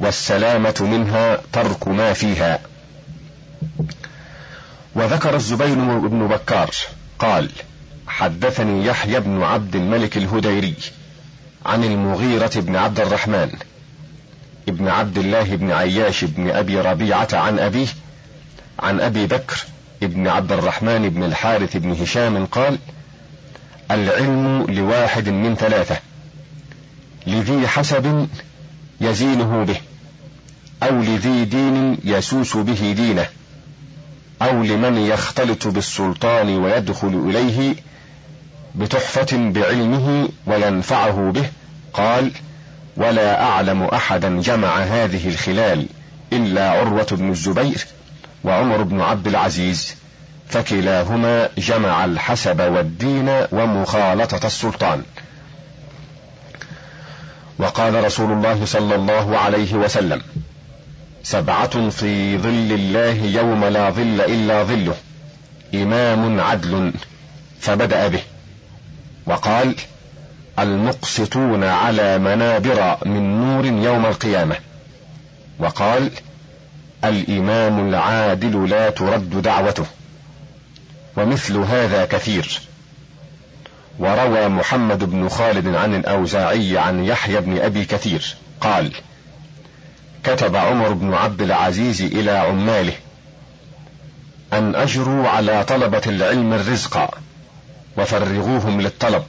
والسلامة 0.00 0.74
منها 0.80 1.38
ترك 1.52 1.88
ما 1.88 2.12
فيها 2.12 2.58
وذكر 4.94 5.36
الزبير 5.36 5.74
بن 5.98 6.28
بكار 6.28 6.70
قال 7.18 7.50
حدثني 8.08 8.86
يحيى 8.86 9.20
بن 9.20 9.42
عبد 9.42 9.76
الملك 9.76 10.16
الهديري 10.16 10.74
عن 11.66 11.84
المغيرة 11.84 12.50
بن 12.54 12.76
عبد 12.76 13.00
الرحمن 13.00 13.50
ابن 14.68 14.88
عبد 14.88 15.18
الله 15.18 15.56
بن 15.56 15.70
عياش 15.70 16.24
بن 16.24 16.50
أبي 16.50 16.80
ربيعة 16.80 17.28
عن 17.32 17.58
أبيه 17.58 17.86
عن 18.78 19.00
أبي 19.00 19.26
بكر 19.26 19.64
ابن 20.02 20.28
عبد 20.28 20.52
الرحمن 20.52 21.08
بن 21.08 21.24
الحارث 21.24 21.76
بن 21.76 21.90
هشام 21.90 22.46
قال 22.46 22.78
العلم 23.90 24.66
لواحد 24.68 25.28
من 25.28 25.54
ثلاثة 25.54 25.98
لذي 27.26 27.68
حسب 27.68 28.28
يزينه 29.00 29.64
به 29.64 29.76
أو 30.82 31.02
لذي 31.02 31.44
دين 31.44 31.98
يسوس 32.04 32.56
به 32.56 32.92
دينه 32.96 33.26
أو 34.42 34.62
لمن 34.62 34.98
يختلط 34.98 35.66
بالسلطان 35.66 36.58
ويدخل 36.58 37.24
إليه 37.28 37.74
بتحفة 38.74 39.50
بعلمه 39.50 40.28
وينفعه 40.46 41.30
به 41.30 41.44
قال 41.92 42.30
ولا 42.96 43.42
أعلم 43.42 43.82
أحدا 43.82 44.40
جمع 44.40 44.78
هذه 44.78 45.28
الخلال 45.28 45.86
إلا 46.32 46.70
عروة 46.70 47.06
بن 47.10 47.30
الزبير 47.30 47.86
وعمر 48.44 48.82
بن 48.82 49.00
عبد 49.00 49.26
العزيز 49.26 49.94
فكلاهما 50.48 51.48
جمع 51.58 52.04
الحسب 52.04 52.60
والدين 52.60 53.28
ومخالطة 53.52 54.46
السلطان. 54.46 55.02
وقال 57.58 58.04
رسول 58.04 58.32
الله 58.32 58.64
صلى 58.64 58.94
الله 58.94 59.38
عليه 59.38 59.74
وسلم 59.74 60.22
سبعة 61.22 61.90
في 61.90 62.38
ظل 62.38 62.72
الله 62.72 63.24
يوم 63.24 63.64
لا 63.64 63.90
ظل 63.90 64.20
إلا 64.20 64.62
ظله 64.62 64.94
إمام 65.74 66.40
عدل 66.40 66.92
فبدأ 67.60 68.08
به. 68.08 68.22
وقال 69.26 69.74
المقسطون 70.58 71.64
على 71.64 72.18
منابر 72.18 72.98
من 73.06 73.40
نور 73.40 73.64
يوم 73.64 74.06
القيامة. 74.06 74.56
وقال 75.58 76.10
الإمام 77.04 77.88
العادل 77.88 78.68
لا 78.68 78.90
ترد 78.90 79.42
دعوته. 79.42 79.86
ومثل 81.16 81.56
هذا 81.56 82.04
كثير. 82.04 82.60
وروى 83.98 84.48
محمد 84.48 85.04
بن 85.04 85.28
خالد 85.28 85.74
عن 85.74 85.94
الأوزاعي 85.94 86.78
عن 86.78 87.04
يحيى 87.04 87.40
بن 87.40 87.58
أبي 87.58 87.84
كثير. 87.84 88.36
قال 88.60 88.92
كتب 90.24 90.56
عمر 90.56 90.92
بن 90.92 91.14
عبد 91.14 91.42
العزيز 91.42 92.02
إلى 92.02 92.30
عماله 92.30 92.94
أن 94.52 94.74
أجروا 94.74 95.28
على 95.28 95.64
طلبة 95.64 96.02
العلم 96.06 96.52
الرزق. 96.52 97.10
وفرغوهم 98.00 98.80
للطلب. 98.80 99.24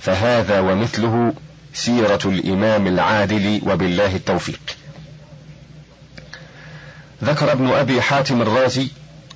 فهذا 0.00 0.60
ومثله 0.60 1.32
سيرة 1.74 2.20
الإمام 2.24 2.86
العادل 2.86 3.60
وبالله 3.66 4.16
التوفيق. 4.16 4.60
ذكر 7.24 7.52
ابن 7.52 7.68
أبي 7.68 8.02
حاتم 8.02 8.42
الرازي 8.42 8.88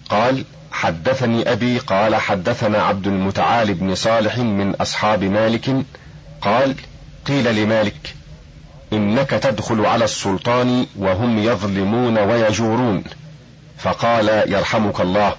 قال 0.08 0.44
حدثني 0.72 1.52
أبي 1.52 1.78
قال 1.78 2.16
حدثنا 2.16 2.82
عبد 2.82 3.06
المتعال 3.06 3.74
بن 3.74 3.94
صالح 3.94 4.38
من 4.38 4.74
أصحاب 4.74 5.24
مالك 5.24 5.84
قال 6.40 6.74
قيل 7.26 7.56
لمالك 7.56 8.14
إنك 8.92 9.30
تدخل 9.30 9.86
على 9.86 10.04
السلطان 10.04 10.86
وهم 10.98 11.38
يظلمون 11.38 12.18
ويجورون. 12.18 13.04
فقال 13.78 14.52
يرحمك 14.52 15.00
الله 15.00 15.34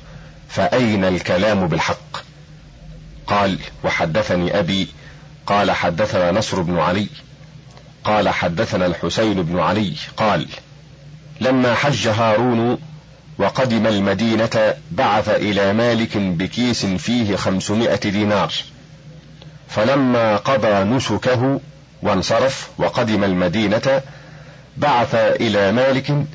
فأين 0.49 1.05
الكلام 1.05 1.67
بالحق؟ 1.67 2.30
قال 3.31 3.57
وحدثني 3.83 4.59
أبي 4.59 4.87
قال 5.45 5.71
حدثنا 5.71 6.31
نصر 6.31 6.61
بن 6.61 6.79
علي 6.79 7.07
قال 8.03 8.29
حدثنا 8.29 8.85
الحسين 8.85 9.41
بن 9.43 9.59
علي 9.59 9.93
قال 10.17 10.47
لما 11.41 11.75
حج 11.75 12.07
هارون 12.07 12.77
وقدم 13.37 13.87
المدينة 13.87 14.73
بعث 14.91 15.29
إلى 15.29 15.73
مالك 15.73 16.17
بكيس 16.17 16.85
فيه 16.85 17.35
خمسمائة 17.35 18.09
دينار 18.09 18.53
فلما 19.69 20.37
قضى 20.37 20.83
نسكه 20.83 21.61
وانصرف 22.01 22.69
وقدم 22.77 23.23
المدينة 23.23 24.01
بعث 24.77 25.15
إلى 25.15 25.71
مالك 25.71 26.25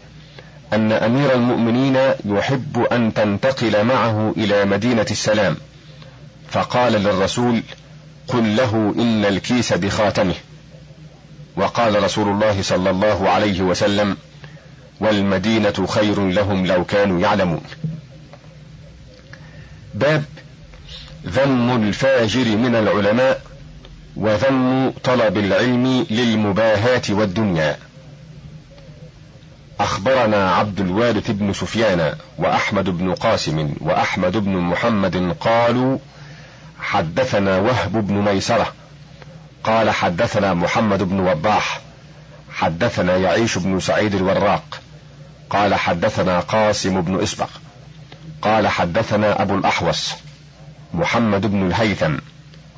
أن 0.72 0.92
أمير 0.92 1.34
المؤمنين 1.34 1.98
يحب 2.24 2.86
أن 2.92 3.14
تنتقل 3.14 3.84
معه 3.84 4.34
إلى 4.36 4.64
مدينة 4.64 5.06
السلام. 5.10 5.56
فقال 6.50 6.92
للرسول 6.92 7.62
قل 8.28 8.56
له 8.56 8.94
إن 8.98 9.24
الكيس 9.24 9.72
بخاتمه. 9.72 10.34
وقال 11.56 12.02
رسول 12.02 12.28
الله 12.28 12.62
صلى 12.62 12.90
الله 12.90 13.28
عليه 13.28 13.60
وسلم 13.60 14.16
والمدينة 15.00 15.86
خير 15.88 16.28
لهم 16.28 16.66
لو 16.66 16.84
كانوا 16.84 17.20
يعلمون. 17.20 17.62
باب 19.94 20.24
ذم 21.26 21.82
الفاجر 21.82 22.56
من 22.56 22.74
العلماء 22.74 23.42
وذم 24.16 24.92
طلب 25.04 25.38
العلم 25.38 26.06
للمباهاة 26.10 27.02
والدنيا. 27.10 27.76
أخبرنا 29.80 30.50
عبد 30.50 30.80
الوارث 30.80 31.30
بن 31.30 31.52
سفيان 31.52 32.14
وأحمد 32.38 32.90
بن 32.90 33.14
قاسم 33.14 33.74
وأحمد 33.80 34.36
بن 34.36 34.56
محمد 34.56 35.36
قالوا 35.40 35.98
حدثنا 36.80 37.58
وهب 37.58 38.06
بن 38.06 38.14
ميسرة. 38.14 38.72
قال 39.64 39.90
حدثنا 39.90 40.54
محمد 40.54 41.02
بن 41.02 41.20
وضاح 41.20 41.80
حدثنا 42.50 43.16
يعيش 43.16 43.58
بن 43.58 43.80
سعيد 43.80 44.14
الوراق. 44.14 44.80
قال 45.50 45.74
حدثنا 45.74 46.40
قاسم 46.40 47.00
بن 47.00 47.22
إسبق. 47.22 47.48
قال 48.42 48.68
حدثنا 48.68 49.42
أبو 49.42 49.58
الأحوص. 49.58 50.14
محمد 50.94 51.46
بن 51.46 51.66
الهيثم. 51.66 52.16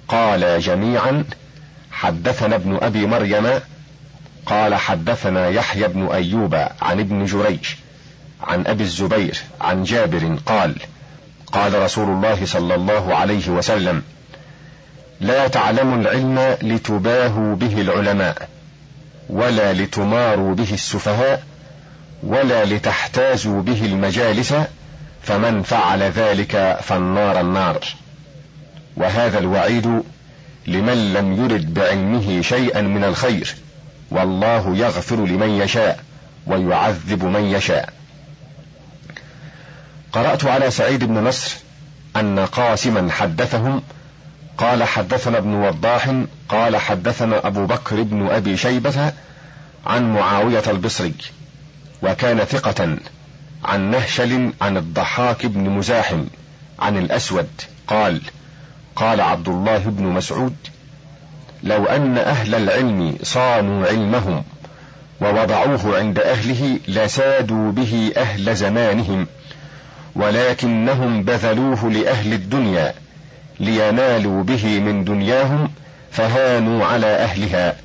قال 0.09 0.61
جميعا 0.61 1.25
حدثنا 1.91 2.57
ابن 2.57 2.79
أبي 2.83 3.07
مريم. 3.07 3.61
قال 4.47 4.75
حدثنا 4.75 5.49
يحيى 5.49 5.89
بن 5.89 6.07
أيوب 6.07 6.55
عن 6.83 7.01
ابن 7.01 7.25
جريج. 7.25 7.67
عن 8.43 8.67
أبي 8.67 8.83
الزبير 8.83 9.39
عن 9.61 9.83
جابر 9.83 10.39
قال 10.47 10.77
قال 11.53 11.83
رسول 11.83 12.09
الله 12.09 12.47
صلى 12.47 12.75
الله 12.75 13.15
عليه 13.15 13.49
وسلم 13.49 14.03
لا 15.21 15.49
تعلموا 15.49 15.97
العلم 15.97 16.57
لتباهوا 16.63 17.57
به 17.57 17.81
العلماء 17.81 18.49
ولا 19.31 19.73
لتماروا 19.73 20.55
به 20.55 20.73
السفهاء 20.73 21.43
ولا 22.23 22.65
لتحتازوا 22.65 23.63
به 23.63 23.85
المجالس 23.85 24.55
فمن 25.23 25.63
فعل 25.63 26.03
ذلك 26.03 26.79
فالنار 26.83 27.41
النار. 27.41 27.85
وهذا 28.97 29.39
الوعيد 29.39 30.03
لمن 30.67 31.13
لم 31.13 31.45
يرد 31.45 31.75
بعلمه 31.75 32.43
شيئا 32.43 32.83
من 32.83 33.05
الخير 33.05 33.55
والله 34.11 34.77
يغفر 34.77 35.17
لمن 35.17 35.49
يشاء 35.49 36.01
ويعذب 36.47 37.25
من 37.25 37.45
يشاء. 37.45 37.98
قرأت 40.13 40.45
على 40.45 40.71
سعيد 40.71 41.05
بن 41.05 41.25
نصر 41.25 41.57
أن 42.17 42.39
قاسما 42.39 43.13
حدثهم 43.13 43.83
قال 44.59 44.85
حدثنا 44.85 45.39
ابن 45.39 45.55
وضاح 45.55 46.15
قال 46.49 46.77
حدثنا 46.77 47.47
أبو 47.47 47.67
بكر 47.67 48.03
بن 48.03 48.27
أبي 48.27 48.57
شيبة 48.57 49.13
عن 49.87 50.15
معاوية 50.15 50.63
البصري 50.67 51.15
وكان 52.03 52.39
ثقة 52.39 52.97
عن 53.65 53.91
نهشل 53.91 54.53
عن 54.61 54.77
الضحاك 54.77 55.47
بن 55.47 55.71
مزاحم 55.71 56.25
عن 56.79 56.99
الأسود 56.99 57.49
قال 57.87 58.21
قال 58.97 59.21
عبد 59.21 59.49
الله 59.49 59.79
بن 59.79 60.05
مسعود 60.05 60.57
لو 61.63 61.85
أن 61.85 62.19
أهل 62.19 62.55
العلم 62.55 63.19
صانوا 63.23 63.87
علمهم 63.87 64.45
ووضعوه 65.21 65.99
عند 65.99 66.19
أهله 66.19 66.79
لسادوا 66.89 67.73
به 67.73 68.13
أهل 68.17 68.57
زمانهم. 68.57 69.27
ولكنهم 70.15 71.23
بذلوه 71.23 71.91
لأهل 71.91 72.33
الدنيا 72.33 72.95
لينالوا 73.61 74.43
به 74.43 74.81
من 74.81 75.05
دنياهم 75.05 75.71
فهانوا 76.11 76.87
على 76.87 77.07
أهلها. 77.07 77.77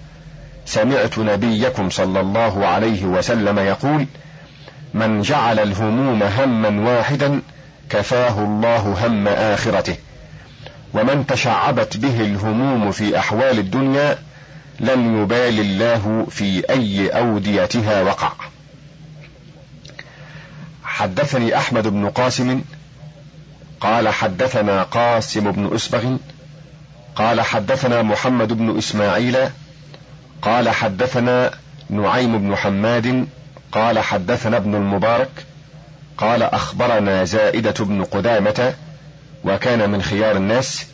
سمعت 0.65 1.19
نبيكم 1.19 1.89
صلى 1.89 2.19
الله 2.19 2.65
عليه 2.67 3.05
وسلم 3.05 3.59
يقول 3.59 4.05
من 4.93 5.21
جعل 5.21 5.59
الهموم 5.59 6.23
هما 6.23 6.91
واحدا 6.91 7.41
كفاه 7.89 8.43
الله 8.43 9.07
هم 9.07 9.27
آخرته 9.27 9.95
ومن 10.93 11.25
تشعبت 11.27 11.97
به 11.97 12.21
الهموم 12.21 12.91
في 12.91 13.19
أحوال 13.19 13.59
الدنيا 13.59 14.17
لم 14.79 15.21
يبال 15.21 15.59
الله 15.59 16.27
في 16.29 16.69
أي 16.69 17.07
أوديتها 17.07 18.01
وقع. 18.01 18.31
حدثني 20.93 21.57
أحمد 21.57 21.87
بن 21.87 22.09
قاسم 22.09 22.61
قال 23.81 24.09
حدثنا 24.09 24.83
قاسم 24.83 25.51
بن 25.51 25.75
أسبغ 25.75 26.17
قال 27.15 27.41
حدثنا 27.41 28.01
محمد 28.01 28.53
بن 28.53 28.77
إسماعيل 28.77 29.37
قال 30.41 30.69
حدثنا 30.69 31.51
نعيم 31.89 32.37
بن 32.37 32.55
حماد 32.55 33.27
قال 33.71 33.99
حدثنا 33.99 34.57
ابن 34.57 34.75
المبارك 34.75 35.29
قال 36.17 36.43
أخبرنا 36.43 37.23
زائدة 37.23 37.85
بن 37.85 38.03
قدامة 38.03 38.73
وكان 39.43 39.89
من 39.89 40.01
خيار 40.01 40.37
الناس 40.37 40.85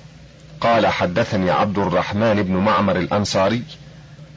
قال 0.62 0.88
حدثني 0.88 1.52
عبد 1.52 1.78
الرحمن 1.78 2.44
بن 2.44 2.54
معمر 2.56 2.96
الأنصاري 2.98 3.64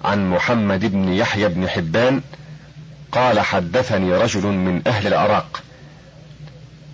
عن 0.05 0.31
محمد 0.31 0.85
بن 0.85 1.09
يحيى 1.09 1.49
بن 1.49 1.69
حبان 1.69 2.23
قال 3.13 3.41
حدثني 3.41 4.13
رجل 4.13 4.47
من 4.47 4.83
أهل 4.87 5.07
العراق. 5.07 5.63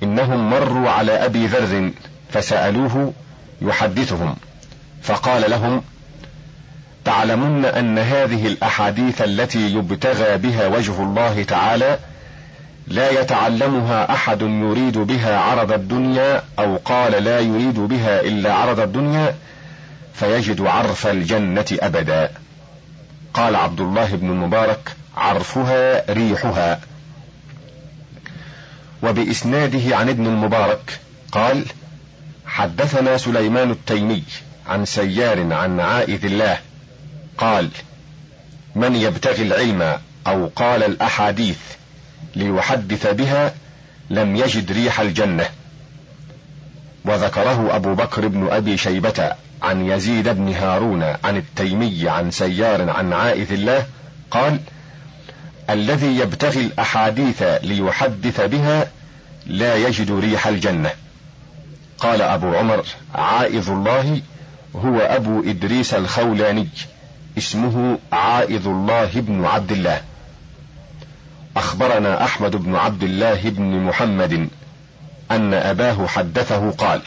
إنهم 0.03 0.51
مروا 0.51 0.91
على 0.91 1.12
أبي 1.12 1.47
ذر 1.47 1.91
فسألوه 2.31 3.12
يحدثهم. 3.62 4.37
فقال 5.03 5.51
لهم 5.51 5.83
تعلمن 7.05 7.64
أن 7.64 7.99
هذه 7.99 8.47
الأحاديث 8.47 9.23
التي 9.23 9.75
يبتغى 9.75 10.37
بها 10.37 10.66
وجه 10.66 11.03
الله 11.03 11.43
تعالى 11.43 11.99
لا 12.87 13.21
يتعلمها 13.21 14.12
أحد 14.12 14.43
يريد 14.43 14.99
بها 14.99 15.39
عرض 15.39 15.73
الدنيا 15.73 16.43
أو 16.59 16.77
قال 16.77 17.25
لا 17.25 17.41
يريد 17.41 17.81
بها 17.81 18.21
إلا 18.21 18.55
عرض 18.55 18.81
الدنيا 18.81 19.35
فيجد 20.14 20.61
عرف 20.61 21.07
الجنة 21.07 21.66
أبدا. 21.73 22.31
قال 23.35 23.57
عبد 23.57 23.81
الله 23.81 24.16
بن 24.16 24.31
المبارك 24.31 24.97
عرفها 25.16 26.12
ريحها. 26.12 26.81
وبإسناده 29.03 29.97
عن 29.97 30.09
ابن 30.09 30.26
المبارك 30.26 31.01
قال 31.33 31.64
حدثنا 32.47 33.16
سليمان 33.16 33.70
التيمي 33.70 34.22
عن 34.68 34.85
سيار 34.85 35.53
عن 35.53 35.81
عائذ 35.81 36.24
الله 36.24 36.59
قال 37.39 37.68
من 38.74 38.97
يبتغي 38.97 39.43
العلم 39.43 39.99
أو 40.26 40.51
قال 40.57 40.83
الأحاديث 40.83 41.59
ليحدث 42.37 43.07
بها 43.07 43.55
لم 44.11 44.37
يجد 44.37 44.72
ريح 44.72 45.01
الجنة. 45.01 45.49
وذكره 47.05 47.76
أبو 47.76 47.95
بكر 47.95 48.29
بن 48.29 48.49
أبي 48.51 48.76
شيبة. 48.76 49.33
عن 49.63 49.87
يزيد 49.87 50.29
بن 50.29 50.55
هارون 50.55 51.03
عن 51.03 51.37
التيمي 51.37 52.09
عن 52.09 52.31
سيار 52.31 52.91
عن 52.91 53.13
عائذ 53.13 53.53
الله 53.53 53.87
قال 54.31 54.61
الذي 55.71 56.19
يبتغي 56.19 56.61
الأحاديث 56.61 57.43
ليحدث 57.43 58.41
بها 58.41 58.87
لا 59.47 59.77
يجد 59.77 60.11
ريح 60.11 60.47
الجنة. 60.47 60.91
قال 61.99 62.23
أبو 62.23 62.55
عمر 62.55 62.85
عائذ 63.15 63.71
الله 63.71 64.21
هو 64.77 64.99
أبو 64.99 65.41
إدريس 65.41 65.95
الخولاني 65.95 66.69
اسمه 67.39 67.99
عائذ 68.13 68.67
الله 68.67 69.11
بن 69.15 69.45
عبد 69.45 69.73
الله. 69.73 70.03
أخبرنا 71.57 72.25
أحمد 72.25 72.57
بن 72.57 72.77
عبد 72.77 73.03
الله 73.03 73.41
بن 73.45 73.83
محمد 73.83 74.49
أن 75.31 75.55
أباه 75.55 76.07
حدثه 76.07 76.71
قال 76.71 77.03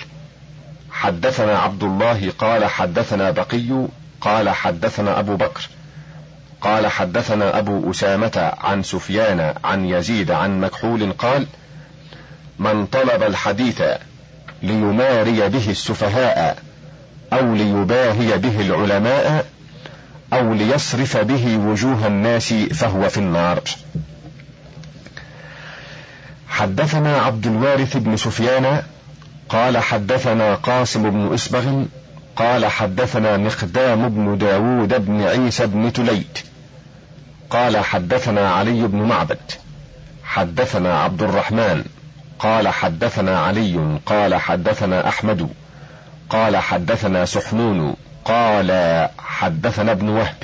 حدثنا 1.02 1.60
عبد 1.60 1.84
الله 1.84 2.32
قال 2.40 2.66
حدثنا 2.66 3.32
بقي 3.32 3.88
قال 4.22 4.50
حدثنا 4.50 5.20
أبو 5.20 5.36
بكر 5.36 5.70
قال 6.62 6.88
حدثنا 6.88 7.60
أبو 7.60 7.92
أسامة 7.92 8.54
عن 8.58 8.84
سفيان 8.84 9.54
عن 9.64 9.86
يزيد 9.86 10.32
عن 10.32 10.62
مكحول 10.62 11.12
قال 11.12 11.48
من 12.60 12.86
طلب 12.86 13.24
الحديث 13.24 13.82
ليماري 14.64 15.50
به 15.50 15.70
السفهاء 15.70 16.58
أو 17.34 17.56
ليباهي 17.56 18.38
به 18.38 18.62
العلماء 18.62 19.46
أو 20.34 20.54
ليصرف 20.54 21.18
به 21.18 21.58
وجوه 21.58 22.08
الناس 22.08 22.54
فهو 22.54 23.10
في 23.10 23.18
النار. 23.18 23.62
حدثنا 26.50 27.18
عبد 27.18 27.48
الوارث 27.48 27.98
بن 27.98 28.18
سفيان 28.18 28.84
قال 29.52 29.78
حدثنا 29.78 30.56
قاسم 30.56 31.10
بن 31.10 31.34
إسبغ 31.34 31.84
قال 32.36 32.66
حدثنا 32.66 33.38
مقدام 33.38 34.10
بن 34.10 34.38
داود 34.38 35.06
بن 35.06 35.22
عيسى 35.22 35.68
بن 35.68 35.94
تليت 35.94 36.40
قال 37.50 37.78
حدثنا 37.78 38.50
علي 38.54 38.88
بن 38.88 38.98
معبد 38.98 39.52
حدثنا 40.24 41.00
عبد 41.00 41.24
الرحمن 41.24 41.84
قال 42.40 42.68
حدثنا 42.68 43.40
علي 43.40 44.00
قال 44.06 44.36
حدثنا 44.36 45.08
أحمد 45.08 45.50
قال 46.30 46.58
حدثنا 46.58 47.26
سحنون 47.26 47.96
قال 48.26 48.72
حدثنا 49.20 49.92
ابن 49.92 50.10
وهب 50.10 50.36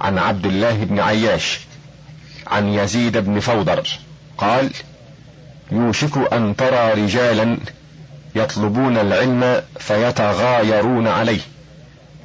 عن 0.00 0.18
عبد 0.18 0.46
الله 0.46 0.84
بن 0.84 1.00
عياش 1.00 1.60
عن 2.46 2.68
يزيد 2.68 3.18
بن 3.18 3.40
فوضر 3.40 3.88
قال 4.38 4.70
يوشك 5.72 6.32
أن 6.32 6.56
ترى 6.56 6.92
رجالا 6.92 7.56
يطلبون 8.34 8.98
العلم 8.98 9.62
فيتغايرون 9.78 11.08
عليه 11.08 11.40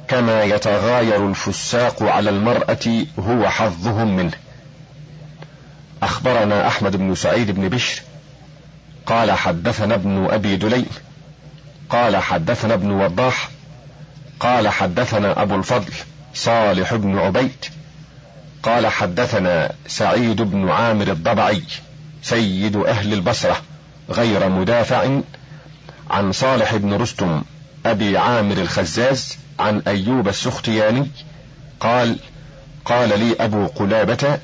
كما 0.08 0.42
يتغاير 0.42 1.28
الفساق 1.28 2.02
على 2.02 2.30
المرأة 2.30 3.06
هو 3.18 3.48
حظهم 3.48 4.16
منه. 4.16 4.32
أخبرنا 6.02 6.66
أحمد 6.68 6.96
بن 6.96 7.14
سعيد 7.14 7.50
بن 7.50 7.68
بشر 7.68 8.02
قال 9.06 9.32
حدثنا 9.32 9.94
ابن 9.94 10.26
أبي 10.30 10.56
دليم 10.56 10.88
قال 11.90 12.16
حدثنا 12.16 12.74
ابن 12.74 12.90
وضاح 12.90 13.48
قال 14.40 14.68
حدثنا 14.68 15.42
أبو 15.42 15.54
الفضل 15.54 15.92
صالح 16.34 16.94
بن 16.94 17.18
عبيد 17.18 17.64
قال 18.62 18.86
حدثنا 18.86 19.72
سعيد 19.86 20.42
بن 20.42 20.68
عامر 20.70 21.08
الضبعي 21.08 21.62
سيد 22.22 22.76
أهل 22.76 23.12
البصرة 23.12 23.56
غير 24.10 24.48
مدافع 24.48 25.20
عن 26.10 26.32
صالح 26.32 26.76
بن 26.76 26.94
رستم 26.94 27.42
أبي 27.86 28.18
عامر 28.18 28.56
الخزاز 28.56 29.38
عن 29.58 29.82
أيوب 29.86 30.28
السختياني 30.28 31.10
قال 31.80 32.18
قال 32.84 33.18
لي 33.18 33.36
أبو 33.40 33.66
قلابة 33.66 34.38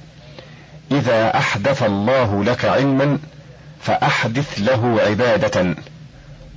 إذا 0.90 1.36
أحدث 1.38 1.82
الله 1.82 2.44
لك 2.44 2.64
علما 2.64 3.18
فأحدث 3.82 4.58
له 4.58 5.00
عبادة 5.00 5.74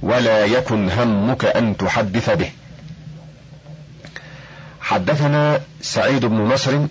ولا 0.02 0.46
يكن 0.46 0.92
همك 0.92 1.46
أن 1.46 1.78
تحدث 1.78 2.30
به. 2.30 2.52
حدثنا 4.82 5.62
سعيد 5.82 6.26
بن 6.26 6.36
نصر 6.36 6.88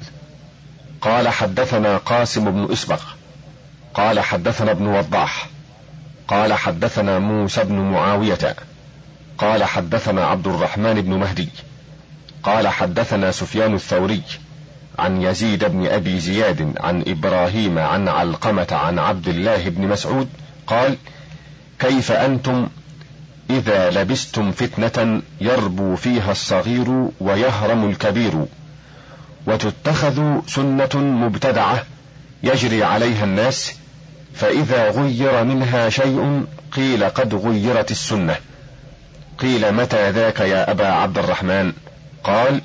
قال 1.01 1.29
حدثنا 1.29 1.97
قاسم 1.97 2.51
بن 2.51 2.73
اسبغ 2.73 3.03
قال 3.95 4.21
حدثنا 4.21 4.71
ابن 4.71 4.87
وضاح 4.87 5.49
قال 6.29 6.53
حدثنا 6.53 7.18
موسى 7.18 7.64
بن 7.64 7.74
معاوية 7.74 8.57
قال 9.39 9.64
حدثنا 9.64 10.24
عبد 10.24 10.47
الرحمن 10.47 11.01
بن 11.01 11.14
مهدي 11.14 11.49
قال 12.43 12.68
حدثنا 12.68 13.31
سفيان 13.31 13.74
الثوري 13.74 14.22
عن 14.99 15.22
يزيد 15.22 15.64
بن 15.64 15.87
أبي 15.87 16.20
زياد 16.20 16.74
عن 16.81 17.05
إبراهيم 17.07 17.79
عن 17.79 18.09
علقمة 18.09 18.66
عن 18.70 18.99
عبد 18.99 19.29
الله 19.29 19.68
بن 19.68 19.89
مسعود 19.89 20.29
قال 20.66 20.97
كيف 21.79 22.12
أنتم 22.12 22.68
إذا 23.51 23.91
لبستم 23.91 24.53
فتنة 24.53 25.22
يربو 25.41 25.97
فيها 25.97 26.33
الصغير 26.33 27.09
ويهرم 27.20 27.91
الكبير 27.91 28.47
وتتخذ 29.47 30.41
سنة 30.47 30.89
مبتدعة 30.95 31.83
يجري 32.43 32.85
عليها 32.85 33.24
الناس 33.24 33.76
فإذا 34.37 34.91
غير 34.91 35.45
منها 35.45 35.89
شيء 35.89 36.45
قيل 36.72 37.05
قد 37.05 37.34
غيرت 37.34 37.91
السنة. 37.91 38.37
قيل 39.39 39.74
متى 39.74 40.11
ذاك 40.11 40.41
يا 40.41 40.70
أبا 40.70 40.87
عبد 40.87 41.18
الرحمن؟ 41.18 41.72
قال 42.24 42.61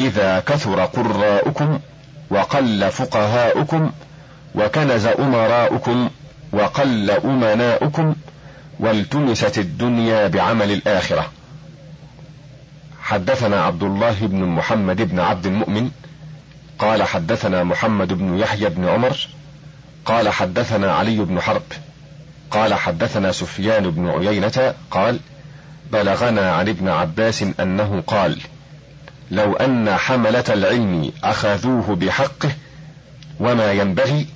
إذا 0.00 0.40
كثر 0.40 0.84
قراؤكم 0.84 1.80
وقل 2.30 2.90
فقهاؤكم 2.90 3.90
وكنز 4.54 5.06
أمراؤكم 5.06 6.10
وقل 6.52 7.10
أمناؤكم 7.10 8.14
والتمست 8.80 9.58
الدنيا 9.58 10.28
بعمل 10.28 10.72
الآخرة. 10.72 11.30
حدثنا 13.02 13.64
عبد 13.64 13.82
الله 13.82 14.16
بن 14.20 14.44
محمد 14.44 15.02
بن 15.02 15.20
عبد 15.20 15.46
المؤمن 15.46 15.90
قال 16.78 17.02
حدثنا 17.02 17.64
محمد 17.64 18.12
بن 18.12 18.38
يحيى 18.38 18.68
بن 18.68 18.88
عمر 18.88 19.28
قال 20.04 20.28
حدثنا 20.28 20.92
علي 20.92 21.16
بن 21.16 21.40
حرب 21.40 21.62
قال 22.50 22.74
حدثنا 22.74 23.32
سفيان 23.32 23.90
بن 23.90 24.08
عيينة 24.08 24.74
قال 24.90 25.20
بلغنا 25.92 26.52
عن 26.52 26.68
ابن 26.68 26.88
عباس 26.88 27.44
أنه 27.60 28.02
قال 28.06 28.38
لو 29.30 29.52
أن 29.52 29.96
حملة 29.96 30.44
العلم 30.48 31.12
أخذوه 31.24 31.96
بحقه 31.96 32.50
وما 33.40 33.72
ينبغي 33.72 34.26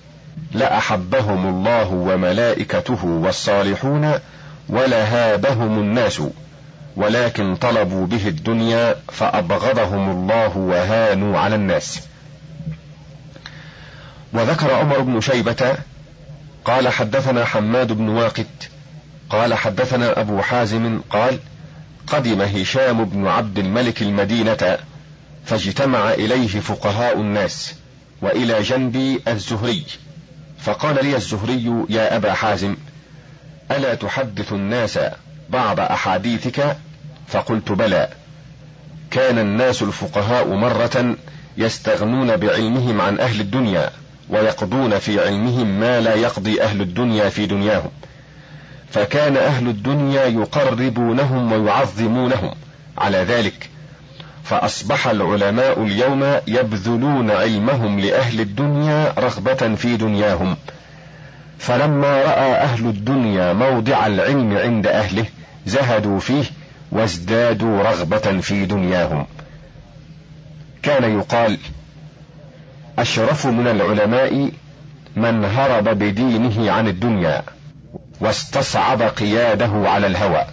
لأحبهم 0.52 1.46
الله 1.48 1.88
وملائكته 1.92 3.04
والصالحون 3.04 4.12
ولهابهم 4.68 5.78
الناس 5.78 6.22
ولكن 6.96 7.56
طلبوا 7.56 8.06
به 8.06 8.28
الدنيا 8.28 8.96
فأبغضهم 9.12 10.10
الله 10.10 10.56
وهانوا 10.56 11.38
على 11.38 11.54
الناس. 11.54 12.00
وذكر 14.36 14.74
عمر 14.74 15.00
بن 15.00 15.20
شيبة 15.20 15.76
قال 16.64 16.88
حدثنا 16.88 17.44
حماد 17.44 17.92
بن 17.92 18.08
واقد 18.08 18.46
قال 19.30 19.54
حدثنا 19.54 20.20
أبو 20.20 20.42
حازم 20.42 21.00
قال 21.10 21.38
قدم 22.06 22.42
هشام 22.42 23.04
بن 23.04 23.26
عبد 23.26 23.58
الملك 23.58 24.02
المدينة 24.02 24.78
فاجتمع 25.44 26.10
إليه 26.12 26.60
فقهاء 26.60 27.20
الناس 27.20 27.74
وإلى 28.22 28.62
جنبي 28.62 29.22
الزهري 29.28 29.84
فقال 30.58 31.04
لي 31.04 31.16
الزهري 31.16 31.86
يا 31.88 32.16
أبا 32.16 32.32
حازم 32.32 32.76
ألا 33.70 33.94
تحدث 33.94 34.52
الناس 34.52 34.98
بعض 35.50 35.80
أحاديثك؟ 35.80 36.76
فقلت 37.28 37.72
بلى. 37.72 38.08
كان 39.10 39.38
الناس 39.38 39.82
الفقهاء 39.82 40.48
مرة 40.48 41.16
يستغنون 41.56 42.36
بعلمهم 42.36 43.00
عن 43.00 43.18
أهل 43.18 43.40
الدنيا 43.40 43.90
ويقضون 44.28 44.98
في 44.98 45.20
علمهم 45.20 45.80
ما 45.80 46.00
لا 46.00 46.14
يقضي 46.14 46.62
أهل 46.62 46.80
الدنيا 46.80 47.28
في 47.28 47.46
دنياهم. 47.46 47.90
فكان 48.90 49.36
أهل 49.36 49.68
الدنيا 49.68 50.24
يقربونهم 50.24 51.52
ويعظمونهم. 51.52 52.54
على 52.98 53.18
ذلك 53.18 53.70
فأصبح 54.44 55.06
العلماء 55.06 55.82
اليوم 55.82 56.40
يبذلون 56.46 57.30
علمهم 57.30 58.00
لأهل 58.00 58.40
الدنيا 58.40 59.12
رغبة 59.18 59.74
في 59.74 59.96
دنياهم. 59.96 60.56
فلما 61.58 62.22
رأى 62.22 62.52
أهل 62.52 62.86
الدنيا 62.86 63.52
موضع 63.52 64.06
العلم 64.06 64.56
عند 64.56 64.86
أهله 64.86 65.24
زهدوا 65.66 66.20
فيه 66.20 66.44
وازدادوا 66.92 67.82
رغبة 67.82 68.40
في 68.40 68.64
دنياهم. 68.64 69.26
كان 70.82 71.18
يقال 71.18 71.58
أشرف 72.98 73.46
من 73.46 73.66
العلماء 73.66 74.50
من 75.16 75.44
هرب 75.44 75.84
بدينه 75.84 76.72
عن 76.72 76.88
الدنيا 76.88 77.42
واستصعب 78.20 79.02
قياده 79.02 79.88
على 79.90 80.06
الهوى. 80.06 80.44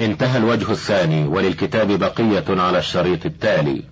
انتهى 0.00 0.38
الوجه 0.38 0.72
الثاني 0.72 1.24
وللكتاب 1.24 1.88
بقية 1.92 2.44
على 2.48 2.78
الشريط 2.78 3.26
التالي. 3.26 3.82